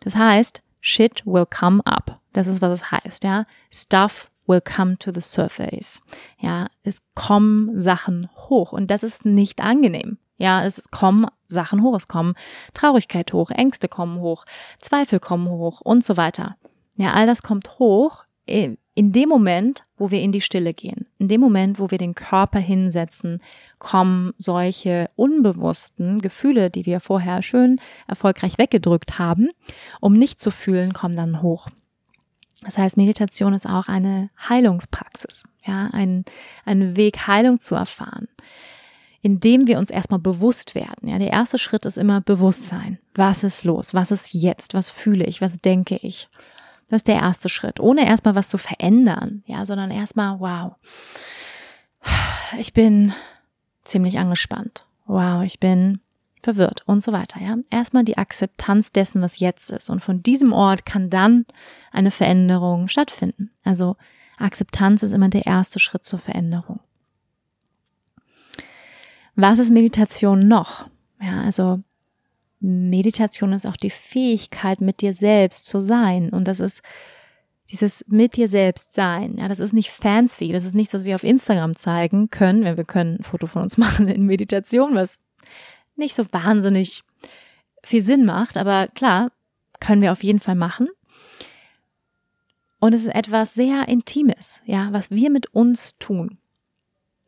Das 0.00 0.14
heißt, 0.14 0.62
shit 0.80 1.26
will 1.26 1.46
come 1.46 1.84
up. 1.84 2.20
Das 2.32 2.46
ist, 2.46 2.62
was 2.62 2.80
es 2.80 2.90
heißt, 2.90 3.24
ja. 3.24 3.46
Stuff 3.70 4.30
will 4.52 4.60
come 4.60 4.98
to 4.98 5.10
the 5.12 5.20
surface. 5.20 6.00
Ja, 6.38 6.68
es 6.82 6.98
kommen 7.14 7.80
Sachen 7.80 8.28
hoch 8.36 8.72
und 8.72 8.90
das 8.90 9.02
ist 9.02 9.24
nicht 9.24 9.60
angenehm. 9.60 10.18
Ja, 10.36 10.64
es 10.64 10.90
kommen 10.90 11.26
Sachen 11.48 11.82
hoch, 11.82 11.96
es 11.96 12.08
kommen 12.08 12.34
Traurigkeit 12.74 13.32
hoch, 13.32 13.50
Ängste 13.50 13.88
kommen 13.88 14.20
hoch, 14.20 14.44
Zweifel 14.78 15.20
kommen 15.20 15.48
hoch 15.48 15.80
und 15.80 16.04
so 16.04 16.16
weiter. 16.16 16.56
Ja, 16.96 17.12
all 17.12 17.26
das 17.26 17.42
kommt 17.42 17.78
hoch 17.78 18.24
in 18.44 18.76
dem 18.94 19.28
Moment, 19.28 19.84
wo 19.96 20.10
wir 20.10 20.20
in 20.20 20.32
die 20.32 20.40
Stille 20.40 20.74
gehen. 20.74 21.06
In 21.18 21.28
dem 21.28 21.40
Moment, 21.40 21.78
wo 21.78 21.90
wir 21.90 21.98
den 21.98 22.14
Körper 22.14 22.58
hinsetzen, 22.58 23.40
kommen 23.78 24.32
solche 24.36 25.08
unbewussten 25.14 26.20
Gefühle, 26.20 26.70
die 26.70 26.86
wir 26.86 27.00
vorher 27.00 27.40
schön 27.42 27.80
erfolgreich 28.08 28.58
weggedrückt 28.58 29.18
haben, 29.18 29.48
um 30.00 30.14
nicht 30.14 30.40
zu 30.40 30.50
fühlen, 30.50 30.92
kommen 30.92 31.16
dann 31.16 31.40
hoch. 31.40 31.68
Das 32.64 32.78
heißt, 32.78 32.96
Meditation 32.96 33.54
ist 33.54 33.68
auch 33.68 33.88
eine 33.88 34.30
Heilungspraxis, 34.48 35.44
ja, 35.66 35.90
ein, 35.92 36.24
ein 36.64 36.96
Weg, 36.96 37.26
Heilung 37.26 37.58
zu 37.58 37.74
erfahren 37.74 38.28
indem 39.22 39.68
wir 39.68 39.78
uns 39.78 39.88
erstmal 39.88 40.18
bewusst 40.18 40.74
werden. 40.74 41.08
Ja, 41.08 41.18
der 41.18 41.30
erste 41.30 41.56
Schritt 41.56 41.86
ist 41.86 41.96
immer 41.96 42.20
Bewusstsein. 42.20 42.98
Was 43.14 43.44
ist 43.44 43.64
los? 43.64 43.94
Was 43.94 44.10
ist 44.10 44.34
jetzt? 44.34 44.74
Was 44.74 44.90
fühle 44.90 45.24
ich? 45.24 45.40
Was 45.40 45.60
denke 45.60 45.96
ich? 45.96 46.28
Das 46.88 46.98
ist 46.98 47.08
der 47.08 47.20
erste 47.20 47.48
Schritt. 47.48 47.78
Ohne 47.78 48.04
erstmal 48.04 48.34
was 48.34 48.48
zu 48.48 48.58
verändern. 48.58 49.44
Ja, 49.46 49.64
sondern 49.64 49.92
erstmal, 49.92 50.40
wow. 50.40 50.72
Ich 52.58 52.72
bin 52.72 53.14
ziemlich 53.84 54.18
angespannt. 54.18 54.84
Wow, 55.06 55.42
ich 55.44 55.60
bin 55.60 56.00
verwirrt 56.42 56.82
und 56.86 57.02
so 57.02 57.12
weiter, 57.12 57.40
ja. 57.40 57.56
Erstmal 57.70 58.04
die 58.04 58.18
Akzeptanz 58.18 58.92
dessen, 58.92 59.22
was 59.22 59.38
jetzt 59.38 59.70
ist. 59.70 59.90
Und 59.90 60.00
von 60.00 60.22
diesem 60.22 60.52
Ort 60.52 60.84
kann 60.84 61.10
dann 61.10 61.46
eine 61.92 62.10
Veränderung 62.10 62.88
stattfinden. 62.88 63.50
Also 63.64 63.96
Akzeptanz 64.38 65.02
ist 65.02 65.12
immer 65.12 65.28
der 65.28 65.46
erste 65.46 65.78
Schritt 65.78 66.04
zur 66.04 66.18
Veränderung. 66.18 66.80
Was 69.34 69.58
ist 69.58 69.70
Meditation 69.70 70.48
noch? 70.48 70.88
Ja, 71.20 71.42
also 71.42 71.80
Meditation 72.60 73.52
ist 73.52 73.66
auch 73.66 73.76
die 73.76 73.90
Fähigkeit, 73.90 74.80
mit 74.80 75.00
dir 75.00 75.12
selbst 75.12 75.66
zu 75.66 75.80
sein. 75.80 76.30
Und 76.30 76.48
das 76.48 76.60
ist 76.60 76.82
dieses 77.70 78.04
mit 78.08 78.36
dir 78.36 78.48
selbst 78.48 78.92
sein. 78.92 79.36
Ja, 79.38 79.48
das 79.48 79.60
ist 79.60 79.72
nicht 79.72 79.90
fancy. 79.90 80.52
Das 80.52 80.64
ist 80.64 80.74
nichts, 80.74 80.94
was 80.94 81.04
wir 81.04 81.14
auf 81.14 81.24
Instagram 81.24 81.76
zeigen 81.76 82.28
können, 82.28 82.64
wenn 82.64 82.76
wir 82.76 82.84
können 82.84 83.16
ein 83.20 83.24
Foto 83.24 83.46
von 83.46 83.62
uns 83.62 83.78
machen 83.78 84.08
in 84.08 84.26
Meditation, 84.26 84.94
was 84.94 85.20
nicht 86.02 86.14
so 86.14 86.24
wahnsinnig 86.32 87.02
viel 87.82 88.02
Sinn 88.02 88.24
macht. 88.24 88.56
Aber 88.56 88.88
klar, 88.88 89.30
können 89.80 90.02
wir 90.02 90.12
auf 90.12 90.22
jeden 90.22 90.40
Fall 90.40 90.54
machen. 90.54 90.88
Und 92.78 92.94
es 92.94 93.02
ist 93.02 93.14
etwas 93.14 93.54
sehr 93.54 93.88
Intimes, 93.88 94.60
ja, 94.66 94.88
was 94.92 95.10
wir 95.10 95.30
mit 95.30 95.54
uns 95.54 95.92
tun. 95.98 96.38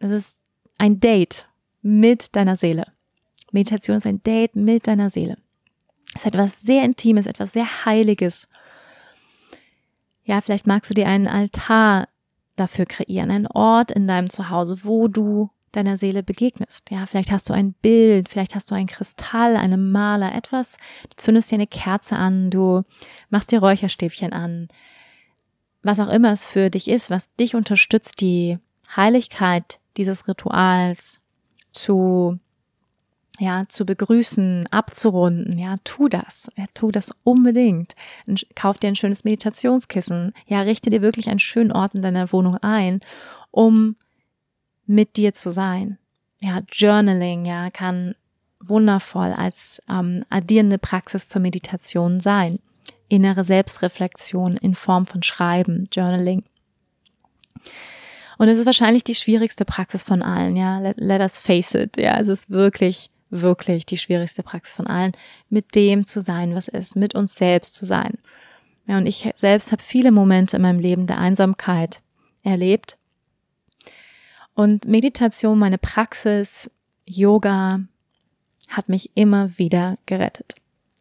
Das 0.00 0.10
ist 0.10 0.38
ein 0.78 1.00
Date 1.00 1.46
mit 1.80 2.34
deiner 2.34 2.56
Seele. 2.56 2.84
Meditation 3.52 3.96
ist 3.96 4.06
ein 4.06 4.22
Date 4.22 4.56
mit 4.56 4.88
deiner 4.88 5.10
Seele. 5.10 5.36
Es 6.14 6.22
ist 6.22 6.26
etwas 6.26 6.60
sehr 6.60 6.84
Intimes, 6.84 7.26
etwas 7.26 7.52
sehr 7.52 7.84
Heiliges. 7.84 8.48
Ja, 10.24 10.40
vielleicht 10.40 10.66
magst 10.66 10.90
du 10.90 10.94
dir 10.94 11.06
einen 11.06 11.28
Altar 11.28 12.08
dafür 12.56 12.86
kreieren, 12.86 13.30
einen 13.30 13.46
Ort 13.46 13.90
in 13.92 14.08
deinem 14.08 14.30
Zuhause, 14.30 14.80
wo 14.82 15.06
du 15.08 15.50
deiner 15.76 15.96
Seele 15.96 16.22
begegnest. 16.22 16.90
Ja, 16.90 17.06
vielleicht 17.06 17.30
hast 17.30 17.48
du 17.48 17.52
ein 17.52 17.72
Bild, 17.72 18.28
vielleicht 18.28 18.54
hast 18.54 18.70
du 18.70 18.74
ein 18.74 18.86
Kristall, 18.86 19.56
eine 19.56 19.76
Maler, 19.76 20.34
etwas, 20.34 20.78
du 21.04 21.16
zündest 21.16 21.50
dir 21.50 21.56
eine 21.56 21.66
Kerze 21.66 22.16
an, 22.16 22.50
du 22.50 22.82
machst 23.30 23.52
dir 23.52 23.60
Räucherstäbchen 23.60 24.32
an. 24.32 24.68
Was 25.82 26.00
auch 26.00 26.08
immer 26.08 26.32
es 26.32 26.44
für 26.44 26.70
dich 26.70 26.88
ist, 26.88 27.10
was 27.10 27.34
dich 27.34 27.54
unterstützt, 27.54 28.20
die 28.20 28.58
Heiligkeit 28.96 29.80
dieses 29.96 30.28
Rituals 30.28 31.20
zu 31.72 32.38
ja, 33.40 33.64
zu 33.68 33.84
begrüßen, 33.84 34.68
abzurunden, 34.70 35.58
ja, 35.58 35.76
tu 35.82 36.08
das, 36.08 36.48
ja, 36.56 36.64
tu 36.72 36.92
das 36.92 37.12
unbedingt. 37.24 37.94
Kauf 38.54 38.78
dir 38.78 38.88
ein 38.88 38.96
schönes 38.96 39.24
Meditationskissen, 39.24 40.32
ja, 40.46 40.60
richte 40.60 40.90
dir 40.90 41.02
wirklich 41.02 41.28
einen 41.28 41.40
schönen 41.40 41.72
Ort 41.72 41.94
in 41.94 42.02
deiner 42.02 42.32
Wohnung 42.32 42.56
ein, 42.58 43.00
um 43.50 43.96
mit 44.86 45.16
dir 45.16 45.32
zu 45.32 45.50
sein. 45.50 45.98
Ja, 46.40 46.60
Journaling, 46.70 47.44
ja, 47.44 47.70
kann 47.70 48.14
wundervoll 48.60 49.32
als 49.32 49.82
ähm, 49.88 50.24
addierende 50.30 50.78
Praxis 50.78 51.28
zur 51.28 51.40
Meditation 51.40 52.20
sein. 52.20 52.58
Innere 53.08 53.44
Selbstreflexion 53.44 54.56
in 54.56 54.74
Form 54.74 55.06
von 55.06 55.22
Schreiben, 55.22 55.88
Journaling. 55.92 56.44
Und 58.38 58.48
es 58.48 58.58
ist 58.58 58.66
wahrscheinlich 58.66 59.04
die 59.04 59.14
schwierigste 59.14 59.64
Praxis 59.64 60.02
von 60.02 60.22
allen, 60.22 60.56
ja. 60.56 60.78
Let, 60.80 60.96
let 60.98 61.20
us 61.20 61.38
face 61.38 61.74
it, 61.74 61.96
ja. 61.96 62.18
Es 62.18 62.28
ist 62.28 62.50
wirklich, 62.50 63.10
wirklich 63.30 63.86
die 63.86 63.98
schwierigste 63.98 64.42
Praxis 64.42 64.74
von 64.74 64.86
allen, 64.86 65.12
mit 65.48 65.74
dem 65.74 66.06
zu 66.06 66.20
sein, 66.20 66.54
was 66.54 66.68
ist, 66.68 66.96
mit 66.96 67.14
uns 67.14 67.36
selbst 67.36 67.74
zu 67.74 67.84
sein. 67.84 68.18
Ja, 68.86 68.98
und 68.98 69.06
ich 69.06 69.30
selbst 69.34 69.72
habe 69.72 69.82
viele 69.82 70.10
Momente 70.10 70.56
in 70.56 70.62
meinem 70.62 70.78
Leben 70.78 71.06
der 71.06 71.18
Einsamkeit 71.18 72.00
erlebt. 72.42 72.98
Und 74.54 74.86
Meditation, 74.86 75.58
meine 75.58 75.78
Praxis, 75.78 76.70
Yoga, 77.04 77.80
hat 78.68 78.88
mich 78.88 79.10
immer 79.14 79.58
wieder 79.58 79.96
gerettet. 80.06 80.54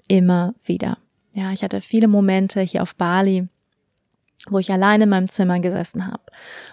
Immer 0.08 0.56
wieder. 0.66 0.98
Ja, 1.34 1.52
ich 1.52 1.64
hatte 1.64 1.82
viele 1.82 2.08
Momente 2.08 2.62
hier 2.62 2.82
auf 2.82 2.96
Bali, 2.96 3.48
wo 4.48 4.60
ich 4.60 4.72
alleine 4.72 5.06
in 5.06 5.10
meinem 5.10 5.30
Zimmer 5.30 5.60
gesessen 5.60 6.08
habe, 6.08 6.24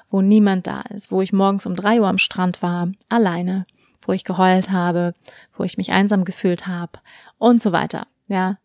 wo 0.08 0.20
niemand 0.20 0.66
da 0.66 0.80
ist, 0.82 1.12
wo 1.12 1.22
ich 1.22 1.32
morgens 1.32 1.66
um 1.66 1.76
drei 1.76 2.00
Uhr 2.00 2.08
am 2.08 2.18
Strand 2.18 2.62
war, 2.62 2.90
alleine, 3.08 3.66
wo 4.02 4.12
ich 4.12 4.24
geheult 4.24 4.70
habe, 4.70 5.14
wo 5.56 5.64
ich 5.64 5.76
mich 5.76 5.92
einsam 5.92 6.24
gefühlt 6.24 6.66
habe 6.66 6.98
und 7.38 7.62
so 7.62 7.72
weiter. 7.72 8.06
Ja, 8.26 8.58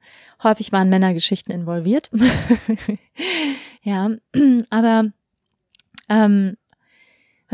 häufig 0.43 0.71
waren 0.71 0.89
Männergeschichten 0.89 1.53
involviert. 1.53 2.09
ja, 3.83 4.09
aber 4.69 5.11
ähm, 6.09 6.57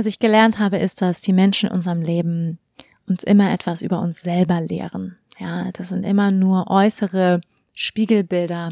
was 0.01 0.07
ich 0.07 0.17
gelernt 0.17 0.57
habe, 0.57 0.79
ist, 0.79 1.03
dass 1.03 1.21
die 1.21 1.31
Menschen 1.31 1.69
in 1.69 1.75
unserem 1.75 2.01
Leben 2.01 2.57
uns 3.07 3.23
immer 3.23 3.51
etwas 3.51 3.83
über 3.83 3.99
uns 3.99 4.23
selber 4.23 4.59
lehren. 4.59 5.15
Ja, 5.37 5.71
das 5.73 5.89
sind 5.89 6.03
immer 6.03 6.31
nur 6.31 6.71
äußere 6.71 7.39
Spiegelbilder 7.75 8.69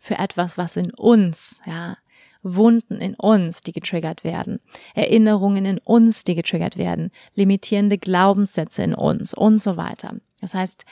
für 0.00 0.18
etwas, 0.18 0.56
was 0.56 0.78
in 0.78 0.94
uns, 0.94 1.60
ja, 1.66 1.98
Wunden 2.42 3.02
in 3.02 3.14
uns, 3.16 3.60
die 3.60 3.72
getriggert 3.72 4.24
werden, 4.24 4.60
Erinnerungen 4.94 5.66
in 5.66 5.76
uns, 5.76 6.24
die 6.24 6.34
getriggert 6.34 6.78
werden, 6.78 7.10
limitierende 7.34 7.98
Glaubenssätze 7.98 8.82
in 8.82 8.94
uns 8.94 9.34
und 9.34 9.60
so 9.60 9.76
weiter. 9.76 10.14
Das 10.40 10.54
heißt, 10.54 10.86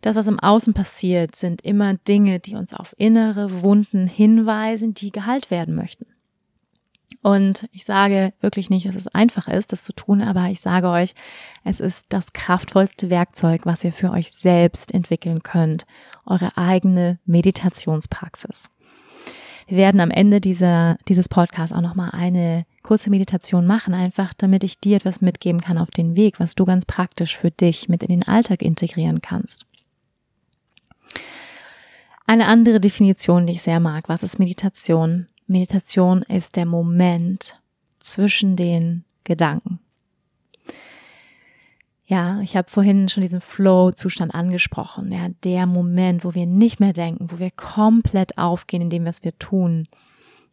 das, 0.00 0.16
was 0.16 0.28
im 0.28 0.40
Außen 0.40 0.72
passiert, 0.72 1.36
sind 1.36 1.60
immer 1.60 1.92
Dinge, 1.92 2.40
die 2.40 2.54
uns 2.54 2.72
auf 2.72 2.94
innere 2.96 3.60
Wunden 3.60 4.06
hinweisen, 4.06 4.94
die 4.94 5.12
geheilt 5.12 5.50
werden 5.50 5.74
möchten. 5.74 6.06
Und 7.24 7.66
ich 7.72 7.86
sage 7.86 8.34
wirklich 8.42 8.68
nicht, 8.68 8.84
dass 8.84 8.96
es 8.96 9.08
einfach 9.08 9.48
ist, 9.48 9.72
das 9.72 9.82
zu 9.82 9.94
tun, 9.94 10.20
aber 10.20 10.50
ich 10.50 10.60
sage 10.60 10.90
euch, 10.90 11.14
es 11.64 11.80
ist 11.80 12.12
das 12.12 12.34
kraftvollste 12.34 13.08
Werkzeug, 13.08 13.64
was 13.64 13.82
ihr 13.82 13.92
für 13.92 14.10
euch 14.10 14.30
selbst 14.30 14.92
entwickeln 14.92 15.42
könnt. 15.42 15.86
Eure 16.26 16.54
eigene 16.58 17.18
Meditationspraxis. 17.24 18.68
Wir 19.66 19.78
werden 19.78 20.02
am 20.02 20.10
Ende 20.10 20.42
dieser, 20.42 20.98
dieses 21.08 21.30
Podcasts 21.30 21.74
auch 21.74 21.80
nochmal 21.80 22.10
eine 22.12 22.66
kurze 22.82 23.08
Meditation 23.08 23.66
machen, 23.66 23.94
einfach 23.94 24.34
damit 24.34 24.62
ich 24.62 24.78
dir 24.78 24.98
etwas 24.98 25.22
mitgeben 25.22 25.62
kann 25.62 25.78
auf 25.78 25.90
den 25.90 26.16
Weg, 26.16 26.38
was 26.40 26.54
du 26.54 26.66
ganz 26.66 26.84
praktisch 26.84 27.38
für 27.38 27.50
dich 27.50 27.88
mit 27.88 28.02
in 28.02 28.10
den 28.10 28.28
Alltag 28.28 28.60
integrieren 28.60 29.22
kannst. 29.22 29.64
Eine 32.26 32.48
andere 32.48 32.80
Definition, 32.80 33.46
die 33.46 33.54
ich 33.54 33.62
sehr 33.62 33.80
mag, 33.80 34.10
was 34.10 34.22
ist 34.22 34.38
Meditation? 34.38 35.28
Meditation 35.46 36.22
ist 36.22 36.56
der 36.56 36.66
Moment 36.66 37.60
zwischen 37.98 38.56
den 38.56 39.04
Gedanken. 39.24 39.80
Ja, 42.06 42.40
ich 42.40 42.54
habe 42.56 42.70
vorhin 42.70 43.08
schon 43.08 43.22
diesen 43.22 43.40
Flow-Zustand 43.40 44.34
angesprochen. 44.34 45.10
Ja, 45.10 45.28
der 45.42 45.66
Moment, 45.66 46.24
wo 46.24 46.34
wir 46.34 46.46
nicht 46.46 46.78
mehr 46.78 46.92
denken, 46.92 47.30
wo 47.30 47.38
wir 47.38 47.50
komplett 47.50 48.36
aufgehen 48.36 48.82
in 48.82 48.90
dem, 48.90 49.06
was 49.06 49.24
wir 49.24 49.38
tun, 49.38 49.84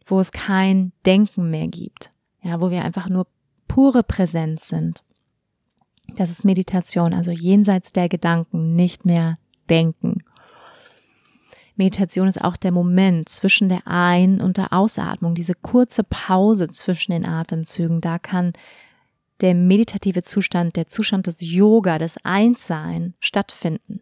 wo 0.06 0.18
es 0.18 0.32
kein 0.32 0.92
Denken 1.04 1.50
mehr 1.50 1.68
gibt. 1.68 2.10
Ja, 2.42 2.60
wo 2.60 2.70
wir 2.70 2.84
einfach 2.84 3.08
nur 3.08 3.26
pure 3.68 4.02
Präsenz 4.02 4.68
sind. 4.68 5.04
Das 6.16 6.30
ist 6.30 6.44
Meditation, 6.44 7.14
also 7.14 7.30
jenseits 7.30 7.92
der 7.92 8.08
Gedanken, 8.08 8.74
nicht 8.74 9.04
mehr 9.04 9.38
denken. 9.68 10.24
Meditation 11.82 12.28
ist 12.28 12.40
auch 12.40 12.56
der 12.56 12.70
Moment 12.70 13.28
zwischen 13.28 13.68
der 13.68 13.88
Ein- 13.88 14.40
und 14.40 14.56
der 14.56 14.72
Ausatmung, 14.72 15.34
diese 15.34 15.54
kurze 15.54 16.04
Pause 16.04 16.68
zwischen 16.68 17.10
den 17.10 17.26
Atemzügen. 17.26 18.00
Da 18.00 18.20
kann 18.20 18.52
der 19.40 19.56
meditative 19.56 20.22
Zustand, 20.22 20.76
der 20.76 20.86
Zustand 20.86 21.26
des 21.26 21.38
Yoga, 21.40 21.98
des 21.98 22.16
Einssein 22.22 23.14
stattfinden. 23.18 24.00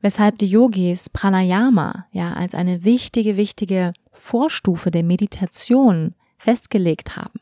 Weshalb 0.00 0.38
die 0.38 0.48
Yogis 0.48 1.10
Pranayama 1.10 2.06
ja 2.10 2.32
als 2.32 2.56
eine 2.56 2.84
wichtige, 2.84 3.36
wichtige 3.36 3.92
Vorstufe 4.12 4.90
der 4.90 5.04
Meditation 5.04 6.16
festgelegt 6.38 7.16
haben. 7.16 7.38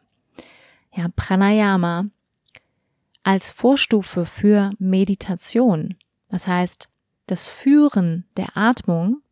Ja, 0.95 1.09
Pranayama 1.17 2.07
als 3.23 3.51
Vorstufe 3.51 4.27
für 4.27 4.73
Meditation. 4.79 5.97
Das 6.29 6.47
heißt, 6.47 6.89
das 7.27 7.45
Führen 7.45 8.25
der 8.37 8.57
Atmung 8.57 9.23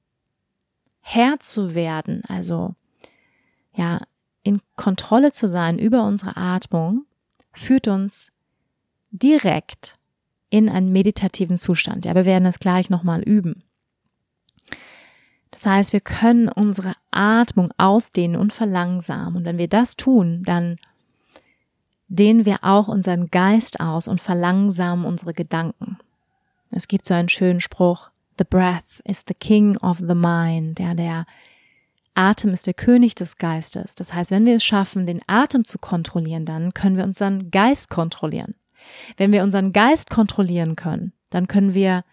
Herr 1.06 1.38
zu 1.38 1.74
werden, 1.74 2.22
also 2.28 2.74
ja, 3.74 4.00
in 4.42 4.60
Kontrolle 4.74 5.32
zu 5.32 5.48
sein 5.48 5.78
über 5.78 6.06
unsere 6.06 6.36
Atmung, 6.36 7.04
führt 7.52 7.88
uns 7.88 8.32
direkt 9.10 9.98
in 10.48 10.68
einen 10.68 10.92
meditativen 10.92 11.56
Zustand. 11.56 12.04
Ja, 12.04 12.14
wir 12.14 12.24
werden 12.24 12.44
das 12.44 12.58
gleich 12.58 12.88
nochmal 12.88 13.22
üben. 13.22 13.64
Das 15.50 15.66
heißt, 15.66 15.92
wir 15.92 16.00
können 16.00 16.48
unsere 16.48 16.94
Atmung 17.10 17.70
ausdehnen 17.76 18.40
und 18.40 18.52
verlangsamen. 18.52 19.36
Und 19.36 19.44
wenn 19.44 19.58
wir 19.58 19.68
das 19.68 19.96
tun, 19.96 20.42
dann 20.44 20.76
dehnen 22.08 22.44
wir 22.44 22.58
auch 22.62 22.88
unseren 22.88 23.30
Geist 23.30 23.78
aus 23.78 24.08
und 24.08 24.20
verlangsamen 24.20 25.04
unsere 25.04 25.34
Gedanken. 25.34 25.98
Es 26.70 26.88
gibt 26.88 27.06
so 27.06 27.14
einen 27.14 27.28
schönen 27.28 27.60
Spruch, 27.60 28.10
The 28.36 28.44
breath 28.44 29.00
is 29.04 29.24
the 29.26 29.34
king 29.34 29.76
of 29.78 29.98
the 29.98 30.14
mind. 30.14 30.80
Ja, 30.80 30.94
der 30.94 31.26
Atem 32.14 32.52
ist 32.52 32.66
der 32.66 32.74
König 32.74 33.14
des 33.14 33.38
Geistes. 33.38 33.94
Das 33.94 34.12
heißt, 34.12 34.30
wenn 34.30 34.46
wir 34.46 34.56
es 34.56 34.64
schaffen, 34.64 35.06
den 35.06 35.20
Atem 35.26 35.64
zu 35.64 35.78
kontrollieren, 35.78 36.44
dann 36.44 36.74
können 36.74 36.96
wir 36.96 37.04
unseren 37.04 37.50
Geist 37.50 37.90
kontrollieren. 37.90 38.54
Wenn 39.16 39.32
wir 39.32 39.42
unseren 39.42 39.72
Geist 39.72 40.10
kontrollieren 40.10 40.76
können, 40.76 41.12
dann 41.30 41.48
können 41.48 41.74
wir 41.74 42.04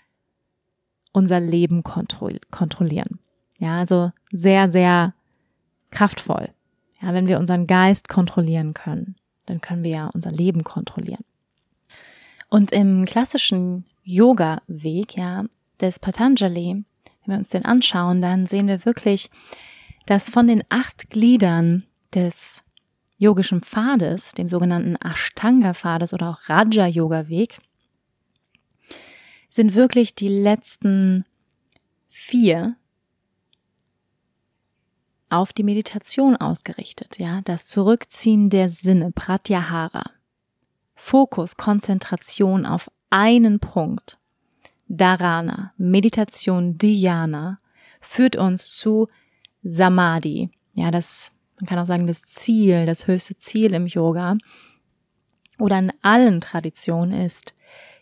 unser 1.12 1.40
Leben 1.40 1.84
kontrollieren. 1.84 3.20
Ja, 3.58 3.80
also 3.80 4.12
sehr, 4.32 4.70
sehr 4.70 5.14
kraftvoll. 5.90 6.50
Ja, 7.02 7.14
wenn 7.14 7.28
wir 7.28 7.40
unseren 7.40 7.68
Geist 7.68 8.08
kontrollieren 8.08 8.74
können, 8.74 9.16
dann 9.48 9.60
können 9.60 9.84
wir 9.84 9.92
ja 9.92 10.10
unser 10.14 10.32
Leben 10.32 10.64
kontrollieren. 10.64 11.26
Und 12.52 12.74
im 12.74 13.06
klassischen 13.06 13.86
Yoga-Weg, 14.04 15.16
ja, 15.16 15.46
des 15.80 16.00
Patanjali, 16.00 16.84
wenn 17.24 17.34
wir 17.34 17.38
uns 17.38 17.50
den 17.50 17.64
anschauen, 17.64 18.22
dann 18.22 18.46
sehen 18.46 18.68
wir 18.68 18.84
wirklich, 18.84 19.30
dass 20.06 20.30
von 20.30 20.48
den 20.48 20.62
acht 20.68 21.10
Gliedern 21.10 21.86
des 22.14 22.62
yogischen 23.18 23.62
Pfades, 23.62 24.34
dem 24.34 24.50
sogenannten 24.50 24.98
Ashtanga-Pfades 24.98 26.14
oder 26.14 26.30
auch 26.30 26.50
Raja-Yoga-Weg, 26.50 27.58
sind 29.50 29.74
wirklich 29.74 30.14
die 30.14 30.28
letzten 30.28 31.24
vier 32.08 32.76
auf 35.30 35.54
die 35.54 35.64
Meditation 35.64 36.36
ausgerichtet, 36.36 37.18
ja, 37.18 37.40
das 37.46 37.68
Zurückziehen 37.68 38.50
der 38.50 38.70
Sinne, 38.70 39.14
Pratyahara. 39.14 40.04
Fokus, 41.04 41.58
Konzentration 41.58 42.66
auf 42.66 42.90
einen 43.10 43.60
Punkt, 43.60 44.20
Dharana, 44.88 45.74
Meditation, 45.76 46.78
Dhyana, 46.78 47.60
führt 48.00 48.36
uns 48.36 48.78
zu 48.78 49.08
Samadhi. 49.64 50.52
Ja, 50.74 50.92
das, 50.92 51.34
man 51.60 51.66
kann 51.66 51.80
auch 51.80 51.88
sagen, 51.88 52.08
das 52.08 52.22
Ziel, 52.22 52.86
das 52.86 53.08
höchste 53.08 53.36
Ziel 53.36 53.74
im 53.74 53.88
Yoga 53.88 54.38
oder 55.58 55.80
in 55.80 55.92
allen 56.04 56.40
Traditionen 56.40 57.26
ist 57.26 57.56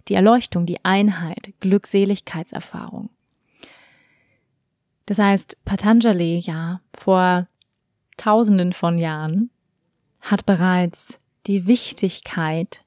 die 0.09 0.15
Erleuchtung, 0.15 0.65
die 0.65 0.83
Einheit, 0.83 1.53
Glückseligkeitserfahrung. 1.61 3.09
Das 5.05 5.17
heißt, 5.17 5.57
Patanjali, 5.63 6.39
ja, 6.39 6.81
vor 6.93 7.47
tausenden 8.17 8.73
von 8.73 8.99
Jahren 8.99 9.49
hat 10.19 10.45
bereits 10.45 11.21
die 11.47 11.65
Wichtigkeit 11.65 12.83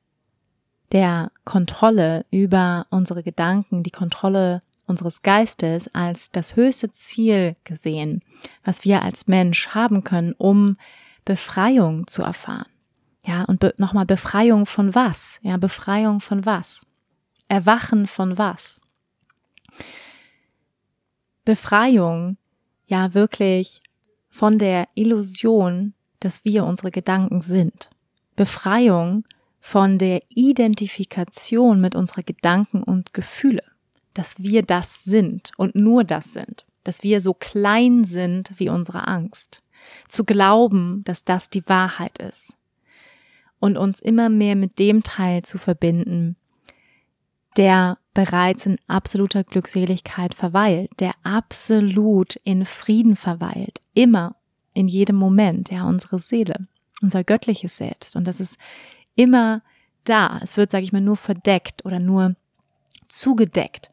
der 0.93 1.33
Kontrolle 1.45 2.25
über 2.31 2.87
unsere 2.91 3.23
Gedanken, 3.23 3.83
die 3.83 3.91
Kontrolle 3.91 4.61
unseres 4.87 5.23
Geistes 5.23 5.93
als 5.95 6.31
das 6.31 6.57
höchste 6.57 6.91
Ziel 6.91 7.57
gesehen, 7.65 8.21
was 8.63 8.85
wir 8.85 9.03
als 9.03 9.27
Mensch 9.27 9.69
haben 9.69 10.05
können, 10.05 10.35
um 10.37 10.77
Befreiung 11.25 12.07
zu 12.07 12.23
erfahren. 12.23 12.67
Ja, 13.25 13.45
und 13.45 13.61
be 13.61 13.73
nochmal 13.79 14.07
Befreiung 14.07 14.67
von 14.67 14.95
was? 14.95 15.39
Ja, 15.43 15.57
Befreiung 15.57 16.21
von 16.21 16.45
was? 16.45 16.87
Erwachen 17.49 18.07
von 18.07 18.37
was? 18.37 18.81
Befreiung, 21.45 22.37
ja, 22.87 23.15
wirklich 23.15 23.81
von 24.29 24.59
der 24.59 24.89
Illusion, 24.95 25.95
dass 26.21 26.45
wir 26.45 26.65
unsere 26.65 26.91
Gedanken 26.91 27.43
sind. 27.43 27.91
Befreiung 28.37 29.25
von 29.65 29.97
der 29.97 30.21
Identifikation 30.29 31.81
mit 31.81 31.95
unserer 31.95 32.25
Gedanken 32.25 32.83
und 32.83 33.15
Gefühle, 33.15 33.63
dass 34.13 34.43
wir 34.43 34.65
das 34.65 35.05
sind 35.05 35.53
und 35.57 35.77
nur 35.77 36.03
das 36.03 36.33
sind, 36.33 36.67
dass 36.83 37.05
wir 37.05 37.21
so 37.21 37.33
klein 37.33 38.03
sind 38.03 38.51
wie 38.57 38.69
unsere 38.69 39.07
Angst, 39.07 39.63
zu 40.09 40.25
glauben, 40.25 41.05
dass 41.05 41.25
das 41.25 41.49
die 41.49 41.67
Wahrheit 41.69 42.19
ist 42.19 42.57
und 43.61 43.79
uns 43.79 44.01
immer 44.01 44.29
mehr 44.29 44.57
mit 44.57 44.81
dem 44.81 45.05
Teil 45.05 45.43
zu 45.43 45.59
verbinden, 45.59 46.35
der 47.57 47.99
bereits 48.15 48.67
in 48.67 48.79
absoluter 48.89 49.45
Glückseligkeit 49.45 50.35
verweilt, 50.35 50.91
der 50.99 51.15
absolut 51.23 52.35
in 52.43 52.65
Frieden 52.65 53.15
verweilt, 53.15 53.81
immer, 53.95 54.35
in 54.75 54.89
jedem 54.89 55.17
Moment, 55.17 55.71
ja, 55.71 55.85
unsere 55.85 56.19
Seele, 56.19 56.67
unser 57.01 57.23
göttliches 57.23 57.77
Selbst. 57.77 58.17
Und 58.17 58.27
das 58.27 58.41
ist 58.41 58.59
immer 59.15 59.63
da. 60.05 60.41
Es 60.43 60.57
wird, 60.57 60.71
sage 60.71 60.85
ich 60.85 60.93
mal, 60.93 61.01
nur 61.01 61.17
verdeckt 61.17 61.85
oder 61.85 61.99
nur 61.99 62.37
zugedeckt. 63.09 63.91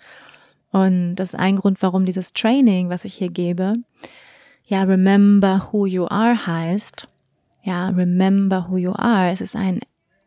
Und 0.71 1.15
das 1.15 1.29
ist 1.29 1.39
ein 1.39 1.55
Grund, 1.55 1.81
warum 1.81 2.05
dieses 2.05 2.33
Training, 2.33 2.89
was 2.89 3.05
ich 3.05 3.15
hier 3.15 3.29
gebe, 3.29 3.73
ja, 4.65 4.83
remember 4.83 5.69
who 5.71 5.87
you 5.87 6.05
are 6.05 6.45
heißt. 6.45 7.07
Ja, 7.63 7.89
remember 7.89 8.67
who 8.69 8.77
you 8.77 8.91
are. 8.91 9.31
Es 9.31 9.41
ist 9.41 9.55
ein, 9.55 9.79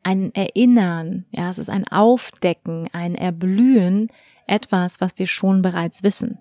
ein 0.03 0.35
Erinnern. 0.35 1.27
Ja, 1.31 1.49
es 1.49 1.59
ist 1.59 1.71
ein 1.71 1.87
Aufdecken, 1.87 2.89
ein 2.93 3.15
Erblühen, 3.15 4.09
etwas, 4.49 5.01
was 5.01 5.17
wir 5.17 5.29
schon 5.29 5.63
bereits 5.63 6.03
wissen. 6.03 6.39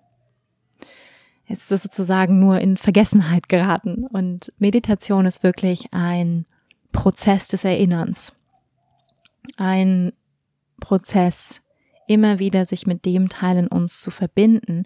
Es 1.48 1.70
ist 1.70 1.84
sozusagen 1.84 2.40
nur 2.40 2.60
in 2.60 2.76
Vergessenheit 2.76 3.50
geraten. 3.50 4.08
Und 4.08 4.52
Meditation 4.58 5.28
ist 5.28 5.44
wirklich 5.44 5.94
ein 5.94 6.46
Prozess 6.92 7.50
des 7.50 7.66
Erinnerns. 7.66 8.34
Ein 9.58 10.14
Prozess, 10.80 11.62
immer 12.08 12.40
wieder 12.40 12.66
sich 12.66 12.86
mit 12.86 13.06
dem 13.06 13.30
Teil 13.30 13.58
in 13.58 13.68
uns 13.68 14.02
zu 14.02 14.12
verbinden, 14.12 14.84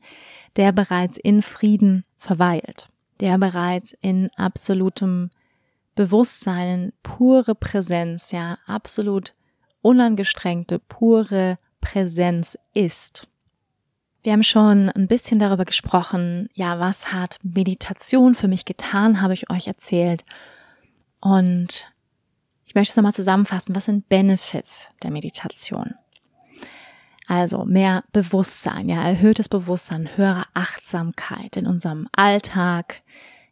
der 0.56 0.72
bereits 0.72 1.18
in 1.18 1.42
Frieden 1.42 2.06
verweilt, 2.18 2.90
der 3.20 3.38
bereits 3.38 3.96
in 4.02 4.30
absolutem 4.36 5.30
Bewusstsein, 5.96 6.92
pure 7.04 7.56
Präsenz, 7.56 8.32
ja, 8.32 8.58
absolut 8.68 9.34
unangestrengte, 9.82 10.80
pure 10.80 11.56
Präsenz 11.80 12.58
ist. 12.74 13.28
Wir 14.24 14.34
haben 14.34 14.44
schon 14.44 14.90
ein 14.90 15.08
bisschen 15.08 15.40
darüber 15.40 15.66
gesprochen, 15.66 16.50
ja, 16.54 16.80
was 16.80 17.14
hat 17.14 17.38
Meditation 17.44 18.34
für 18.34 18.48
mich 18.48 18.66
getan, 18.66 19.22
habe 19.22 19.36
ich 19.36 19.52
euch 19.52 19.68
erzählt. 19.68 20.26
Und 21.22 21.88
ich 22.76 22.78
möchte 22.78 22.92
es 22.92 22.98
nochmal 22.98 23.14
zusammenfassen, 23.14 23.74
was 23.74 23.86
sind 23.86 24.10
Benefits 24.10 24.92
der 25.02 25.10
Meditation? 25.10 25.94
Also 27.26 27.64
mehr 27.64 28.04
Bewusstsein, 28.12 28.90
ja, 28.90 29.02
erhöhtes 29.02 29.48
Bewusstsein, 29.48 30.10
höhere 30.18 30.44
Achtsamkeit 30.54 31.56
in 31.56 31.68
unserem 31.68 32.10
Alltag, 32.12 33.02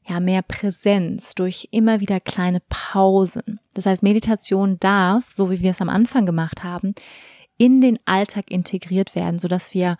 ja, 0.05 0.19
mehr 0.19 0.41
Präsenz 0.41 1.35
durch 1.35 1.69
immer 1.71 2.01
wieder 2.01 2.19
kleine 2.19 2.61
Pausen. 2.67 3.61
Das 3.73 3.85
heißt, 3.85 4.03
Meditation 4.03 4.77
darf, 4.81 5.31
so 5.31 5.49
wie 5.49 5.61
wir 5.61 5.71
es 5.71 5.79
am 5.79 5.87
Anfang 5.87 6.25
gemacht 6.25 6.65
haben, 6.65 6.93
in 7.55 7.79
den 7.79 7.99
Alltag 8.03 8.51
integriert 8.51 9.15
werden, 9.15 9.39
sodass 9.39 9.73
wir 9.73 9.95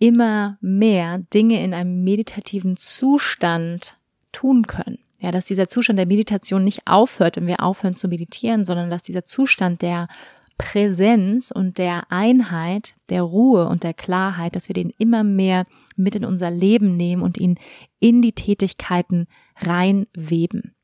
immer 0.00 0.58
mehr 0.60 1.18
Dinge 1.32 1.62
in 1.62 1.72
einem 1.72 2.02
meditativen 2.02 2.76
Zustand 2.76 3.96
tun 4.32 4.66
können. 4.66 4.98
Ja, 5.20 5.32
dass 5.32 5.46
dieser 5.46 5.66
Zustand 5.66 5.98
der 5.98 6.06
Meditation 6.06 6.64
nicht 6.64 6.86
aufhört, 6.86 7.36
wenn 7.36 7.46
wir 7.46 7.62
aufhören 7.62 7.94
zu 7.94 8.08
meditieren, 8.08 8.64
sondern 8.64 8.88
dass 8.88 9.02
dieser 9.02 9.24
Zustand 9.24 9.82
der 9.82 10.08
Präsenz 10.58 11.52
und 11.52 11.78
der 11.78 12.10
Einheit, 12.10 12.94
der 13.08 13.22
Ruhe 13.22 13.68
und 13.68 13.84
der 13.84 13.94
Klarheit, 13.94 14.56
dass 14.56 14.68
wir 14.68 14.74
den 14.74 14.90
immer 14.90 15.22
mehr 15.22 15.64
mit 15.96 16.16
in 16.16 16.24
unser 16.24 16.50
Leben 16.50 16.96
nehmen 16.96 17.22
und 17.22 17.38
ihn 17.38 17.58
in 18.00 18.22
die 18.22 18.32
Tätigkeiten 18.32 19.26
reinweben. 19.56 20.74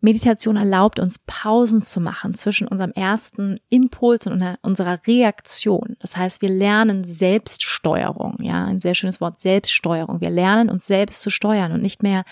Meditation 0.00 0.56
erlaubt 0.56 1.00
uns 1.00 1.18
Pausen 1.26 1.82
zu 1.82 2.00
machen 2.00 2.34
zwischen 2.34 2.68
unserem 2.68 2.92
ersten 2.92 3.58
Impuls 3.68 4.26
und 4.28 4.42
unserer 4.62 5.00
Reaktion. 5.06 5.96
Das 6.00 6.16
heißt, 6.16 6.40
wir 6.40 6.50
lernen 6.50 7.02
Selbststeuerung, 7.02 8.38
ja, 8.40 8.64
ein 8.66 8.78
sehr 8.78 8.94
schönes 8.94 9.20
Wort, 9.20 9.40
Selbststeuerung. 9.40 10.20
Wir 10.20 10.30
lernen 10.30 10.70
uns 10.70 10.86
selbst 10.86 11.22
zu 11.22 11.30
steuern 11.30 11.72
und 11.72 11.82
nicht 11.82 12.02
mehr 12.04 12.24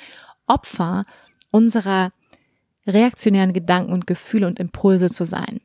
Opfer 0.47 1.07
unserer 1.51 2.13
reaktionären 2.87 3.53
Gedanken 3.53 3.93
und 3.93 4.07
Gefühle 4.07 4.47
und 4.47 4.61
Impulse 4.61 5.09
zu 5.09 5.25
sein. 5.25 5.61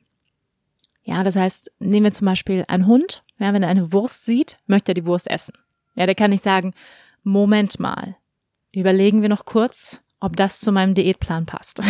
Ja, 1.04 1.24
das 1.24 1.36
heißt, 1.36 1.72
nehmen 1.80 2.06
wir 2.06 2.12
zum 2.12 2.26
Beispiel 2.26 2.66
einen 2.68 2.88
Hund, 2.88 3.24
ja, 3.38 3.54
wenn 3.54 3.64
er 3.64 3.70
eine 3.70 3.94
Wurst 3.94 4.26
sieht, 4.26 4.58
möchte 4.66 4.92
er 4.92 4.96
die 4.96 5.06
Wurst 5.06 5.30
essen. 5.30 5.54
Ja, 5.96 6.06
der 6.08 6.16
kann 6.16 6.32
nicht 6.32 6.44
sagen, 6.44 6.74
Moment 7.24 7.80
mal, 7.80 8.16
überlegen 8.72 9.22
wir 9.22 9.30
noch 9.30 9.46
kurz, 9.46 10.02
ob 10.22 10.38
das 10.38 10.60
zu 10.62 10.72
meinem 10.72 10.94
Diätplan 10.94 11.46
passt. 11.46 11.82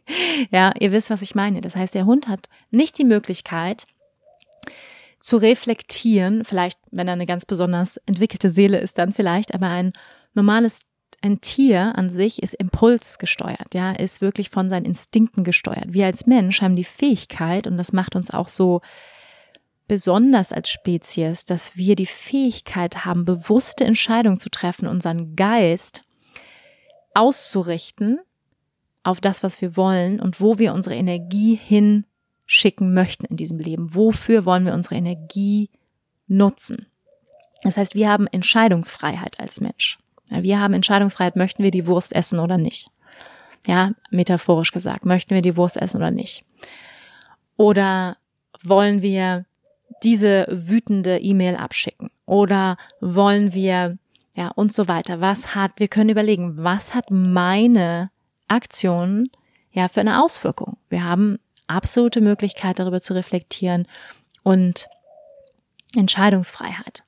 ja, 0.50 0.72
ihr 0.78 0.92
wisst, 0.92 1.10
was 1.10 1.22
ich 1.22 1.34
meine. 1.34 1.60
Das 1.60 1.76
heißt, 1.76 1.94
der 1.94 2.06
Hund 2.06 2.28
hat 2.28 2.48
nicht 2.70 2.96
die 2.96 3.04
Möglichkeit 3.04 3.84
zu 5.18 5.36
reflektieren, 5.36 6.44
vielleicht, 6.44 6.78
wenn 6.90 7.08
er 7.08 7.12
eine 7.12 7.26
ganz 7.26 7.44
besonders 7.44 7.98
entwickelte 8.06 8.48
Seele 8.48 8.78
ist, 8.78 8.96
dann 8.96 9.12
vielleicht, 9.12 9.52
aber 9.52 9.68
ein 9.68 9.92
normales 10.32 10.86
ein 11.22 11.42
Tier 11.42 11.92
an 11.96 12.08
sich 12.08 12.42
ist 12.42 12.54
impulsgesteuert, 12.54 13.74
ja, 13.74 13.92
ist 13.92 14.22
wirklich 14.22 14.48
von 14.48 14.70
seinen 14.70 14.86
Instinkten 14.86 15.44
gesteuert. 15.44 15.88
Wir 15.88 16.06
als 16.06 16.26
Mensch 16.26 16.62
haben 16.62 16.76
die 16.76 16.84
Fähigkeit, 16.84 17.66
und 17.66 17.76
das 17.76 17.92
macht 17.92 18.16
uns 18.16 18.30
auch 18.30 18.48
so 18.48 18.80
besonders 19.86 20.52
als 20.52 20.70
Spezies, 20.70 21.44
dass 21.44 21.76
wir 21.76 21.94
die 21.94 22.06
Fähigkeit 22.06 23.04
haben, 23.04 23.26
bewusste 23.26 23.84
Entscheidungen 23.84 24.38
zu 24.38 24.48
treffen, 24.48 24.88
unseren 24.88 25.36
Geist 25.36 26.00
auszurichten 27.14 28.20
auf 29.02 29.20
das, 29.20 29.42
was 29.42 29.60
wir 29.60 29.76
wollen 29.76 30.20
und 30.20 30.40
wo 30.40 30.58
wir 30.58 30.74
unsere 30.74 30.94
Energie 30.94 31.54
hinschicken 31.56 32.94
möchten 32.94 33.26
in 33.26 33.36
diesem 33.36 33.58
Leben. 33.58 33.94
Wofür 33.94 34.44
wollen 34.44 34.66
wir 34.66 34.74
unsere 34.74 34.96
Energie 34.96 35.70
nutzen? 36.26 36.86
Das 37.62 37.76
heißt, 37.76 37.94
wir 37.94 38.08
haben 38.08 38.26
Entscheidungsfreiheit 38.26 39.40
als 39.40 39.60
Mensch. 39.60 39.98
Wir 40.30 40.60
haben 40.60 40.74
Entscheidungsfreiheit, 40.74 41.36
möchten 41.36 41.62
wir 41.62 41.70
die 41.70 41.86
Wurst 41.86 42.14
essen 42.14 42.38
oder 42.38 42.56
nicht. 42.56 42.90
Ja, 43.66 43.92
metaphorisch 44.10 44.72
gesagt, 44.72 45.04
möchten 45.04 45.34
wir 45.34 45.42
die 45.42 45.56
Wurst 45.56 45.76
essen 45.76 45.98
oder 45.98 46.10
nicht. 46.10 46.44
Oder 47.56 48.16
wollen 48.62 49.02
wir 49.02 49.44
diese 50.02 50.46
wütende 50.50 51.18
E-Mail 51.18 51.56
abschicken? 51.56 52.10
Oder 52.24 52.76
wollen 53.00 53.52
wir, 53.52 53.98
ja, 54.34 54.48
und 54.48 54.72
so 54.72 54.88
weiter. 54.88 55.20
Was 55.20 55.54
hat, 55.54 55.72
wir 55.76 55.88
können 55.88 56.10
überlegen, 56.10 56.62
was 56.62 56.94
hat 56.94 57.10
meine 57.10 58.10
Aktion 58.48 59.28
ja 59.72 59.88
für 59.88 60.00
eine 60.00 60.22
Auswirkung? 60.22 60.76
Wir 60.88 61.04
haben 61.04 61.38
absolute 61.66 62.20
Möglichkeit 62.20 62.78
darüber 62.78 63.00
zu 63.00 63.14
reflektieren 63.14 63.86
und 64.42 64.88
Entscheidungsfreiheit. 65.94 67.02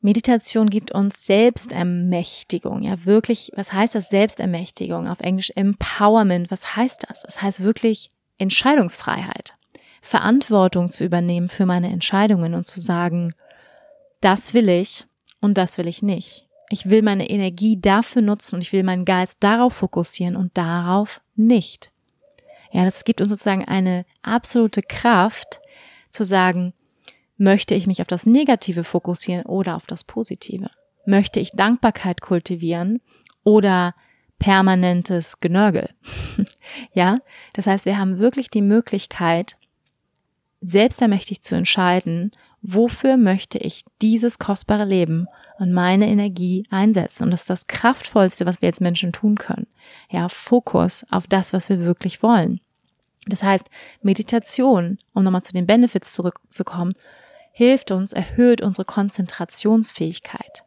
Meditation 0.00 0.70
gibt 0.70 0.92
uns 0.92 1.26
Selbstermächtigung. 1.26 2.82
Ja, 2.82 3.04
wirklich, 3.04 3.50
was 3.56 3.72
heißt 3.72 3.96
das 3.96 4.10
Selbstermächtigung? 4.10 5.08
Auf 5.08 5.20
Englisch 5.20 5.50
Empowerment. 5.56 6.50
Was 6.52 6.76
heißt 6.76 7.06
das? 7.08 7.22
Das 7.22 7.42
heißt 7.42 7.64
wirklich 7.64 8.08
Entscheidungsfreiheit. 8.38 9.54
Verantwortung 10.00 10.90
zu 10.90 11.04
übernehmen 11.04 11.48
für 11.48 11.66
meine 11.66 11.88
Entscheidungen 11.88 12.54
und 12.54 12.64
zu 12.64 12.80
sagen, 12.80 13.34
das 14.20 14.54
will 14.54 14.68
ich 14.68 15.06
und 15.40 15.58
das 15.58 15.78
will 15.78 15.88
ich 15.88 16.02
nicht. 16.02 16.46
Ich 16.70 16.90
will 16.90 17.02
meine 17.02 17.30
Energie 17.30 17.80
dafür 17.80 18.22
nutzen 18.22 18.56
und 18.56 18.62
ich 18.62 18.72
will 18.72 18.82
meinen 18.82 19.04
Geist 19.04 19.38
darauf 19.40 19.74
fokussieren 19.74 20.36
und 20.36 20.56
darauf 20.56 21.20
nicht. 21.34 21.90
Ja, 22.72 22.84
das 22.84 23.04
gibt 23.04 23.20
uns 23.20 23.30
sozusagen 23.30 23.64
eine 23.64 24.04
absolute 24.22 24.82
Kraft 24.82 25.60
zu 26.10 26.24
sagen, 26.24 26.74
Möchte 27.40 27.76
ich 27.76 27.86
mich 27.86 28.00
auf 28.00 28.08
das 28.08 28.26
Negative 28.26 28.82
fokussieren 28.82 29.46
oder 29.46 29.76
auf 29.76 29.86
das 29.86 30.02
Positive? 30.02 30.70
Möchte 31.06 31.38
ich 31.38 31.52
Dankbarkeit 31.52 32.20
kultivieren 32.20 33.00
oder 33.44 33.94
permanentes 34.40 35.38
Genörgel? 35.38 35.88
ja, 36.92 37.18
das 37.54 37.68
heißt, 37.68 37.84
wir 37.84 37.96
haben 37.96 38.18
wirklich 38.18 38.50
die 38.50 38.60
Möglichkeit, 38.60 39.56
selbstermächtig 40.60 41.40
zu 41.40 41.54
entscheiden, 41.54 42.32
wofür 42.62 43.16
möchte 43.16 43.58
ich 43.58 43.84
dieses 44.02 44.38
kostbare 44.38 44.84
Leben 44.84 45.26
und 45.58 45.72
meine 45.72 46.08
Energie 46.08 46.66
einsetzen. 46.70 47.24
Und 47.24 47.30
das 47.30 47.42
ist 47.42 47.50
das 47.50 47.66
Kraftvollste, 47.66 48.46
was 48.46 48.62
wir 48.62 48.68
als 48.68 48.80
Menschen 48.80 49.12
tun 49.12 49.36
können. 49.36 49.66
Ja, 50.10 50.28
Fokus 50.28 51.04
auf 51.10 51.26
das, 51.26 51.52
was 51.52 51.68
wir 51.68 51.80
wirklich 51.80 52.22
wollen. 52.22 52.60
Das 53.26 53.42
heißt, 53.42 53.68
Meditation, 54.02 54.98
um 55.12 55.22
nochmal 55.22 55.42
zu 55.42 55.52
den 55.52 55.66
Benefits 55.66 56.14
zurückzukommen, 56.14 56.94
hilft 57.52 57.90
uns, 57.90 58.12
erhöht 58.12 58.62
unsere 58.62 58.84
Konzentrationsfähigkeit, 58.84 60.64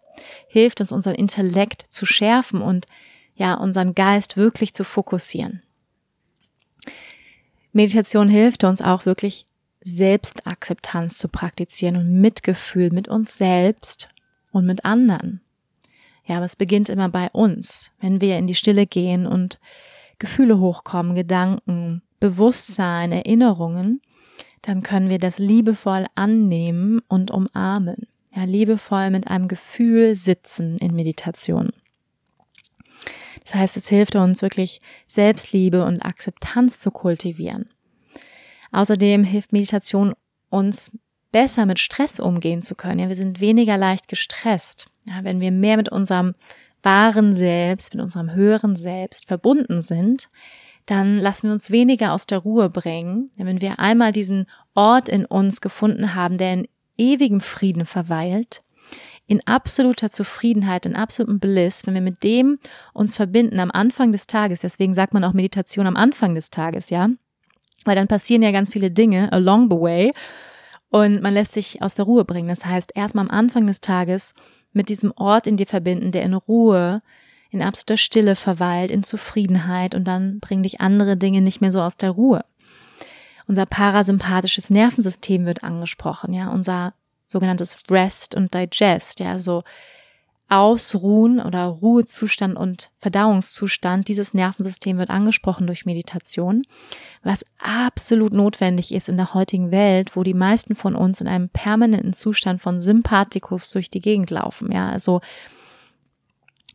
hilft 0.47 0.81
uns, 0.81 0.91
unseren 0.91 1.15
Intellekt 1.15 1.85
zu 1.89 2.05
schärfen 2.05 2.61
und 2.61 2.85
ja, 3.35 3.55
unseren 3.55 3.95
Geist 3.95 4.37
wirklich 4.37 4.73
zu 4.73 4.83
fokussieren. 4.83 5.63
Meditation 7.71 8.27
hilft 8.27 8.63
uns 8.63 8.81
auch 8.81 9.05
wirklich 9.05 9.45
Selbstakzeptanz 9.83 11.17
zu 11.17 11.27
praktizieren 11.27 11.95
und 11.95 12.21
Mitgefühl 12.21 12.91
mit 12.91 13.07
uns 13.07 13.37
selbst 13.37 14.09
und 14.51 14.65
mit 14.65 14.85
anderen. 14.85 15.41
Ja, 16.25 16.37
aber 16.37 16.45
es 16.45 16.55
beginnt 16.55 16.89
immer 16.89 17.09
bei 17.09 17.29
uns, 17.31 17.91
wenn 17.99 18.21
wir 18.21 18.37
in 18.37 18.47
die 18.47 18.55
Stille 18.55 18.85
gehen 18.85 19.25
und 19.25 19.59
Gefühle 20.19 20.59
hochkommen, 20.59 21.15
Gedanken, 21.15 22.03
Bewusstsein, 22.19 23.11
Erinnerungen, 23.11 24.01
dann 24.61 24.83
können 24.83 25.09
wir 25.09 25.17
das 25.17 25.39
liebevoll 25.39 26.05
annehmen 26.13 27.01
und 27.07 27.31
umarmen. 27.31 28.07
Ja, 28.33 28.43
liebevoll 28.43 29.09
mit 29.09 29.27
einem 29.27 29.47
Gefühl 29.47 30.15
sitzen 30.15 30.77
in 30.77 30.93
Meditation. 30.93 31.71
Das 33.43 33.55
heißt, 33.55 33.75
es 33.75 33.89
hilft 33.89 34.15
uns 34.15 34.41
wirklich 34.41 34.81
Selbstliebe 35.07 35.83
und 35.83 36.01
Akzeptanz 36.01 36.79
zu 36.79 36.91
kultivieren. 36.91 37.67
Außerdem 38.71 39.23
hilft 39.23 39.53
Meditation 39.53 40.13
uns 40.49 40.91
besser 41.31 41.65
mit 41.65 41.79
Stress 41.79 42.19
umgehen 42.19 42.61
zu 42.61 42.75
können. 42.75 42.99
Ja, 42.99 43.07
wir 43.07 43.15
sind 43.15 43.39
weniger 43.39 43.77
leicht 43.77 44.07
gestresst. 44.07 44.87
Ja, 45.05 45.23
wenn 45.23 45.39
wir 45.39 45.51
mehr 45.51 45.77
mit 45.77 45.89
unserem 45.89 46.35
wahren 46.83 47.33
Selbst, 47.33 47.93
mit 47.93 48.03
unserem 48.03 48.33
höheren 48.33 48.75
Selbst 48.75 49.27
verbunden 49.27 49.81
sind, 49.81 50.29
dann 50.85 51.17
lassen 51.17 51.47
wir 51.47 51.53
uns 51.53 51.71
weniger 51.71 52.13
aus 52.13 52.25
der 52.25 52.39
Ruhe 52.39 52.69
bringen. 52.69 53.31
Denn 53.37 53.45
wenn 53.45 53.61
wir 53.61 53.79
einmal 53.79 54.11
diesen 54.11 54.47
Ort 54.73 55.09
in 55.09 55.25
uns 55.25 55.61
gefunden 55.61 56.15
haben, 56.15 56.37
der 56.37 56.53
in 56.53 56.67
ewigem 56.97 57.39
Frieden 57.39 57.85
verweilt, 57.85 58.63
in 59.27 59.45
absoluter 59.47 60.09
Zufriedenheit, 60.09 60.85
in 60.85 60.95
absolutem 60.95 61.39
Bliss, 61.39 61.85
wenn 61.85 61.93
wir 61.93 62.01
mit 62.01 62.23
dem 62.23 62.57
uns 62.93 63.15
verbinden 63.15 63.59
am 63.59 63.71
Anfang 63.71 64.11
des 64.11 64.27
Tages, 64.27 64.61
deswegen 64.61 64.93
sagt 64.93 65.13
man 65.13 65.23
auch 65.23 65.33
Meditation 65.33 65.87
am 65.87 65.95
Anfang 65.95 66.35
des 66.35 66.49
Tages, 66.49 66.89
ja, 66.89 67.09
weil 67.85 67.95
dann 67.95 68.07
passieren 68.07 68.41
ja 68.41 68.51
ganz 68.51 68.71
viele 68.71 68.91
Dinge 68.91 69.31
along 69.31 69.69
the 69.69 69.77
way 69.77 70.13
und 70.89 71.21
man 71.21 71.33
lässt 71.33 71.53
sich 71.53 71.81
aus 71.81 71.95
der 71.95 72.05
Ruhe 72.05 72.25
bringen. 72.25 72.49
Das 72.49 72.65
heißt, 72.65 72.91
erstmal 72.95 73.25
am 73.25 73.31
Anfang 73.31 73.65
des 73.65 73.81
Tages 73.81 74.33
mit 74.73 74.89
diesem 74.89 75.13
Ort 75.15 75.47
in 75.47 75.57
dir 75.57 75.67
verbinden, 75.67 76.11
der 76.11 76.23
in 76.23 76.33
Ruhe, 76.33 77.01
in 77.49 77.61
absoluter 77.61 77.97
Stille 77.97 78.35
verweilt, 78.35 78.91
in 78.91 79.03
Zufriedenheit 79.03 79.95
und 79.95 80.05
dann 80.05 80.39
bringen 80.39 80.63
dich 80.63 80.81
andere 80.81 81.17
Dinge 81.17 81.41
nicht 81.41 81.61
mehr 81.61 81.71
so 81.71 81.81
aus 81.81 81.97
der 81.97 82.11
Ruhe. 82.11 82.45
Unser 83.47 83.65
parasympathisches 83.65 84.69
Nervensystem 84.69 85.45
wird 85.45 85.63
angesprochen, 85.63 86.33
ja, 86.33 86.49
unser 86.49 86.93
sogenanntes 87.25 87.79
Rest 87.89 88.35
und 88.35 88.53
Digest, 88.53 89.19
ja, 89.19 89.39
so 89.39 89.63
Ausruhen 90.51 91.39
oder 91.39 91.63
Ruhezustand 91.63 92.57
und 92.57 92.91
Verdauungszustand. 92.97 94.09
Dieses 94.09 94.33
Nervensystem 94.33 94.97
wird 94.97 95.09
angesprochen 95.09 95.65
durch 95.65 95.85
Meditation, 95.85 96.63
was 97.23 97.45
absolut 97.57 98.33
notwendig 98.33 98.93
ist 98.93 99.07
in 99.07 99.15
der 99.15 99.33
heutigen 99.33 99.71
Welt, 99.71 100.17
wo 100.17 100.23
die 100.23 100.33
meisten 100.33 100.75
von 100.75 100.93
uns 100.93 101.21
in 101.21 101.27
einem 101.29 101.47
permanenten 101.47 102.11
Zustand 102.11 102.61
von 102.61 102.81
Sympathikus 102.81 103.71
durch 103.71 103.89
die 103.89 104.01
Gegend 104.01 104.29
laufen. 104.29 104.73
Ja, 104.73 104.89
also 104.89 105.21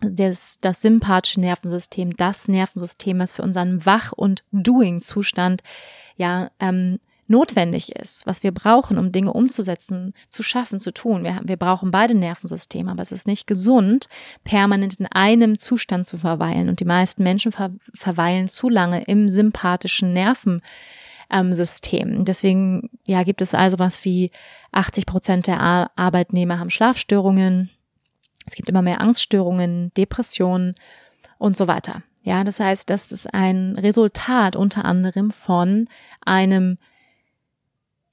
das, 0.01 0.57
das 0.61 0.81
sympathische 0.81 1.41
Nervensystem, 1.41 2.17
das 2.17 2.49
Nervensystem, 2.49 3.19
was 3.19 3.33
für 3.33 3.43
unseren 3.43 3.85
Wach- 3.85 4.13
und 4.13 4.43
Doing-Zustand 4.53 5.63
ja 6.17 6.51
ähm, 6.61 6.99
notwendig 7.29 7.95
ist, 7.97 8.27
was 8.27 8.43
wir 8.43 8.53
brauchen, 8.53 8.99
um 8.99 9.13
Dinge 9.13 9.33
umzusetzen, 9.33 10.13
zu 10.29 10.43
schaffen, 10.43 10.81
zu 10.81 10.93
tun. 10.93 11.25
Wir, 11.25 11.41
wir 11.45 11.57
brauchen 11.57 11.91
beide 11.91 12.15
Nervensysteme, 12.15 12.91
aber 12.91 13.03
es 13.03 13.13
ist 13.13 13.27
nicht 13.27 13.47
gesund, 13.47 14.09
permanent 14.45 15.01
in 15.01 15.07
einem 15.07 15.59
Zustand 15.59 16.07
zu 16.07 16.19
verweilen. 16.19 16.69
Und 16.69 16.81
die 16.81 16.85
meisten 16.85 17.23
Menschen 17.23 17.53
ver 17.53 17.71
verweilen 17.95 18.49
zu 18.49 18.69
lange 18.69 19.05
im 19.05 19.29
sympathischen 19.29 20.13
Nervensystem. 20.13 22.09
Ähm, 22.09 22.25
Deswegen 22.25 22.91
ja, 23.07 23.23
gibt 23.23 23.43
es 23.43 23.55
also 23.55 23.79
was 23.79 24.05
wie 24.05 24.31
80 24.73 25.07
Prozent 25.07 25.47
der 25.47 25.61
Ar 25.61 25.91
Arbeitnehmer 25.97 26.59
haben 26.59 26.71
Schlafstörungen. 26.71 27.71
Es 28.47 28.55
gibt 28.55 28.69
immer 28.69 28.83
mehr 28.83 29.01
Angststörungen, 29.01 29.93
Depressionen 29.97 30.75
und 31.39 31.57
so 31.57 31.67
weiter. 31.67 32.03
Ja, 32.23 32.43
das 32.43 32.59
heißt, 32.59 32.91
das 32.91 33.13
ist 33.13 33.33
ein 33.33 33.77
Resultat 33.77 34.57
unter 34.57 34.85
anderem 34.85 35.31
von 35.31 35.89
einem 36.25 36.77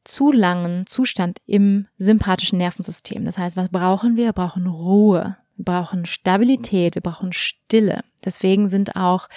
zu 0.03 0.31
langen 0.31 0.85
Zustand 0.87 1.39
im 1.45 1.87
sympathischen 1.97 2.57
Nervensystem. 2.57 3.25
Das 3.25 3.37
heißt, 3.37 3.57
was 3.57 3.69
brauchen 3.69 4.15
wir? 4.15 4.25
Wir 4.25 4.33
brauchen 4.33 4.67
Ruhe, 4.67 5.37
wir 5.55 5.65
brauchen 5.65 6.05
Stabilität, 6.05 6.95
wir 6.95 7.01
brauchen 7.01 7.33
Stille. 7.33 8.03
Deswegen 8.23 8.69
sind 8.69 8.95
auch 8.95 9.27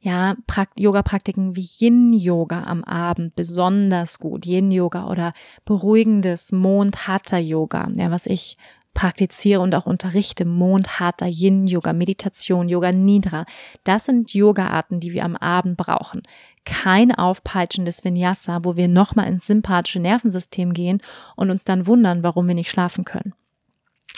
ja, 0.00 0.36
Yoga-Praktiken 0.76 1.56
wie 1.56 1.68
Yin-Yoga 1.78 2.62
am 2.64 2.84
Abend 2.84 3.34
besonders 3.34 4.18
gut. 4.18 4.46
Yin-Yoga 4.46 5.08
oder 5.08 5.32
beruhigendes 5.64 6.52
Mond-Hatha-Yoga, 6.52 7.88
ja, 7.96 8.10
was 8.10 8.26
ich 8.26 8.56
praktiziere 8.94 9.60
und 9.60 9.74
auch 9.74 9.86
unterrichte, 9.86 10.44
Mond, 10.44 10.98
Hatha, 10.98 11.26
Yin, 11.26 11.68
Yoga, 11.68 11.92
Meditation, 11.92 12.68
Yoga 12.68 12.90
Nidra. 12.90 13.44
Das 13.84 14.06
sind 14.06 14.34
Yoga-Arten, 14.34 14.98
die 14.98 15.12
wir 15.12 15.24
am 15.24 15.36
Abend 15.36 15.76
brauchen 15.76 16.22
kein 16.68 17.14
aufpeitschendes 17.14 18.04
Vinyasa, 18.04 18.60
wo 18.62 18.76
wir 18.76 18.88
nochmal 18.88 19.26
ins 19.26 19.46
sympathische 19.46 20.00
Nervensystem 20.00 20.74
gehen 20.74 21.00
und 21.34 21.50
uns 21.50 21.64
dann 21.64 21.86
wundern, 21.86 22.22
warum 22.22 22.46
wir 22.46 22.54
nicht 22.54 22.70
schlafen 22.70 23.04
können. 23.04 23.32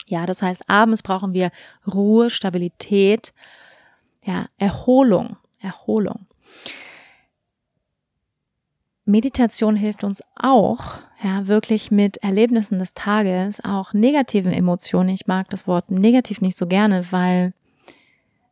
Ja, 0.05 0.25
das 0.25 0.41
heißt, 0.41 0.69
abends 0.69 1.01
brauchen 1.01 1.33
wir 1.33 1.51
Ruhe, 1.87 2.29
Stabilität, 2.29 3.33
ja, 4.25 4.47
Erholung, 4.57 5.37
Erholung. 5.61 6.27
Meditation 9.05 9.77
hilft 9.77 10.03
uns 10.03 10.21
auch, 10.35 10.97
ja, 11.23 11.47
wirklich 11.47 11.89
mit 11.89 12.17
Erlebnissen 12.17 12.79
des 12.79 12.93
Tages, 12.93 13.63
auch 13.63 13.93
negativen 13.93 14.51
Emotionen. 14.51 15.09
Ich 15.09 15.27
mag 15.27 15.49
das 15.49 15.67
Wort 15.67 15.89
negativ 15.89 16.41
nicht 16.41 16.57
so 16.57 16.67
gerne, 16.67 17.11
weil 17.11 17.53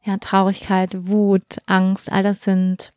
ja, 0.03 0.17
Traurigkeit, 0.17 1.07
Wut, 1.07 1.57
Angst, 1.65 2.09
all 2.11 2.23
das 2.23 2.41
sind 2.41 2.93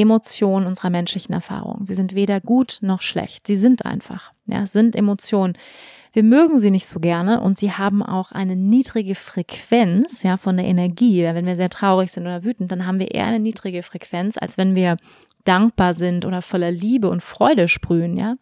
Emotionen 0.00 0.66
unserer 0.66 0.90
menschlichen 0.90 1.34
Erfahrung. 1.34 1.84
Sie 1.84 1.94
sind 1.94 2.14
weder 2.14 2.40
gut 2.40 2.78
noch 2.80 3.02
schlecht. 3.02 3.46
Sie 3.46 3.56
sind 3.56 3.84
einfach. 3.84 4.32
Ja, 4.46 4.66
sind 4.66 4.96
Emotionen. 4.96 5.54
Wir 6.12 6.24
mögen 6.24 6.58
sie 6.58 6.72
nicht 6.72 6.86
so 6.86 6.98
gerne 6.98 7.40
und 7.40 7.58
sie 7.58 7.72
haben 7.72 8.02
auch 8.02 8.32
eine 8.32 8.56
niedrige 8.56 9.14
Frequenz, 9.14 10.24
ja, 10.24 10.36
von 10.36 10.56
der 10.56 10.66
Energie. 10.66 11.22
Wenn 11.22 11.46
wir 11.46 11.54
sehr 11.54 11.70
traurig 11.70 12.10
sind 12.10 12.24
oder 12.24 12.42
wütend, 12.42 12.72
dann 12.72 12.86
haben 12.86 12.98
wir 12.98 13.12
eher 13.12 13.26
eine 13.26 13.38
niedrige 13.38 13.82
Frequenz, 13.82 14.36
als 14.36 14.58
wenn 14.58 14.74
wir 14.74 14.96
dankbar 15.44 15.94
sind 15.94 16.24
oder 16.24 16.42
voller 16.42 16.72
Liebe 16.72 17.08
und 17.08 17.22
Freude 17.22 17.68
sprühen, 17.68 18.16
ja. 18.16 18.34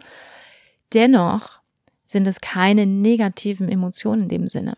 Dennoch 0.94 1.61
sind 2.06 2.26
es 2.26 2.40
keine 2.40 2.86
negativen 2.86 3.68
Emotionen 3.68 4.22
in 4.22 4.28
dem 4.28 4.46
Sinne. 4.46 4.74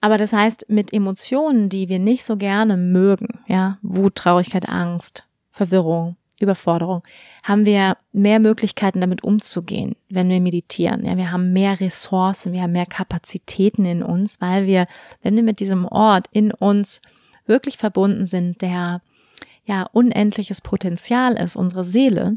Aber 0.00 0.16
das 0.16 0.32
heißt, 0.32 0.66
mit 0.68 0.92
Emotionen, 0.92 1.68
die 1.68 1.88
wir 1.88 1.98
nicht 1.98 2.24
so 2.24 2.36
gerne 2.36 2.76
mögen, 2.76 3.28
ja, 3.46 3.78
Wut, 3.82 4.14
Traurigkeit, 4.14 4.68
Angst, 4.68 5.24
Verwirrung, 5.50 6.16
Überforderung, 6.40 7.02
haben 7.44 7.66
wir 7.66 7.98
mehr 8.12 8.40
Möglichkeiten 8.40 9.02
damit 9.02 9.22
umzugehen, 9.22 9.94
wenn 10.08 10.30
wir 10.30 10.40
meditieren. 10.40 11.04
Ja, 11.04 11.18
wir 11.18 11.30
haben 11.30 11.52
mehr 11.52 11.78
Ressourcen, 11.80 12.54
wir 12.54 12.62
haben 12.62 12.72
mehr 12.72 12.86
Kapazitäten 12.86 13.84
in 13.84 14.02
uns, 14.02 14.40
weil 14.40 14.66
wir, 14.66 14.86
wenn 15.22 15.36
wir 15.36 15.42
mit 15.42 15.60
diesem 15.60 15.84
Ort 15.84 16.26
in 16.32 16.50
uns 16.50 17.02
wirklich 17.46 17.76
verbunden 17.76 18.24
sind, 18.24 18.62
der 18.62 19.02
ja 19.66 19.82
unendliches 19.92 20.62
Potenzial 20.62 21.34
ist, 21.34 21.56
unsere 21.56 21.84
Seele, 21.84 22.32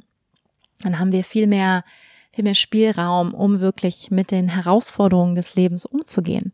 dann 0.82 1.00
haben 1.00 1.14
wir 1.14 1.24
viel 1.24 1.48
mehr, 1.48 1.86
viel 2.34 2.44
mehr 2.44 2.56
Spielraum, 2.56 3.34
um 3.34 3.62
wirklich 3.62 4.12
mit 4.12 4.32
den 4.32 4.50
Herausforderungen 4.50 5.36
des 5.36 5.56
Lebens 5.56 5.86
umzugehen. 5.86 6.52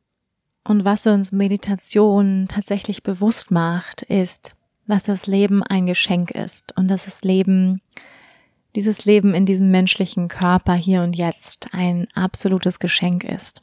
Und 0.64 0.86
was 0.86 1.07
uns 1.07 1.32
Meditation 1.32 2.47
tatsächlich 2.47 3.03
bewusst 3.03 3.51
macht, 3.51 4.03
ist, 4.03 4.51
dass 4.88 5.03
das 5.03 5.28
Leben 5.28 5.64
ein 5.64 5.86
Geschenk 5.86 6.32
ist 6.32 6.76
und 6.78 6.88
dass 6.88 7.05
das 7.05 7.24
Leben, 7.24 7.82
dieses 8.76 9.05
Leben 9.05 9.34
in 9.34 9.45
diesem 9.45 9.72
menschlichen 9.72 10.28
Körper 10.28 10.74
hier 10.74 11.03
und 11.03 11.16
jetzt 11.16 11.70
ein 11.74 12.07
absolutes 12.14 12.80
Geschenk 12.80 13.24
ist. 13.24 13.62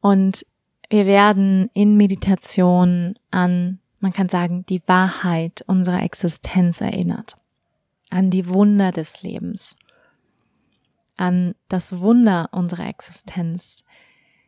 Und 0.00 0.46
wir 0.88 1.06
werden 1.06 1.68
in 1.74 1.96
Meditation 1.96 3.18
an, 3.32 3.80
man 3.98 4.12
kann 4.12 4.28
sagen, 4.28 4.64
die 4.66 4.82
Wahrheit 4.86 5.64
unserer 5.66 6.02
Existenz 6.02 6.80
erinnert, 6.80 7.36
an 8.10 8.30
die 8.30 8.48
Wunder 8.48 8.92
des 8.92 9.22
Lebens, 9.22 9.76
an 11.16 11.56
das 11.68 11.98
Wunder 11.98 12.50
unserer 12.52 12.86
Existenz, 12.86 13.84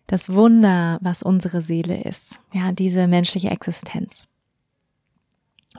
das 0.09 0.33
Wunder, 0.33 0.99
was 1.03 1.23
unsere 1.23 1.63
Seele 1.63 2.03
ist, 2.03 2.41
ja, 2.53 2.73
diese 2.73 3.07
menschliche 3.07 3.51
Existenz. 3.51 4.27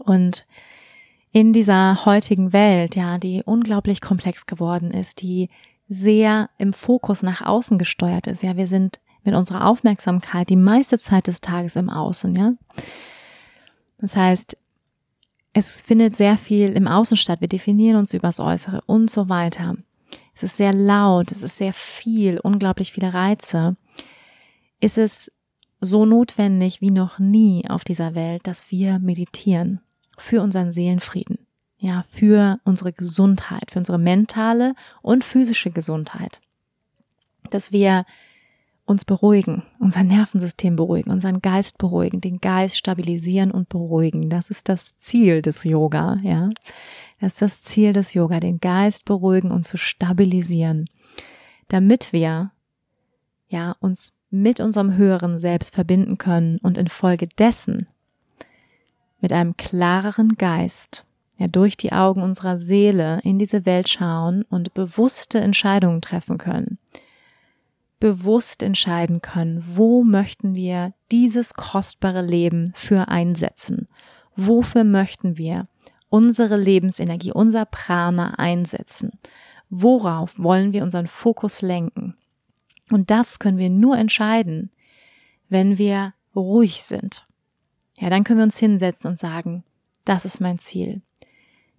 Und 0.06 0.46
in 1.32 1.52
dieser 1.52 2.06
heutigen 2.06 2.54
Welt, 2.54 2.96
ja, 2.96 3.18
die 3.18 3.42
unglaublich 3.44 4.02
komplex 4.02 4.46
geworden 4.46 4.92
ist, 4.92 5.22
die 5.22 5.50
sehr 5.90 6.50
im 6.60 6.74
Fokus 6.74 7.24
nach 7.24 7.42
außen 7.42 7.80
gesteuert 7.80 8.28
ist, 8.28 8.44
ja, 8.44 8.56
wir 8.56 8.68
sind 8.68 9.00
mit 9.24 9.34
unserer 9.34 9.66
Aufmerksamkeit 9.66 10.50
die 10.50 10.56
meiste 10.56 11.00
Zeit 11.00 11.26
des 11.26 11.42
Tages 11.42 11.76
im 11.76 11.90
Außen, 11.90 12.36
ja. 12.36 12.54
Das 13.98 14.16
heißt, 14.16 14.56
es 15.54 15.82
findet 15.82 16.16
sehr 16.16 16.38
viel 16.38 16.70
im 16.74 16.88
Außen 16.88 17.18
statt. 17.18 17.42
Wir 17.42 17.48
definieren 17.48 17.98
uns 17.98 18.14
übers 18.14 18.40
Äußere 18.40 18.82
und 18.86 19.10
so 19.10 19.28
weiter. 19.28 19.76
Es 20.36 20.44
ist 20.44 20.58
sehr 20.58 20.72
laut, 20.72 21.32
es 21.32 21.42
ist 21.42 21.58
sehr 21.58 21.74
viel, 21.74 22.40
unglaublich 22.40 22.94
viele 22.94 23.14
Reize 23.14 23.76
ist 24.80 24.98
es 24.98 25.32
so 25.82 26.06
notwendig 26.06 26.82
wie 26.82 26.92
noch 26.92 27.20
nie 27.20 27.70
auf 27.70 27.84
dieser 27.84 28.16
Welt, 28.16 28.48
dass 28.48 28.70
wir 28.72 29.00
meditieren 29.00 29.82
für 30.18 30.42
unseren 30.42 30.72
Seelenfrieden. 30.72 31.48
ja, 31.80 32.04
für 32.10 32.60
unsere 32.66 32.92
Gesundheit, 32.92 33.72
für 33.72 33.80
unsere 33.80 33.98
mentale 33.98 34.76
und 35.02 35.24
physische 35.24 35.72
Gesundheit. 35.72 36.42
Dass 37.50 37.72
wir 37.72 38.06
uns 38.86 39.06
beruhigen, 39.06 39.64
unser 39.80 40.04
Nervensystem 40.04 40.76
beruhigen, 40.76 41.12
unseren 41.12 41.42
Geist 41.42 41.78
beruhigen, 41.78 42.22
den 42.22 42.42
Geist 42.42 42.78
stabilisieren 42.78 43.52
und 43.52 43.70
beruhigen. 43.70 44.30
Das 44.30 44.50
ist 44.50 44.68
das 44.68 44.98
Ziel 44.98 45.42
des 45.42 45.64
Yoga, 45.64 46.18
ja. 46.24 46.50
Das 47.22 47.34
ist 47.34 47.42
das 47.42 47.64
Ziel 47.64 47.94
des 47.94 48.14
Yoga, 48.14 48.40
den 48.40 48.60
Geist 48.60 49.06
beruhigen 49.06 49.52
und 49.52 49.66
zu 49.66 49.78
stabilisieren, 49.78 50.90
damit 51.70 52.12
wir, 52.14 52.52
ja, 53.48 53.76
uns 53.80 54.16
mit 54.30 54.60
unserem 54.60 54.96
höheren 54.96 55.38
Selbst 55.38 55.74
verbinden 55.74 56.18
können 56.18 56.60
und 56.60 56.78
infolgedessen 56.78 57.88
mit 59.22 59.34
einem 59.34 59.58
klareren 59.58 60.36
Geist 60.36 61.06
ja 61.38 61.48
durch 61.48 61.78
die 61.78 61.92
Augen 61.92 62.22
unserer 62.22 62.58
Seele 62.58 63.20
in 63.24 63.40
diese 63.40 63.66
Welt 63.66 63.90
schauen 63.90 64.44
und 64.50 64.74
bewusste 64.74 65.40
Entscheidungen 65.40 66.02
treffen 66.02 66.38
können. 66.38 66.78
Bewusst 68.00 68.64
entscheiden 68.64 69.22
können, 69.22 69.64
wo 69.76 70.04
möchten 70.04 70.56
wir 70.56 70.94
dieses 71.12 71.54
kostbare 71.54 72.22
Leben 72.22 72.72
für 72.76 73.10
einsetzen? 73.10 73.88
Wofür 74.36 74.86
möchten 74.86 75.38
wir 75.38 75.68
unsere 76.08 76.56
Lebensenergie, 76.56 77.34
unser 77.34 77.66
Prana 77.66 78.36
einsetzen? 78.36 79.20
Worauf 79.70 80.40
wollen 80.40 80.72
wir 80.72 80.84
unseren 80.84 81.08
Fokus 81.08 81.62
lenken? 81.62 82.16
Und 82.92 83.12
das 83.12 83.40
können 83.40 83.58
wir 83.58 83.70
nur 83.70 83.98
entscheiden, 83.98 84.72
wenn 85.48 85.78
wir 85.78 86.14
ruhig 86.36 86.84
sind. 86.84 87.28
Ja, 88.00 88.10
dann 88.10 88.24
können 88.24 88.40
wir 88.40 88.44
uns 88.44 88.60
hinsetzen 88.60 89.10
und 89.12 89.20
sagen, 89.20 89.64
das 90.06 90.26
ist 90.26 90.40
mein 90.40 90.60
Ziel. 90.60 91.02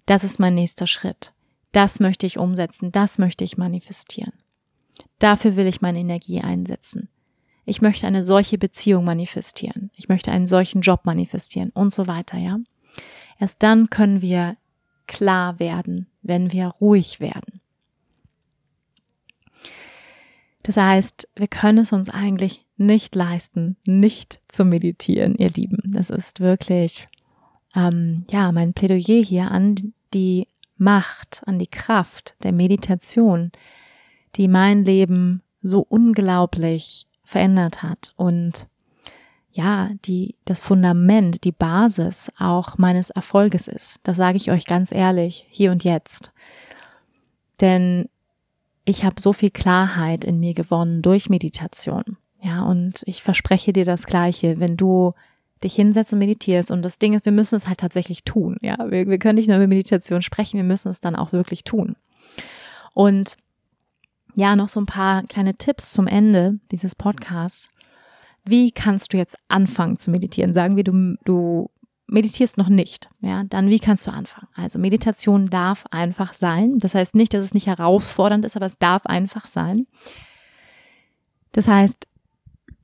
Das 0.06 0.24
ist 0.24 0.38
mein 0.38 0.54
nächster 0.54 0.86
Schritt. 0.86 1.32
Das 1.72 2.00
möchte 2.00 2.26
ich 2.26 2.38
umsetzen. 2.38 2.92
Das 2.92 3.18
möchte 3.18 3.44
ich 3.44 3.56
manifestieren. 3.56 4.32
Dafür 5.18 5.56
will 5.56 5.66
ich 5.66 5.80
meine 5.80 6.00
Energie 6.00 6.40
einsetzen. 6.40 7.08
Ich 7.64 7.80
möchte 7.80 8.06
eine 8.06 8.24
solche 8.24 8.58
Beziehung 8.58 9.04
manifestieren. 9.04 9.90
Ich 9.94 10.08
möchte 10.08 10.32
einen 10.32 10.46
solchen 10.46 10.80
Job 10.80 11.02
manifestieren 11.04 11.70
und 11.70 11.92
so 11.92 12.08
weiter, 12.08 12.38
ja. 12.38 12.58
Erst 13.38 13.62
dann 13.62 13.88
können 13.88 14.22
wir 14.22 14.56
klar 15.06 15.58
werden, 15.58 16.08
wenn 16.22 16.52
wir 16.52 16.66
ruhig 16.66 17.20
werden. 17.20 17.59
Das 20.62 20.76
heißt, 20.76 21.28
wir 21.36 21.48
können 21.48 21.78
es 21.78 21.92
uns 21.92 22.08
eigentlich 22.08 22.64
nicht 22.76 23.14
leisten, 23.14 23.76
nicht 23.84 24.40
zu 24.48 24.64
meditieren, 24.64 25.34
ihr 25.36 25.50
Lieben. 25.50 25.78
Das 25.84 26.10
ist 26.10 26.40
wirklich, 26.40 27.08
ähm, 27.74 28.24
ja, 28.30 28.52
mein 28.52 28.72
Plädoyer 28.72 29.22
hier 29.22 29.50
an 29.50 29.92
die 30.12 30.46
Macht, 30.76 31.42
an 31.46 31.58
die 31.58 31.66
Kraft 31.66 32.36
der 32.42 32.52
Meditation, 32.52 33.52
die 34.36 34.48
mein 34.48 34.84
Leben 34.84 35.42
so 35.62 35.80
unglaublich 35.80 37.06
verändert 37.22 37.82
hat 37.82 38.12
und 38.16 38.66
ja, 39.52 39.90
die 40.04 40.36
das 40.44 40.60
Fundament, 40.60 41.44
die 41.44 41.52
Basis 41.52 42.30
auch 42.38 42.78
meines 42.78 43.10
Erfolges 43.10 43.66
ist. 43.68 43.98
Das 44.04 44.16
sage 44.16 44.36
ich 44.36 44.50
euch 44.50 44.64
ganz 44.64 44.92
ehrlich, 44.92 45.46
hier 45.50 45.72
und 45.72 45.84
jetzt. 45.84 46.32
Denn 47.60 48.08
ich 48.84 49.04
habe 49.04 49.20
so 49.20 49.32
viel 49.32 49.50
Klarheit 49.50 50.24
in 50.24 50.40
mir 50.40 50.54
gewonnen 50.54 51.02
durch 51.02 51.28
Meditation. 51.28 52.16
Ja, 52.42 52.62
und 52.62 53.02
ich 53.04 53.22
verspreche 53.22 53.72
dir 53.72 53.84
das 53.84 54.06
Gleiche, 54.06 54.58
wenn 54.58 54.76
du 54.76 55.12
dich 55.62 55.74
hinsetzt 55.74 56.12
und 56.12 56.20
meditierst. 56.20 56.70
Und 56.70 56.82
das 56.82 56.98
Ding 56.98 57.12
ist, 57.12 57.24
wir 57.24 57.32
müssen 57.32 57.56
es 57.56 57.68
halt 57.68 57.78
tatsächlich 57.78 58.24
tun. 58.24 58.56
Ja, 58.62 58.78
wir, 58.90 59.06
wir 59.06 59.18
können 59.18 59.36
nicht 59.36 59.48
nur 59.48 59.58
über 59.58 59.66
Meditation 59.66 60.22
sprechen, 60.22 60.56
wir 60.56 60.64
müssen 60.64 60.88
es 60.88 61.00
dann 61.00 61.16
auch 61.16 61.32
wirklich 61.32 61.64
tun. 61.64 61.96
Und 62.94 63.36
ja, 64.34 64.56
noch 64.56 64.68
so 64.68 64.80
ein 64.80 64.86
paar 64.86 65.22
kleine 65.24 65.54
Tipps 65.54 65.92
zum 65.92 66.06
Ende 66.06 66.54
dieses 66.70 66.94
Podcasts. 66.94 67.68
Wie 68.44 68.70
kannst 68.70 69.12
du 69.12 69.18
jetzt 69.18 69.36
anfangen 69.48 69.98
zu 69.98 70.10
meditieren? 70.10 70.54
Sagen 70.54 70.76
wir, 70.76 70.84
du, 70.84 71.16
du 71.24 71.70
meditierst 72.10 72.58
noch 72.58 72.68
nicht, 72.68 73.08
ja, 73.20 73.44
dann 73.44 73.70
wie 73.70 73.78
kannst 73.78 74.06
du 74.06 74.10
anfangen? 74.10 74.48
Also 74.54 74.78
Meditation 74.78 75.48
darf 75.48 75.86
einfach 75.90 76.32
sein. 76.32 76.78
Das 76.78 76.94
heißt 76.94 77.14
nicht, 77.14 77.32
dass 77.34 77.44
es 77.44 77.54
nicht 77.54 77.66
herausfordernd 77.66 78.44
ist, 78.44 78.56
aber 78.56 78.66
es 78.66 78.78
darf 78.78 79.06
einfach 79.06 79.46
sein. 79.46 79.86
Das 81.52 81.68
heißt, 81.68 82.06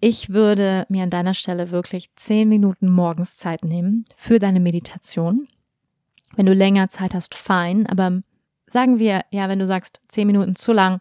ich 0.00 0.30
würde 0.30 0.86
mir 0.88 1.02
an 1.02 1.10
deiner 1.10 1.34
Stelle 1.34 1.70
wirklich 1.70 2.14
zehn 2.16 2.48
Minuten 2.48 2.88
morgens 2.90 3.36
Zeit 3.36 3.64
nehmen 3.64 4.04
für 4.14 4.38
deine 4.38 4.60
Meditation. 4.60 5.48
Wenn 6.34 6.46
du 6.46 6.52
länger 6.52 6.88
Zeit 6.88 7.14
hast, 7.14 7.34
fein, 7.34 7.86
aber 7.86 8.22
sagen 8.66 8.98
wir, 8.98 9.22
ja, 9.30 9.48
wenn 9.48 9.58
du 9.58 9.66
sagst 9.66 10.00
zehn 10.08 10.26
Minuten 10.26 10.54
zu 10.54 10.72
lang, 10.72 11.00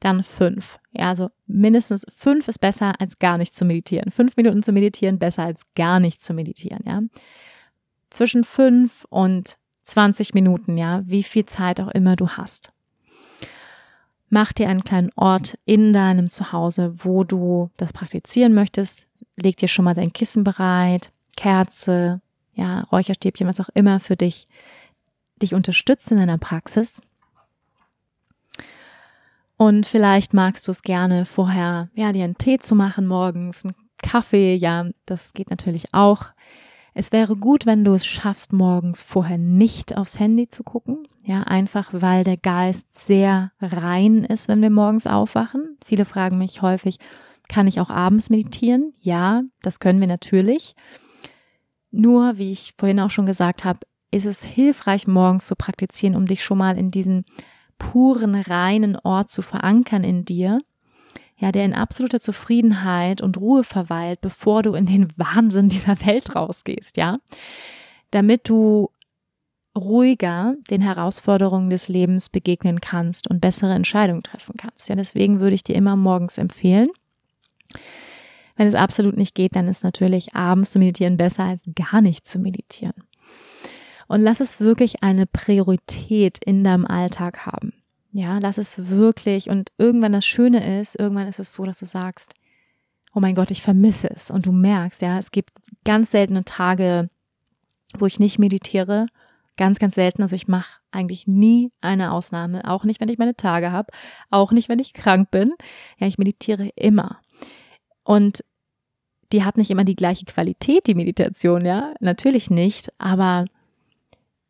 dann 0.00 0.22
fünf. 0.22 0.78
Ja, 0.92 1.08
also 1.08 1.30
mindestens 1.46 2.04
fünf 2.14 2.48
ist 2.48 2.58
besser 2.60 3.00
als 3.00 3.18
gar 3.18 3.38
nicht 3.38 3.54
zu 3.54 3.64
meditieren. 3.64 4.10
Fünf 4.10 4.36
Minuten 4.36 4.62
zu 4.62 4.72
meditieren 4.72 5.18
besser 5.18 5.44
als 5.44 5.62
gar 5.74 6.00
nicht 6.00 6.20
zu 6.20 6.34
meditieren, 6.34 6.84
ja. 6.86 7.00
Zwischen 8.14 8.44
fünf 8.44 9.04
und 9.10 9.58
20 9.82 10.34
Minuten, 10.34 10.76
ja, 10.76 11.02
wie 11.04 11.24
viel 11.24 11.46
Zeit 11.46 11.80
auch 11.80 11.90
immer 11.90 12.14
du 12.14 12.28
hast. 12.28 12.72
Mach 14.28 14.52
dir 14.52 14.68
einen 14.68 14.84
kleinen 14.84 15.10
Ort 15.16 15.58
in 15.64 15.92
deinem 15.92 16.30
Zuhause, 16.30 17.04
wo 17.04 17.24
du 17.24 17.70
das 17.76 17.92
praktizieren 17.92 18.54
möchtest. 18.54 19.08
Leg 19.34 19.56
dir 19.56 19.66
schon 19.66 19.84
mal 19.84 19.94
dein 19.94 20.12
Kissen 20.12 20.44
bereit, 20.44 21.10
Kerze, 21.36 22.20
ja, 22.52 22.82
Räucherstäbchen, 22.82 23.48
was 23.48 23.58
auch 23.58 23.68
immer 23.74 23.98
für 23.98 24.14
dich 24.14 24.46
dich 25.42 25.52
unterstützt 25.52 26.12
in 26.12 26.18
deiner 26.18 26.38
Praxis. 26.38 27.02
Und 29.56 29.86
vielleicht 29.86 30.34
magst 30.34 30.68
du 30.68 30.70
es 30.70 30.82
gerne 30.82 31.24
vorher, 31.26 31.88
ja, 31.96 32.12
dir 32.12 32.22
einen 32.22 32.38
Tee 32.38 32.60
zu 32.60 32.76
machen 32.76 33.08
morgens, 33.08 33.64
einen 33.64 33.74
Kaffee, 33.98 34.54
ja, 34.54 34.86
das 35.04 35.32
geht 35.32 35.50
natürlich 35.50 35.92
auch. 35.92 36.26
Es 36.94 37.10
wäre 37.10 37.36
gut, 37.36 37.66
wenn 37.66 37.84
du 37.84 37.92
es 37.92 38.06
schaffst, 38.06 38.52
morgens 38.52 39.02
vorher 39.02 39.36
nicht 39.36 39.96
aufs 39.96 40.20
Handy 40.20 40.48
zu 40.48 40.62
gucken. 40.62 41.08
Ja, 41.24 41.42
einfach 41.42 41.90
weil 41.92 42.22
der 42.22 42.36
Geist 42.36 42.96
sehr 42.96 43.50
rein 43.60 44.24
ist, 44.24 44.46
wenn 44.46 44.62
wir 44.62 44.70
morgens 44.70 45.06
aufwachen. 45.06 45.76
Viele 45.84 46.04
fragen 46.04 46.38
mich 46.38 46.62
häufig, 46.62 46.98
kann 47.48 47.66
ich 47.66 47.80
auch 47.80 47.90
abends 47.90 48.30
meditieren? 48.30 48.94
Ja, 49.00 49.42
das 49.62 49.80
können 49.80 50.00
wir 50.00 50.06
natürlich. 50.06 50.76
Nur, 51.90 52.38
wie 52.38 52.52
ich 52.52 52.74
vorhin 52.78 53.00
auch 53.00 53.10
schon 53.10 53.26
gesagt 53.26 53.64
habe, 53.64 53.80
ist 54.10 54.26
es 54.26 54.44
hilfreich, 54.44 55.08
morgens 55.08 55.46
zu 55.46 55.56
praktizieren, 55.56 56.14
um 56.14 56.26
dich 56.26 56.44
schon 56.44 56.58
mal 56.58 56.78
in 56.78 56.92
diesen 56.92 57.24
puren, 57.78 58.36
reinen 58.36 58.96
Ort 58.96 59.30
zu 59.30 59.42
verankern 59.42 60.04
in 60.04 60.24
dir 60.24 60.60
ja, 61.44 61.52
der 61.52 61.66
in 61.66 61.74
absoluter 61.74 62.20
Zufriedenheit 62.20 63.20
und 63.20 63.36
Ruhe 63.36 63.64
verweilt, 63.64 64.22
bevor 64.22 64.62
du 64.62 64.72
in 64.72 64.86
den 64.86 65.08
Wahnsinn 65.18 65.68
dieser 65.68 66.00
Welt 66.06 66.34
rausgehst, 66.34 66.96
ja, 66.96 67.18
damit 68.10 68.48
du 68.48 68.88
ruhiger 69.76 70.54
den 70.70 70.80
Herausforderungen 70.80 71.68
des 71.68 71.88
Lebens 71.88 72.30
begegnen 72.30 72.80
kannst 72.80 73.28
und 73.28 73.42
bessere 73.42 73.74
Entscheidungen 73.74 74.22
treffen 74.22 74.54
kannst. 74.56 74.88
Ja, 74.88 74.94
deswegen 74.94 75.40
würde 75.40 75.54
ich 75.54 75.64
dir 75.64 75.74
immer 75.74 75.96
morgens 75.96 76.38
empfehlen. 76.38 76.88
Wenn 78.56 78.66
es 78.66 78.74
absolut 78.74 79.18
nicht 79.18 79.34
geht, 79.34 79.54
dann 79.54 79.68
ist 79.68 79.84
natürlich 79.84 80.34
abends 80.34 80.70
zu 80.70 80.78
meditieren 80.78 81.18
besser 81.18 81.44
als 81.44 81.68
gar 81.74 82.00
nicht 82.00 82.26
zu 82.26 82.38
meditieren. 82.38 83.04
Und 84.08 84.22
lass 84.22 84.40
es 84.40 84.60
wirklich 84.60 85.02
eine 85.02 85.26
Priorität 85.26 86.38
in 86.42 86.64
deinem 86.64 86.86
Alltag 86.86 87.44
haben. 87.44 87.74
Ja, 88.16 88.38
lass 88.38 88.58
es 88.58 88.88
wirklich. 88.88 89.50
Und 89.50 89.72
irgendwann 89.76 90.12
das 90.12 90.24
Schöne 90.24 90.80
ist, 90.80 90.96
irgendwann 90.96 91.26
ist 91.26 91.40
es 91.40 91.52
so, 91.52 91.64
dass 91.64 91.80
du 91.80 91.84
sagst, 91.84 92.34
oh 93.12 93.18
mein 93.18 93.34
Gott, 93.34 93.50
ich 93.50 93.60
vermisse 93.60 94.08
es. 94.08 94.30
Und 94.30 94.46
du 94.46 94.52
merkst, 94.52 95.02
ja, 95.02 95.18
es 95.18 95.32
gibt 95.32 95.50
ganz 95.84 96.12
seltene 96.12 96.44
Tage, 96.44 97.10
wo 97.98 98.06
ich 98.06 98.20
nicht 98.20 98.38
meditiere. 98.38 99.06
Ganz, 99.56 99.80
ganz 99.80 99.96
selten. 99.96 100.22
Also 100.22 100.36
ich 100.36 100.46
mache 100.46 100.78
eigentlich 100.92 101.26
nie 101.26 101.72
eine 101.80 102.12
Ausnahme. 102.12 102.70
Auch 102.70 102.84
nicht, 102.84 103.00
wenn 103.00 103.08
ich 103.08 103.18
meine 103.18 103.34
Tage 103.34 103.72
habe. 103.72 103.92
Auch 104.30 104.52
nicht, 104.52 104.68
wenn 104.68 104.78
ich 104.78 104.92
krank 104.92 105.32
bin. 105.32 105.52
Ja, 105.98 106.06
ich 106.06 106.16
meditiere 106.16 106.68
immer. 106.76 107.18
Und 108.04 108.44
die 109.32 109.42
hat 109.42 109.56
nicht 109.56 109.72
immer 109.72 109.84
die 109.84 109.96
gleiche 109.96 110.24
Qualität, 110.24 110.86
die 110.86 110.94
Meditation, 110.94 111.66
ja. 111.66 111.94
Natürlich 111.98 112.48
nicht. 112.48 112.92
Aber 112.98 113.46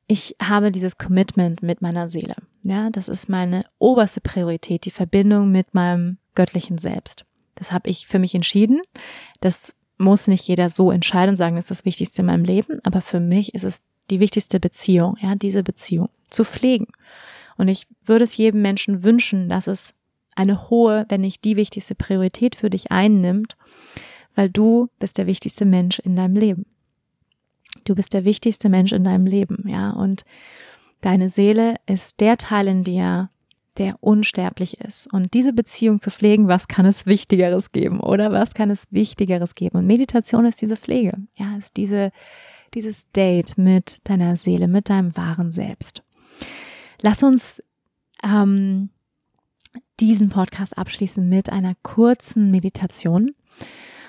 ich 0.06 0.36
habe 0.42 0.70
dieses 0.70 0.98
Commitment 0.98 1.62
mit 1.62 1.80
meiner 1.80 2.10
Seele. 2.10 2.34
Ja, 2.64 2.88
das 2.90 3.08
ist 3.08 3.28
meine 3.28 3.66
oberste 3.78 4.20
Priorität, 4.20 4.86
die 4.86 4.90
Verbindung 4.90 5.52
mit 5.52 5.74
meinem 5.74 6.18
göttlichen 6.34 6.78
Selbst. 6.78 7.24
Das 7.54 7.72
habe 7.72 7.90
ich 7.90 8.06
für 8.06 8.18
mich 8.18 8.34
entschieden. 8.34 8.80
Das 9.40 9.74
muss 9.98 10.26
nicht 10.26 10.48
jeder 10.48 10.70
so 10.70 10.90
entscheiden 10.90 11.32
und 11.34 11.36
sagen, 11.36 11.56
das 11.56 11.66
ist 11.66 11.70
das 11.70 11.84
Wichtigste 11.84 12.22
in 12.22 12.26
meinem 12.26 12.44
Leben, 12.44 12.80
aber 12.82 13.00
für 13.00 13.20
mich 13.20 13.54
ist 13.54 13.64
es 13.64 13.82
die 14.10 14.18
wichtigste 14.18 14.60
Beziehung, 14.60 15.16
ja, 15.20 15.34
diese 15.34 15.62
Beziehung 15.62 16.08
zu 16.30 16.44
pflegen. 16.44 16.86
Und 17.56 17.68
ich 17.68 17.86
würde 18.04 18.24
es 18.24 18.36
jedem 18.36 18.62
Menschen 18.62 19.02
wünschen, 19.04 19.48
dass 19.48 19.66
es 19.66 19.94
eine 20.34 20.68
hohe, 20.68 21.06
wenn 21.08 21.20
nicht 21.20 21.44
die 21.44 21.56
wichtigste 21.56 21.94
Priorität 21.94 22.56
für 22.56 22.70
dich 22.70 22.90
einnimmt, 22.90 23.56
weil 24.34 24.50
du 24.50 24.88
bist 24.98 25.18
der 25.18 25.26
wichtigste 25.26 25.64
Mensch 25.64 26.00
in 26.00 26.16
deinem 26.16 26.34
Leben. 26.34 26.66
Du 27.84 27.94
bist 27.94 28.14
der 28.14 28.24
wichtigste 28.24 28.68
Mensch 28.68 28.92
in 28.92 29.04
deinem 29.04 29.26
Leben, 29.26 29.64
ja, 29.68 29.90
und 29.90 30.24
Deine 31.04 31.28
Seele 31.28 31.74
ist 31.84 32.20
der 32.20 32.38
Teil 32.38 32.66
in 32.66 32.82
dir, 32.82 33.28
der 33.76 34.02
unsterblich 34.02 34.80
ist. 34.80 35.12
Und 35.12 35.34
diese 35.34 35.52
Beziehung 35.52 35.98
zu 35.98 36.10
pflegen, 36.10 36.48
was 36.48 36.66
kann 36.66 36.86
es 36.86 37.04
Wichtigeres 37.04 37.72
geben, 37.72 38.00
oder? 38.00 38.32
Was 38.32 38.54
kann 38.54 38.70
es 38.70 38.90
Wichtigeres 38.90 39.54
geben? 39.54 39.76
Und 39.76 39.86
Meditation 39.86 40.46
ist 40.46 40.62
diese 40.62 40.78
Pflege. 40.78 41.18
Ja, 41.34 41.58
ist 41.58 41.76
diese, 41.76 42.10
dieses 42.72 43.10
Date 43.12 43.58
mit 43.58 43.98
deiner 44.04 44.36
Seele, 44.36 44.66
mit 44.66 44.88
deinem 44.88 45.14
wahren 45.14 45.52
Selbst. 45.52 46.02
Lass 47.02 47.22
uns 47.22 47.62
ähm, 48.22 48.88
diesen 50.00 50.30
Podcast 50.30 50.78
abschließen 50.78 51.28
mit 51.28 51.52
einer 51.52 51.74
kurzen 51.82 52.50
Meditation. 52.50 53.32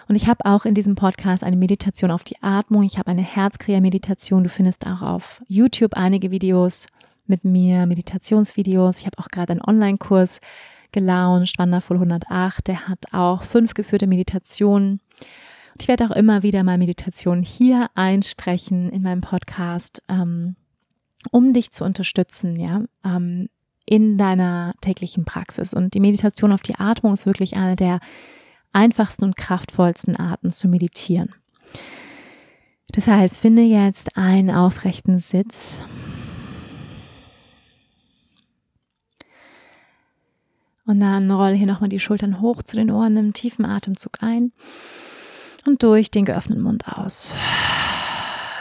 Und 0.08 0.16
ich 0.16 0.28
habe 0.28 0.46
auch 0.46 0.66
in 0.66 0.76
diesem 0.76 0.96
Podcast 0.96 1.44
eine 1.44 1.56
Meditation 1.56 2.12
auf 2.12 2.24
die 2.24 2.42
Atmung. 2.42 2.84
Ich 2.84 2.98
habe 2.98 3.10
eine 3.10 3.24
Herzkreher-Meditation. 3.24 4.44
Du 4.44 4.50
findest 4.50 4.86
auch 4.86 5.02
auf 5.02 5.42
YouTube 5.48 5.96
einige 5.96 6.30
Videos 6.30 6.88
mit 7.26 7.44
mir, 7.44 7.86
Meditationsvideos. 7.88 9.00
Ich 9.00 9.06
habe 9.08 9.18
auch 9.18 9.30
gerade 9.30 9.54
einen 9.54 9.64
Online-Kurs 9.64 10.42
gelauncht, 10.92 11.58
Wonderful 11.58 11.98
108. 11.98 12.68
Der 12.68 12.88
hat 12.88 13.00
auch 13.14 13.44
fünf 13.44 13.74
geführte 13.74 14.06
Meditationen. 14.06 15.00
Und 15.74 15.82
ich 15.82 15.88
werde 15.88 16.06
auch 16.06 16.16
immer 16.16 16.44
wieder 16.44 16.64
mal 16.64 16.78
Meditationen 16.78 17.44
hier 17.44 17.90
einsprechen 17.96 18.92
in 18.92 19.02
meinem 19.02 19.22
Podcast, 19.22 20.02
ähm, 20.08 20.56
um 21.32 21.52
dich 21.52 21.72
zu 21.72 21.84
unterstützen, 21.84 22.60
ja, 22.60 22.84
ähm, 23.04 23.50
in 23.86 24.18
deiner 24.18 24.74
täglichen 24.82 25.26
Praxis. 25.26 25.74
Und 25.74 25.94
die 25.96 26.00
Meditation 26.00 26.52
auf 26.52 26.62
die 26.62 26.76
Atmung 26.76 27.14
ist 27.14 27.26
wirklich 27.26 27.56
eine 27.56 27.76
der 27.76 28.00
einfachsten 28.76 29.24
und 29.26 29.38
kraftvollsten 29.38 30.16
Arten 30.16 30.52
zu 30.52 30.68
meditieren. 30.68 31.34
Das 32.90 33.08
heißt, 33.08 33.38
finde 33.38 33.64
jetzt 33.64 34.18
einen 34.18 34.52
aufrechten 34.52 35.20
Sitz. 35.20 35.82
Und 40.86 41.00
dann 41.00 41.32
roll 41.32 41.54
hier 41.54 41.66
nochmal 41.66 41.90
die 41.90 42.00
Schultern 42.00 42.42
hoch 42.42 42.62
zu 42.62 42.76
den 42.76 42.92
Ohren, 42.92 43.14
nimm 43.14 43.34
tiefen 43.34 43.66
Atemzug 43.66 44.22
ein 44.22 44.52
und 45.66 45.82
durch 45.82 46.12
den 46.12 46.26
geöffneten 46.26 46.64
Mund 46.64 46.88
aus. 46.88 47.36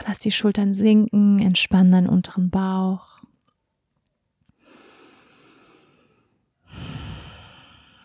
Lass 0.07 0.19
die 0.19 0.31
Schultern 0.31 0.75
sinken, 0.75 1.39
entspann 1.39 1.93
deinen 1.93 2.09
unteren 2.09 2.51
Bauch. 2.51 3.24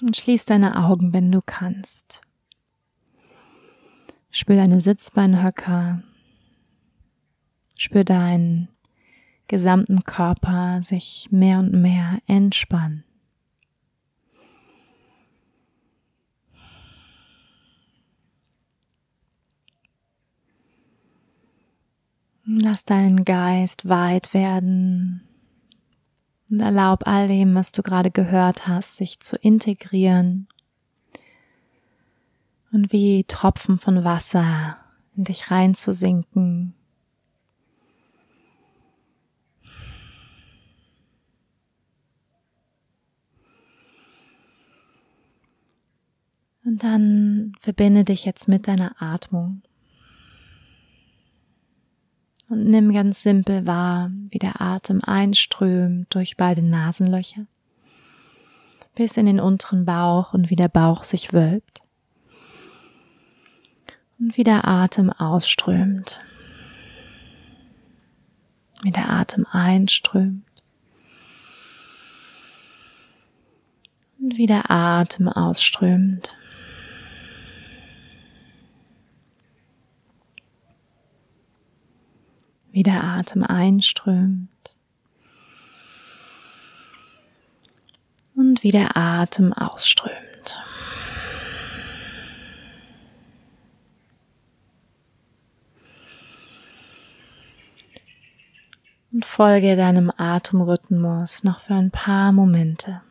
Und 0.02 0.16
schließ 0.16 0.45
deine 0.45 0.86
Augen, 0.86 1.14
wenn 1.14 1.32
du 1.32 1.41
kannst. 1.45 2.22
Spür 4.32 4.56
deine 4.56 4.80
Sitzbeinhöcker. 4.80 6.04
Spür 7.78 8.04
deinen 8.04 8.70
gesamten 9.47 10.04
Körper 10.04 10.82
sich 10.82 11.28
mehr 11.32 11.60
und 11.60 11.74
mehr 11.74 12.20
entspannen. 12.28 13.04
Lass 22.45 22.84
deinen 22.84 23.26
Geist 23.26 23.88
weit 23.88 24.34
werden 24.34 25.29
und 26.50 26.60
erlaub 26.60 27.08
all 27.08 27.28
dem, 27.28 27.56
was 27.56 27.72
du 27.72 27.84
gerade 27.84 28.12
gehört 28.12 28.68
hast, 28.68 28.97
sich 28.97 29.20
zu 29.20 29.38
integrieren 29.38 30.47
und 32.72 32.91
wie 32.91 33.24
Tropfen 33.26 33.78
von 33.78 34.04
Wasser 34.04 34.78
in 35.16 35.24
dich 35.24 35.52
reinzusinken. 35.52 36.74
Und 46.64 46.84
dann 46.84 47.54
verbinde 47.62 48.04
dich 48.04 48.26
jetzt 48.26 48.47
mit 48.47 48.68
deiner 48.68 49.02
Atmung. 49.02 49.64
Und 52.50 52.66
nimm 52.66 52.91
ganz 52.91 53.22
simpel 53.22 53.68
wahr, 53.68 54.12
wie 54.30 54.39
der 54.39 54.60
Atem 54.60 55.02
einströmt 55.04 56.14
durch 56.14 56.36
beide 56.36 56.64
Nasenlöcher 56.64 57.45
bis 59.00 59.16
in 59.16 59.28
den 59.28 59.39
unteren 59.39 59.86
Bauch 59.86 60.34
und 60.34 60.50
wie 60.50 60.58
der 60.58 60.68
Bauch 60.68 61.06
sich 61.06 61.32
wölbt. 61.32 61.82
Und 64.20 64.36
wie 64.36 64.43
der 64.43 64.68
Atem 64.68 65.10
ausströmt. 65.10 66.20
Wie 68.84 68.91
der 68.91 69.10
Atem 69.10 69.45
einströmt. 69.50 70.43
Und 74.20 74.36
wie 74.36 74.47
der 74.47 74.70
Atem 74.70 75.30
ausströmt. 75.30 76.36
Wie 82.72 82.84
der 82.84 83.03
Atem 83.03 83.43
einströmt 83.43 84.49
und 88.36 88.63
wie 88.63 88.72
der 88.72 88.95
Atem 88.95 89.53
ausströmt. 89.53 90.15
Und 99.11 99.26
folge 99.26 99.76
deinem 99.76 100.11
Atemrhythmus 100.15 101.43
noch 101.43 101.61
für 101.61 101.74
ein 101.74 101.91
paar 101.91 102.32
Momente. 102.32 103.01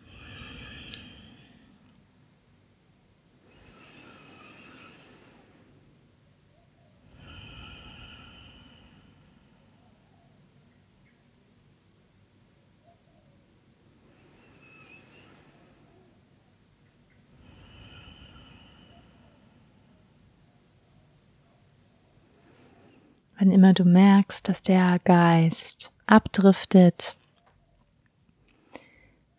Wenn 23.39 23.53
immer 23.53 23.73
du 23.73 23.85
merkst, 23.85 24.49
dass 24.49 24.63
der 24.63 24.99
Geist 25.05 25.93
abdriftet, 26.07 27.17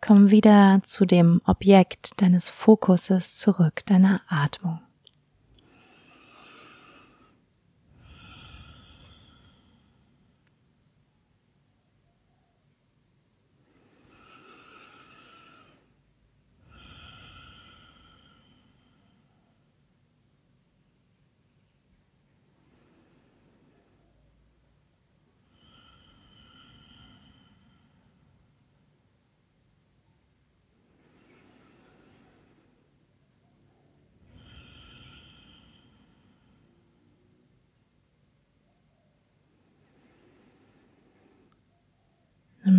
komm 0.00 0.30
wieder 0.30 0.80
zu 0.82 1.04
dem 1.04 1.42
Objekt 1.44 2.22
deines 2.22 2.48
Fokuses 2.48 3.36
zurück, 3.36 3.84
deiner 3.84 4.22
Atmung. 4.26 4.80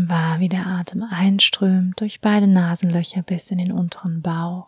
Nimm 0.02 0.10
wahr, 0.10 0.40
wie 0.40 0.49
der 0.49 0.65
Atem 0.65 1.03
einströmt 1.03 2.02
durch 2.02 2.22
beide 2.22 2.48
Nasenlöcher 2.48 3.22
bis 3.22 3.52
in 3.52 3.60
den 3.60 3.72
unteren 3.72 4.23
Bauch 4.23 4.68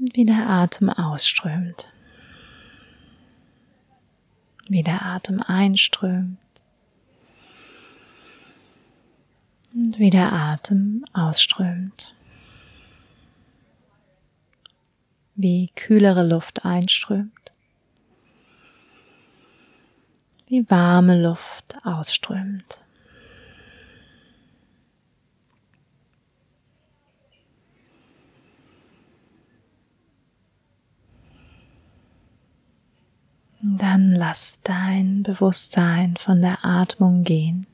und 0.00 0.16
wie 0.16 0.24
der 0.24 0.48
Atem 0.48 0.88
ausströmt. 0.88 1.92
Wie 4.68 4.82
der 4.82 5.02
Atem 5.02 5.40
einströmt 5.40 6.38
und 9.74 10.00
wie 10.00 10.10
der 10.10 10.32
Atem 10.32 11.04
ausströmt. 11.12 12.16
Wie 15.36 15.70
kühlere 15.76 16.26
Luft 16.26 16.64
einströmt 16.64 17.41
die 20.52 20.68
warme 20.68 21.20
Luft 21.20 21.78
ausströmt. 21.82 22.84
Dann 33.62 34.12
lass 34.12 34.60
dein 34.62 35.22
Bewusstsein 35.22 36.18
von 36.18 36.42
der 36.42 36.62
Atmung 36.66 37.22
gehen. 37.22 37.66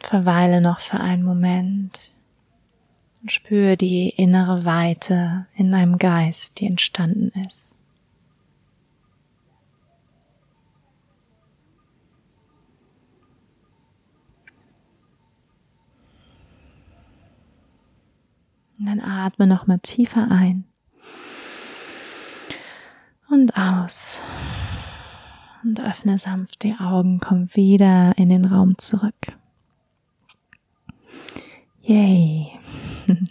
Verweile 0.00 0.60
noch 0.60 0.80
für 0.80 1.00
einen 1.00 1.22
Moment 1.22 2.12
und 3.22 3.32
spüre 3.32 3.78
die 3.78 4.10
innere 4.10 4.66
Weite 4.66 5.46
in 5.54 5.72
deinem 5.72 5.96
Geist, 5.96 6.60
die 6.60 6.66
entstanden 6.66 7.30
ist. 7.46 7.77
Und 18.78 18.86
dann 18.86 19.00
atme 19.00 19.46
noch 19.46 19.66
mal 19.66 19.78
tiefer 19.78 20.30
ein 20.30 20.64
und 23.30 23.56
aus. 23.56 24.22
Und 25.64 25.82
öffne 25.82 26.18
sanft 26.18 26.62
die 26.62 26.74
Augen, 26.78 27.20
komm 27.20 27.54
wieder 27.54 28.16
in 28.16 28.28
den 28.28 28.44
Raum 28.44 28.78
zurück. 28.78 29.36
Yay. 31.82 32.48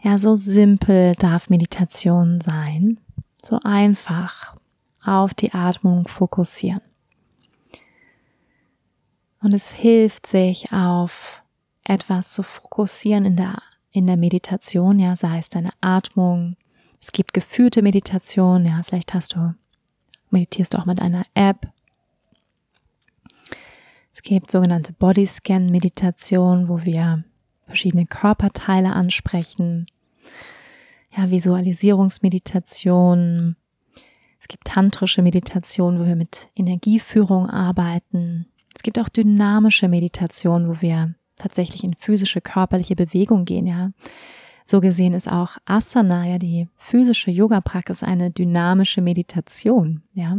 Ja, 0.00 0.16
so 0.16 0.36
simpel 0.36 1.16
darf 1.16 1.50
Meditation 1.50 2.40
sein. 2.40 3.00
So 3.44 3.58
einfach 3.64 4.54
auf 5.04 5.34
die 5.34 5.52
Atmung 5.52 6.06
fokussieren. 6.06 6.80
Und 9.42 9.52
es 9.52 9.72
hilft 9.72 10.28
sich 10.28 10.72
auf 10.72 11.42
etwas 11.82 12.32
zu 12.32 12.44
fokussieren 12.44 13.24
in 13.24 13.36
der, 13.36 13.58
in 13.90 14.06
der 14.06 14.16
Meditation, 14.16 14.98
ja, 14.98 15.14
sei 15.16 15.38
es 15.38 15.50
deine 15.50 15.70
Atmung. 15.80 16.54
Es 17.00 17.12
gibt 17.12 17.32
geführte 17.32 17.82
Meditation, 17.82 18.66
ja, 18.66 18.82
vielleicht 18.82 19.14
hast 19.14 19.34
du, 19.34 19.54
meditierst 20.30 20.74
du 20.74 20.78
auch 20.78 20.86
mit 20.86 21.00
einer 21.00 21.24
App. 21.34 21.68
Es 24.12 24.22
gibt 24.22 24.50
sogenannte 24.50 24.92
Bodyscan 24.92 25.70
Meditation, 25.70 26.68
wo 26.68 26.84
wir 26.84 27.22
verschiedene 27.66 28.06
Körperteile 28.06 28.92
ansprechen. 28.92 29.86
Ja, 31.16 31.30
Visualisierungsmeditation. 31.30 33.54
Es 34.40 34.48
gibt 34.48 34.66
tantrische 34.66 35.22
Meditation, 35.22 36.00
wo 36.00 36.06
wir 36.06 36.16
mit 36.16 36.50
Energieführung 36.56 37.48
arbeiten. 37.48 38.48
Es 38.74 38.82
gibt 38.82 38.98
auch 38.98 39.08
dynamische 39.08 39.86
Meditation, 39.88 40.68
wo 40.68 40.80
wir 40.80 41.14
tatsächlich 41.38 41.84
in 41.84 41.94
physische 41.94 42.40
körperliche 42.40 42.96
Bewegung 42.96 43.44
gehen, 43.44 43.66
ja. 43.66 43.90
So 44.64 44.80
gesehen 44.80 45.14
ist 45.14 45.30
auch 45.30 45.56
Asana, 45.64 46.26
ja, 46.26 46.38
die 46.38 46.68
physische 46.76 47.30
Yoga-Praxis 47.30 48.02
eine 48.02 48.30
dynamische 48.30 49.00
Meditation, 49.00 50.02
ja. 50.12 50.38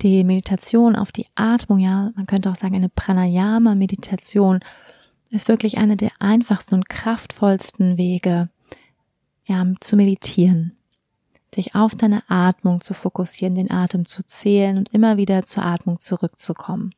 Die 0.00 0.24
Meditation 0.24 0.96
auf 0.96 1.12
die 1.12 1.26
Atmung, 1.34 1.78
ja, 1.78 2.12
man 2.14 2.26
könnte 2.26 2.50
auch 2.50 2.56
sagen 2.56 2.74
eine 2.74 2.88
Pranayama-Meditation 2.88 4.60
ist 5.32 5.48
wirklich 5.48 5.78
einer 5.78 5.96
der 5.96 6.10
einfachsten 6.18 6.74
und 6.74 6.88
kraftvollsten 6.88 7.96
Wege, 7.96 8.50
ja, 9.44 9.66
zu 9.80 9.96
meditieren, 9.96 10.76
sich 11.54 11.74
auf 11.74 11.96
deine 11.96 12.22
Atmung 12.28 12.80
zu 12.80 12.94
fokussieren, 12.94 13.54
den 13.54 13.70
Atem 13.70 14.04
zu 14.04 14.22
zählen 14.24 14.78
und 14.78 14.92
immer 14.92 15.16
wieder 15.16 15.44
zur 15.44 15.64
Atmung 15.64 15.98
zurückzukommen. 15.98 16.94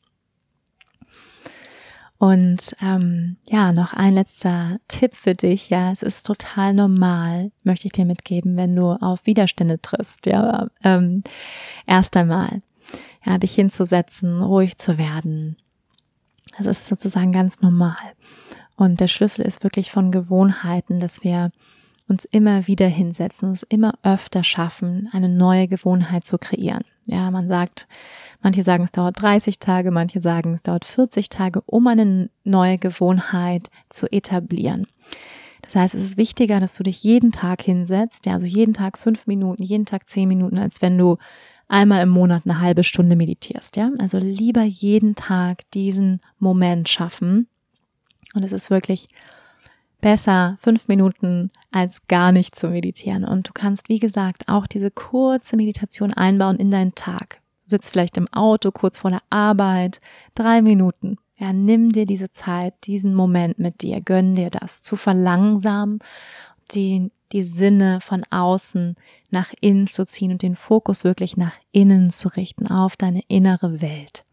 Und 2.24 2.74
ähm, 2.80 3.36
ja, 3.50 3.72
noch 3.72 3.92
ein 3.92 4.14
letzter 4.14 4.78
Tipp 4.88 5.12
für 5.12 5.34
dich. 5.34 5.68
Ja, 5.68 5.92
es 5.92 6.02
ist 6.02 6.24
total 6.24 6.72
normal, 6.72 7.52
möchte 7.64 7.86
ich 7.86 7.92
dir 7.92 8.06
mitgeben, 8.06 8.56
wenn 8.56 8.74
du 8.74 8.92
auf 8.92 9.26
Widerstände 9.26 9.78
triffst. 9.82 10.24
Ja, 10.24 10.68
ähm, 10.82 11.22
erst 11.86 12.16
einmal, 12.16 12.62
ja, 13.26 13.36
dich 13.36 13.54
hinzusetzen, 13.54 14.42
ruhig 14.42 14.78
zu 14.78 14.96
werden, 14.96 15.58
das 16.56 16.66
ist 16.66 16.86
sozusagen 16.86 17.30
ganz 17.30 17.60
normal. 17.60 18.14
Und 18.74 19.00
der 19.00 19.08
Schlüssel 19.08 19.44
ist 19.44 19.62
wirklich 19.62 19.90
von 19.90 20.10
Gewohnheiten, 20.10 21.00
dass 21.00 21.24
wir 21.24 21.50
uns 22.08 22.24
immer 22.24 22.66
wieder 22.66 22.88
hinsetzen, 22.88 23.50
uns 23.50 23.64
immer 23.64 23.98
öfter 24.02 24.44
schaffen, 24.44 25.10
eine 25.12 25.28
neue 25.28 25.68
Gewohnheit 25.68 26.26
zu 26.26 26.38
kreieren. 26.38 26.86
Ja, 27.06 27.30
man 27.30 27.48
sagt, 27.48 27.86
manche 28.42 28.62
sagen, 28.62 28.84
es 28.84 28.92
dauert 28.92 29.20
30 29.20 29.58
Tage, 29.58 29.90
manche 29.90 30.20
sagen, 30.20 30.54
es 30.54 30.62
dauert 30.62 30.84
40 30.84 31.28
Tage, 31.28 31.60
um 31.66 31.86
eine 31.86 32.30
neue 32.44 32.78
Gewohnheit 32.78 33.70
zu 33.88 34.10
etablieren. 34.10 34.86
Das 35.62 35.76
heißt, 35.76 35.94
es 35.94 36.02
ist 36.02 36.16
wichtiger, 36.16 36.60
dass 36.60 36.76
du 36.76 36.82
dich 36.82 37.02
jeden 37.02 37.32
Tag 37.32 37.62
hinsetzt, 37.62 38.26
ja, 38.26 38.34
also 38.34 38.46
jeden 38.46 38.74
Tag 38.74 38.98
fünf 38.98 39.26
Minuten, 39.26 39.62
jeden 39.62 39.86
Tag 39.86 40.08
zehn 40.08 40.28
Minuten, 40.28 40.58
als 40.58 40.82
wenn 40.82 40.98
du 40.98 41.16
einmal 41.68 42.02
im 42.02 42.10
Monat 42.10 42.42
eine 42.44 42.60
halbe 42.60 42.84
Stunde 42.84 43.16
meditierst, 43.16 43.76
ja? 43.76 43.90
Also 43.98 44.18
lieber 44.18 44.62
jeden 44.62 45.14
Tag 45.14 45.62
diesen 45.72 46.20
Moment 46.38 46.88
schaffen. 46.88 47.48
Und 48.34 48.44
es 48.44 48.52
ist 48.52 48.70
wirklich 48.70 49.08
besser 50.04 50.56
fünf 50.58 50.86
Minuten 50.86 51.50
als 51.72 52.06
gar 52.08 52.30
nicht 52.30 52.54
zu 52.54 52.68
meditieren. 52.68 53.24
Und 53.24 53.48
du 53.48 53.52
kannst, 53.54 53.88
wie 53.88 53.98
gesagt, 53.98 54.48
auch 54.48 54.66
diese 54.66 54.90
kurze 54.90 55.56
Meditation 55.56 56.12
einbauen 56.12 56.58
in 56.58 56.70
deinen 56.70 56.94
Tag. 56.94 57.40
Du 57.64 57.70
sitzt 57.70 57.92
vielleicht 57.92 58.18
im 58.18 58.28
Auto 58.28 58.70
kurz 58.70 58.98
vor 58.98 59.10
der 59.10 59.22
Arbeit, 59.30 60.02
drei 60.34 60.60
Minuten. 60.60 61.16
Ja, 61.38 61.54
nimm 61.54 61.90
dir 61.90 62.04
diese 62.04 62.30
Zeit, 62.30 62.74
diesen 62.84 63.14
Moment 63.14 63.58
mit 63.58 63.80
dir, 63.80 64.00
gönn 64.00 64.34
dir 64.34 64.50
das, 64.50 64.82
zu 64.82 64.96
verlangsamen, 64.96 66.00
die 66.72 67.10
die 67.32 67.42
Sinne 67.42 68.00
von 68.02 68.24
außen 68.28 68.96
nach 69.30 69.54
innen 69.62 69.86
zu 69.86 70.04
ziehen 70.04 70.32
und 70.32 70.42
den 70.42 70.54
Fokus 70.54 71.04
wirklich 71.04 71.38
nach 71.38 71.54
innen 71.72 72.10
zu 72.10 72.28
richten, 72.28 72.66
auf 72.66 72.96
deine 72.96 73.22
innere 73.28 73.80
Welt. 73.80 74.26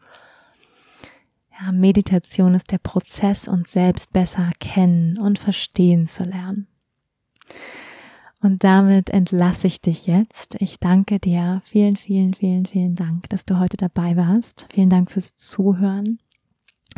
Meditation 1.72 2.56
ist 2.56 2.72
der 2.72 2.80
Prozess, 2.80 3.48
uns 3.48 3.72
selbst 3.72 4.14
besser 4.14 4.50
kennen 4.60 5.18
und 5.20 5.40
verstehen 5.40 6.08
zu 6.08 6.24
lernen. 6.24 6.68
Und 8.42 8.64
damit 8.64 9.12
entlasse 9.12 9.68
ich 9.68 9.82
dich 9.82 10.08
jetzt. 10.08 10.56
Ich 10.60 10.80
danke 10.80 11.20
dir. 11.20 11.62
Vielen, 11.64 11.96
vielen, 11.96 12.34
vielen, 12.34 12.66
vielen 12.66 12.96
Dank, 12.96 13.30
dass 13.30 13.46
du 13.46 13.60
heute 13.60 13.78
dabei 13.78 14.18
warst. 14.18 14.68
Vielen 14.74 14.90
Dank 14.90 15.12
fürs 15.12 15.36
Zuhören. 15.36 16.18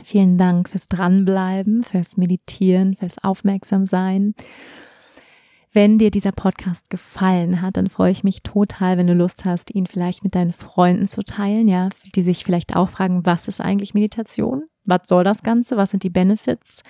Vielen 0.03 0.37
Dank 0.37 0.69
fürs 0.69 0.87
Dranbleiben, 0.87 1.83
fürs 1.83 2.17
Meditieren, 2.17 2.95
fürs 2.95 3.17
Aufmerksamsein. 3.21 4.35
Wenn 5.73 5.97
dir 5.97 6.11
dieser 6.11 6.31
Podcast 6.31 6.91
gefallen 6.91 7.61
hat, 7.63 7.77
dann 7.77 7.89
freue 7.89 8.11
ich 8.11 8.23
mich 8.23 8.43
total, 8.43 8.97
wenn 8.97 9.07
du 9.07 9.15
Lust 9.15 9.43
hast, 9.43 9.73
ihn 9.73 9.87
vielleicht 9.87 10.23
mit 10.23 10.35
deinen 10.35 10.53
Freunden 10.53 11.07
zu 11.07 11.23
teilen, 11.23 11.67
ja, 11.67 11.89
die 12.13 12.21
sich 12.21 12.45
vielleicht 12.45 12.75
auch 12.75 12.89
fragen, 12.89 13.25
was 13.25 13.47
ist 13.47 13.59
eigentlich 13.59 13.95
Meditation? 13.95 14.65
Was 14.85 15.07
soll 15.07 15.23
das 15.23 15.41
Ganze? 15.41 15.75
Was 15.75 15.89
sind 15.89 16.03
die 16.03 16.11
Benefits? 16.11 16.83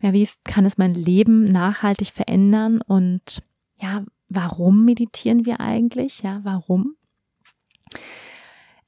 Ja, 0.00 0.12
wie 0.12 0.28
kann 0.44 0.64
es 0.64 0.78
mein 0.78 0.94
Leben 0.94 1.44
nachhaltig 1.44 2.08
verändern? 2.08 2.80
Und 2.82 3.42
ja, 3.80 4.04
warum 4.28 4.84
meditieren 4.84 5.44
wir 5.44 5.58
eigentlich? 5.58 6.22
Ja, 6.22 6.38
warum? 6.44 6.94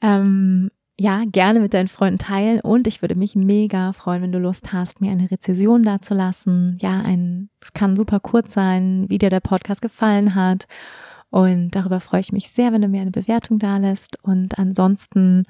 Ähm, 0.00 0.70
ja, 0.98 1.24
gerne 1.26 1.60
mit 1.60 1.74
deinen 1.74 1.88
Freunden 1.88 2.18
teilen 2.18 2.60
und 2.60 2.86
ich 2.86 3.02
würde 3.02 3.14
mich 3.14 3.34
mega 3.34 3.92
freuen, 3.92 4.22
wenn 4.22 4.32
du 4.32 4.38
Lust 4.38 4.72
hast, 4.72 5.00
mir 5.00 5.10
eine 5.10 5.30
Rezession 5.30 5.82
dazulassen. 5.82 6.78
Ja, 6.80 7.00
ein, 7.00 7.48
es 7.60 7.72
kann 7.72 7.96
super 7.96 8.20
kurz 8.20 8.52
sein, 8.52 9.06
wie 9.08 9.18
dir 9.18 9.30
der 9.30 9.40
Podcast 9.40 9.82
gefallen 9.82 10.34
hat. 10.34 10.66
Und 11.30 11.70
darüber 11.70 12.00
freue 12.00 12.20
ich 12.20 12.30
mich 12.30 12.50
sehr, 12.50 12.72
wenn 12.72 12.82
du 12.82 12.88
mir 12.88 13.00
eine 13.00 13.10
Bewertung 13.10 13.58
da 13.58 13.78
lässt. 13.78 14.22
Und 14.22 14.58
ansonsten 14.58 15.44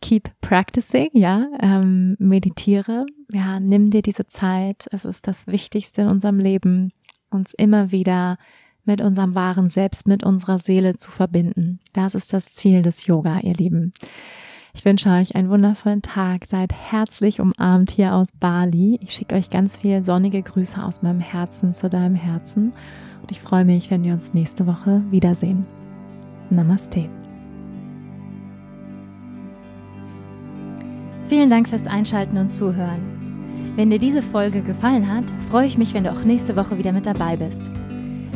keep 0.00 0.30
practicing, 0.40 1.10
ja, 1.12 1.46
ähm, 1.60 2.14
meditiere, 2.20 3.04
ja, 3.32 3.58
nimm 3.58 3.90
dir 3.90 4.02
diese 4.02 4.26
Zeit. 4.26 4.86
Es 4.92 5.04
ist 5.04 5.26
das 5.26 5.48
Wichtigste 5.48 6.02
in 6.02 6.08
unserem 6.08 6.38
Leben, 6.38 6.92
uns 7.30 7.52
immer 7.52 7.90
wieder 7.90 8.38
mit 8.84 9.00
unserem 9.00 9.34
wahren 9.34 9.68
Selbst, 9.68 10.06
mit 10.06 10.24
unserer 10.24 10.58
Seele 10.58 10.94
zu 10.94 11.10
verbinden. 11.10 11.80
Das 11.92 12.14
ist 12.14 12.32
das 12.32 12.46
Ziel 12.46 12.82
des 12.82 13.06
Yoga, 13.06 13.40
ihr 13.40 13.54
Lieben. 13.54 13.92
Ich 14.78 14.84
wünsche 14.84 15.10
euch 15.10 15.34
einen 15.34 15.50
wundervollen 15.50 16.02
Tag. 16.02 16.46
Seid 16.46 16.72
herzlich 16.72 17.40
umarmt 17.40 17.90
hier 17.90 18.14
aus 18.14 18.28
Bali. 18.38 18.96
Ich 19.02 19.12
schicke 19.12 19.34
euch 19.34 19.50
ganz 19.50 19.76
viel 19.76 20.04
sonnige 20.04 20.40
Grüße 20.40 20.80
aus 20.80 21.02
meinem 21.02 21.18
Herzen 21.18 21.74
zu 21.74 21.88
deinem 21.88 22.14
Herzen. 22.14 22.72
Und 23.20 23.32
ich 23.32 23.40
freue 23.40 23.64
mich, 23.64 23.90
wenn 23.90 24.04
wir 24.04 24.12
uns 24.12 24.34
nächste 24.34 24.68
Woche 24.68 25.02
wiedersehen. 25.10 25.66
Namaste. 26.50 27.08
Vielen 31.24 31.50
Dank 31.50 31.68
fürs 31.68 31.88
Einschalten 31.88 32.38
und 32.38 32.50
Zuhören. 32.50 33.74
Wenn 33.74 33.90
dir 33.90 33.98
diese 33.98 34.22
Folge 34.22 34.62
gefallen 34.62 35.12
hat, 35.12 35.24
freue 35.50 35.66
ich 35.66 35.76
mich, 35.76 35.92
wenn 35.92 36.04
du 36.04 36.12
auch 36.12 36.22
nächste 36.22 36.54
Woche 36.54 36.78
wieder 36.78 36.92
mit 36.92 37.04
dabei 37.04 37.36
bist. 37.36 37.68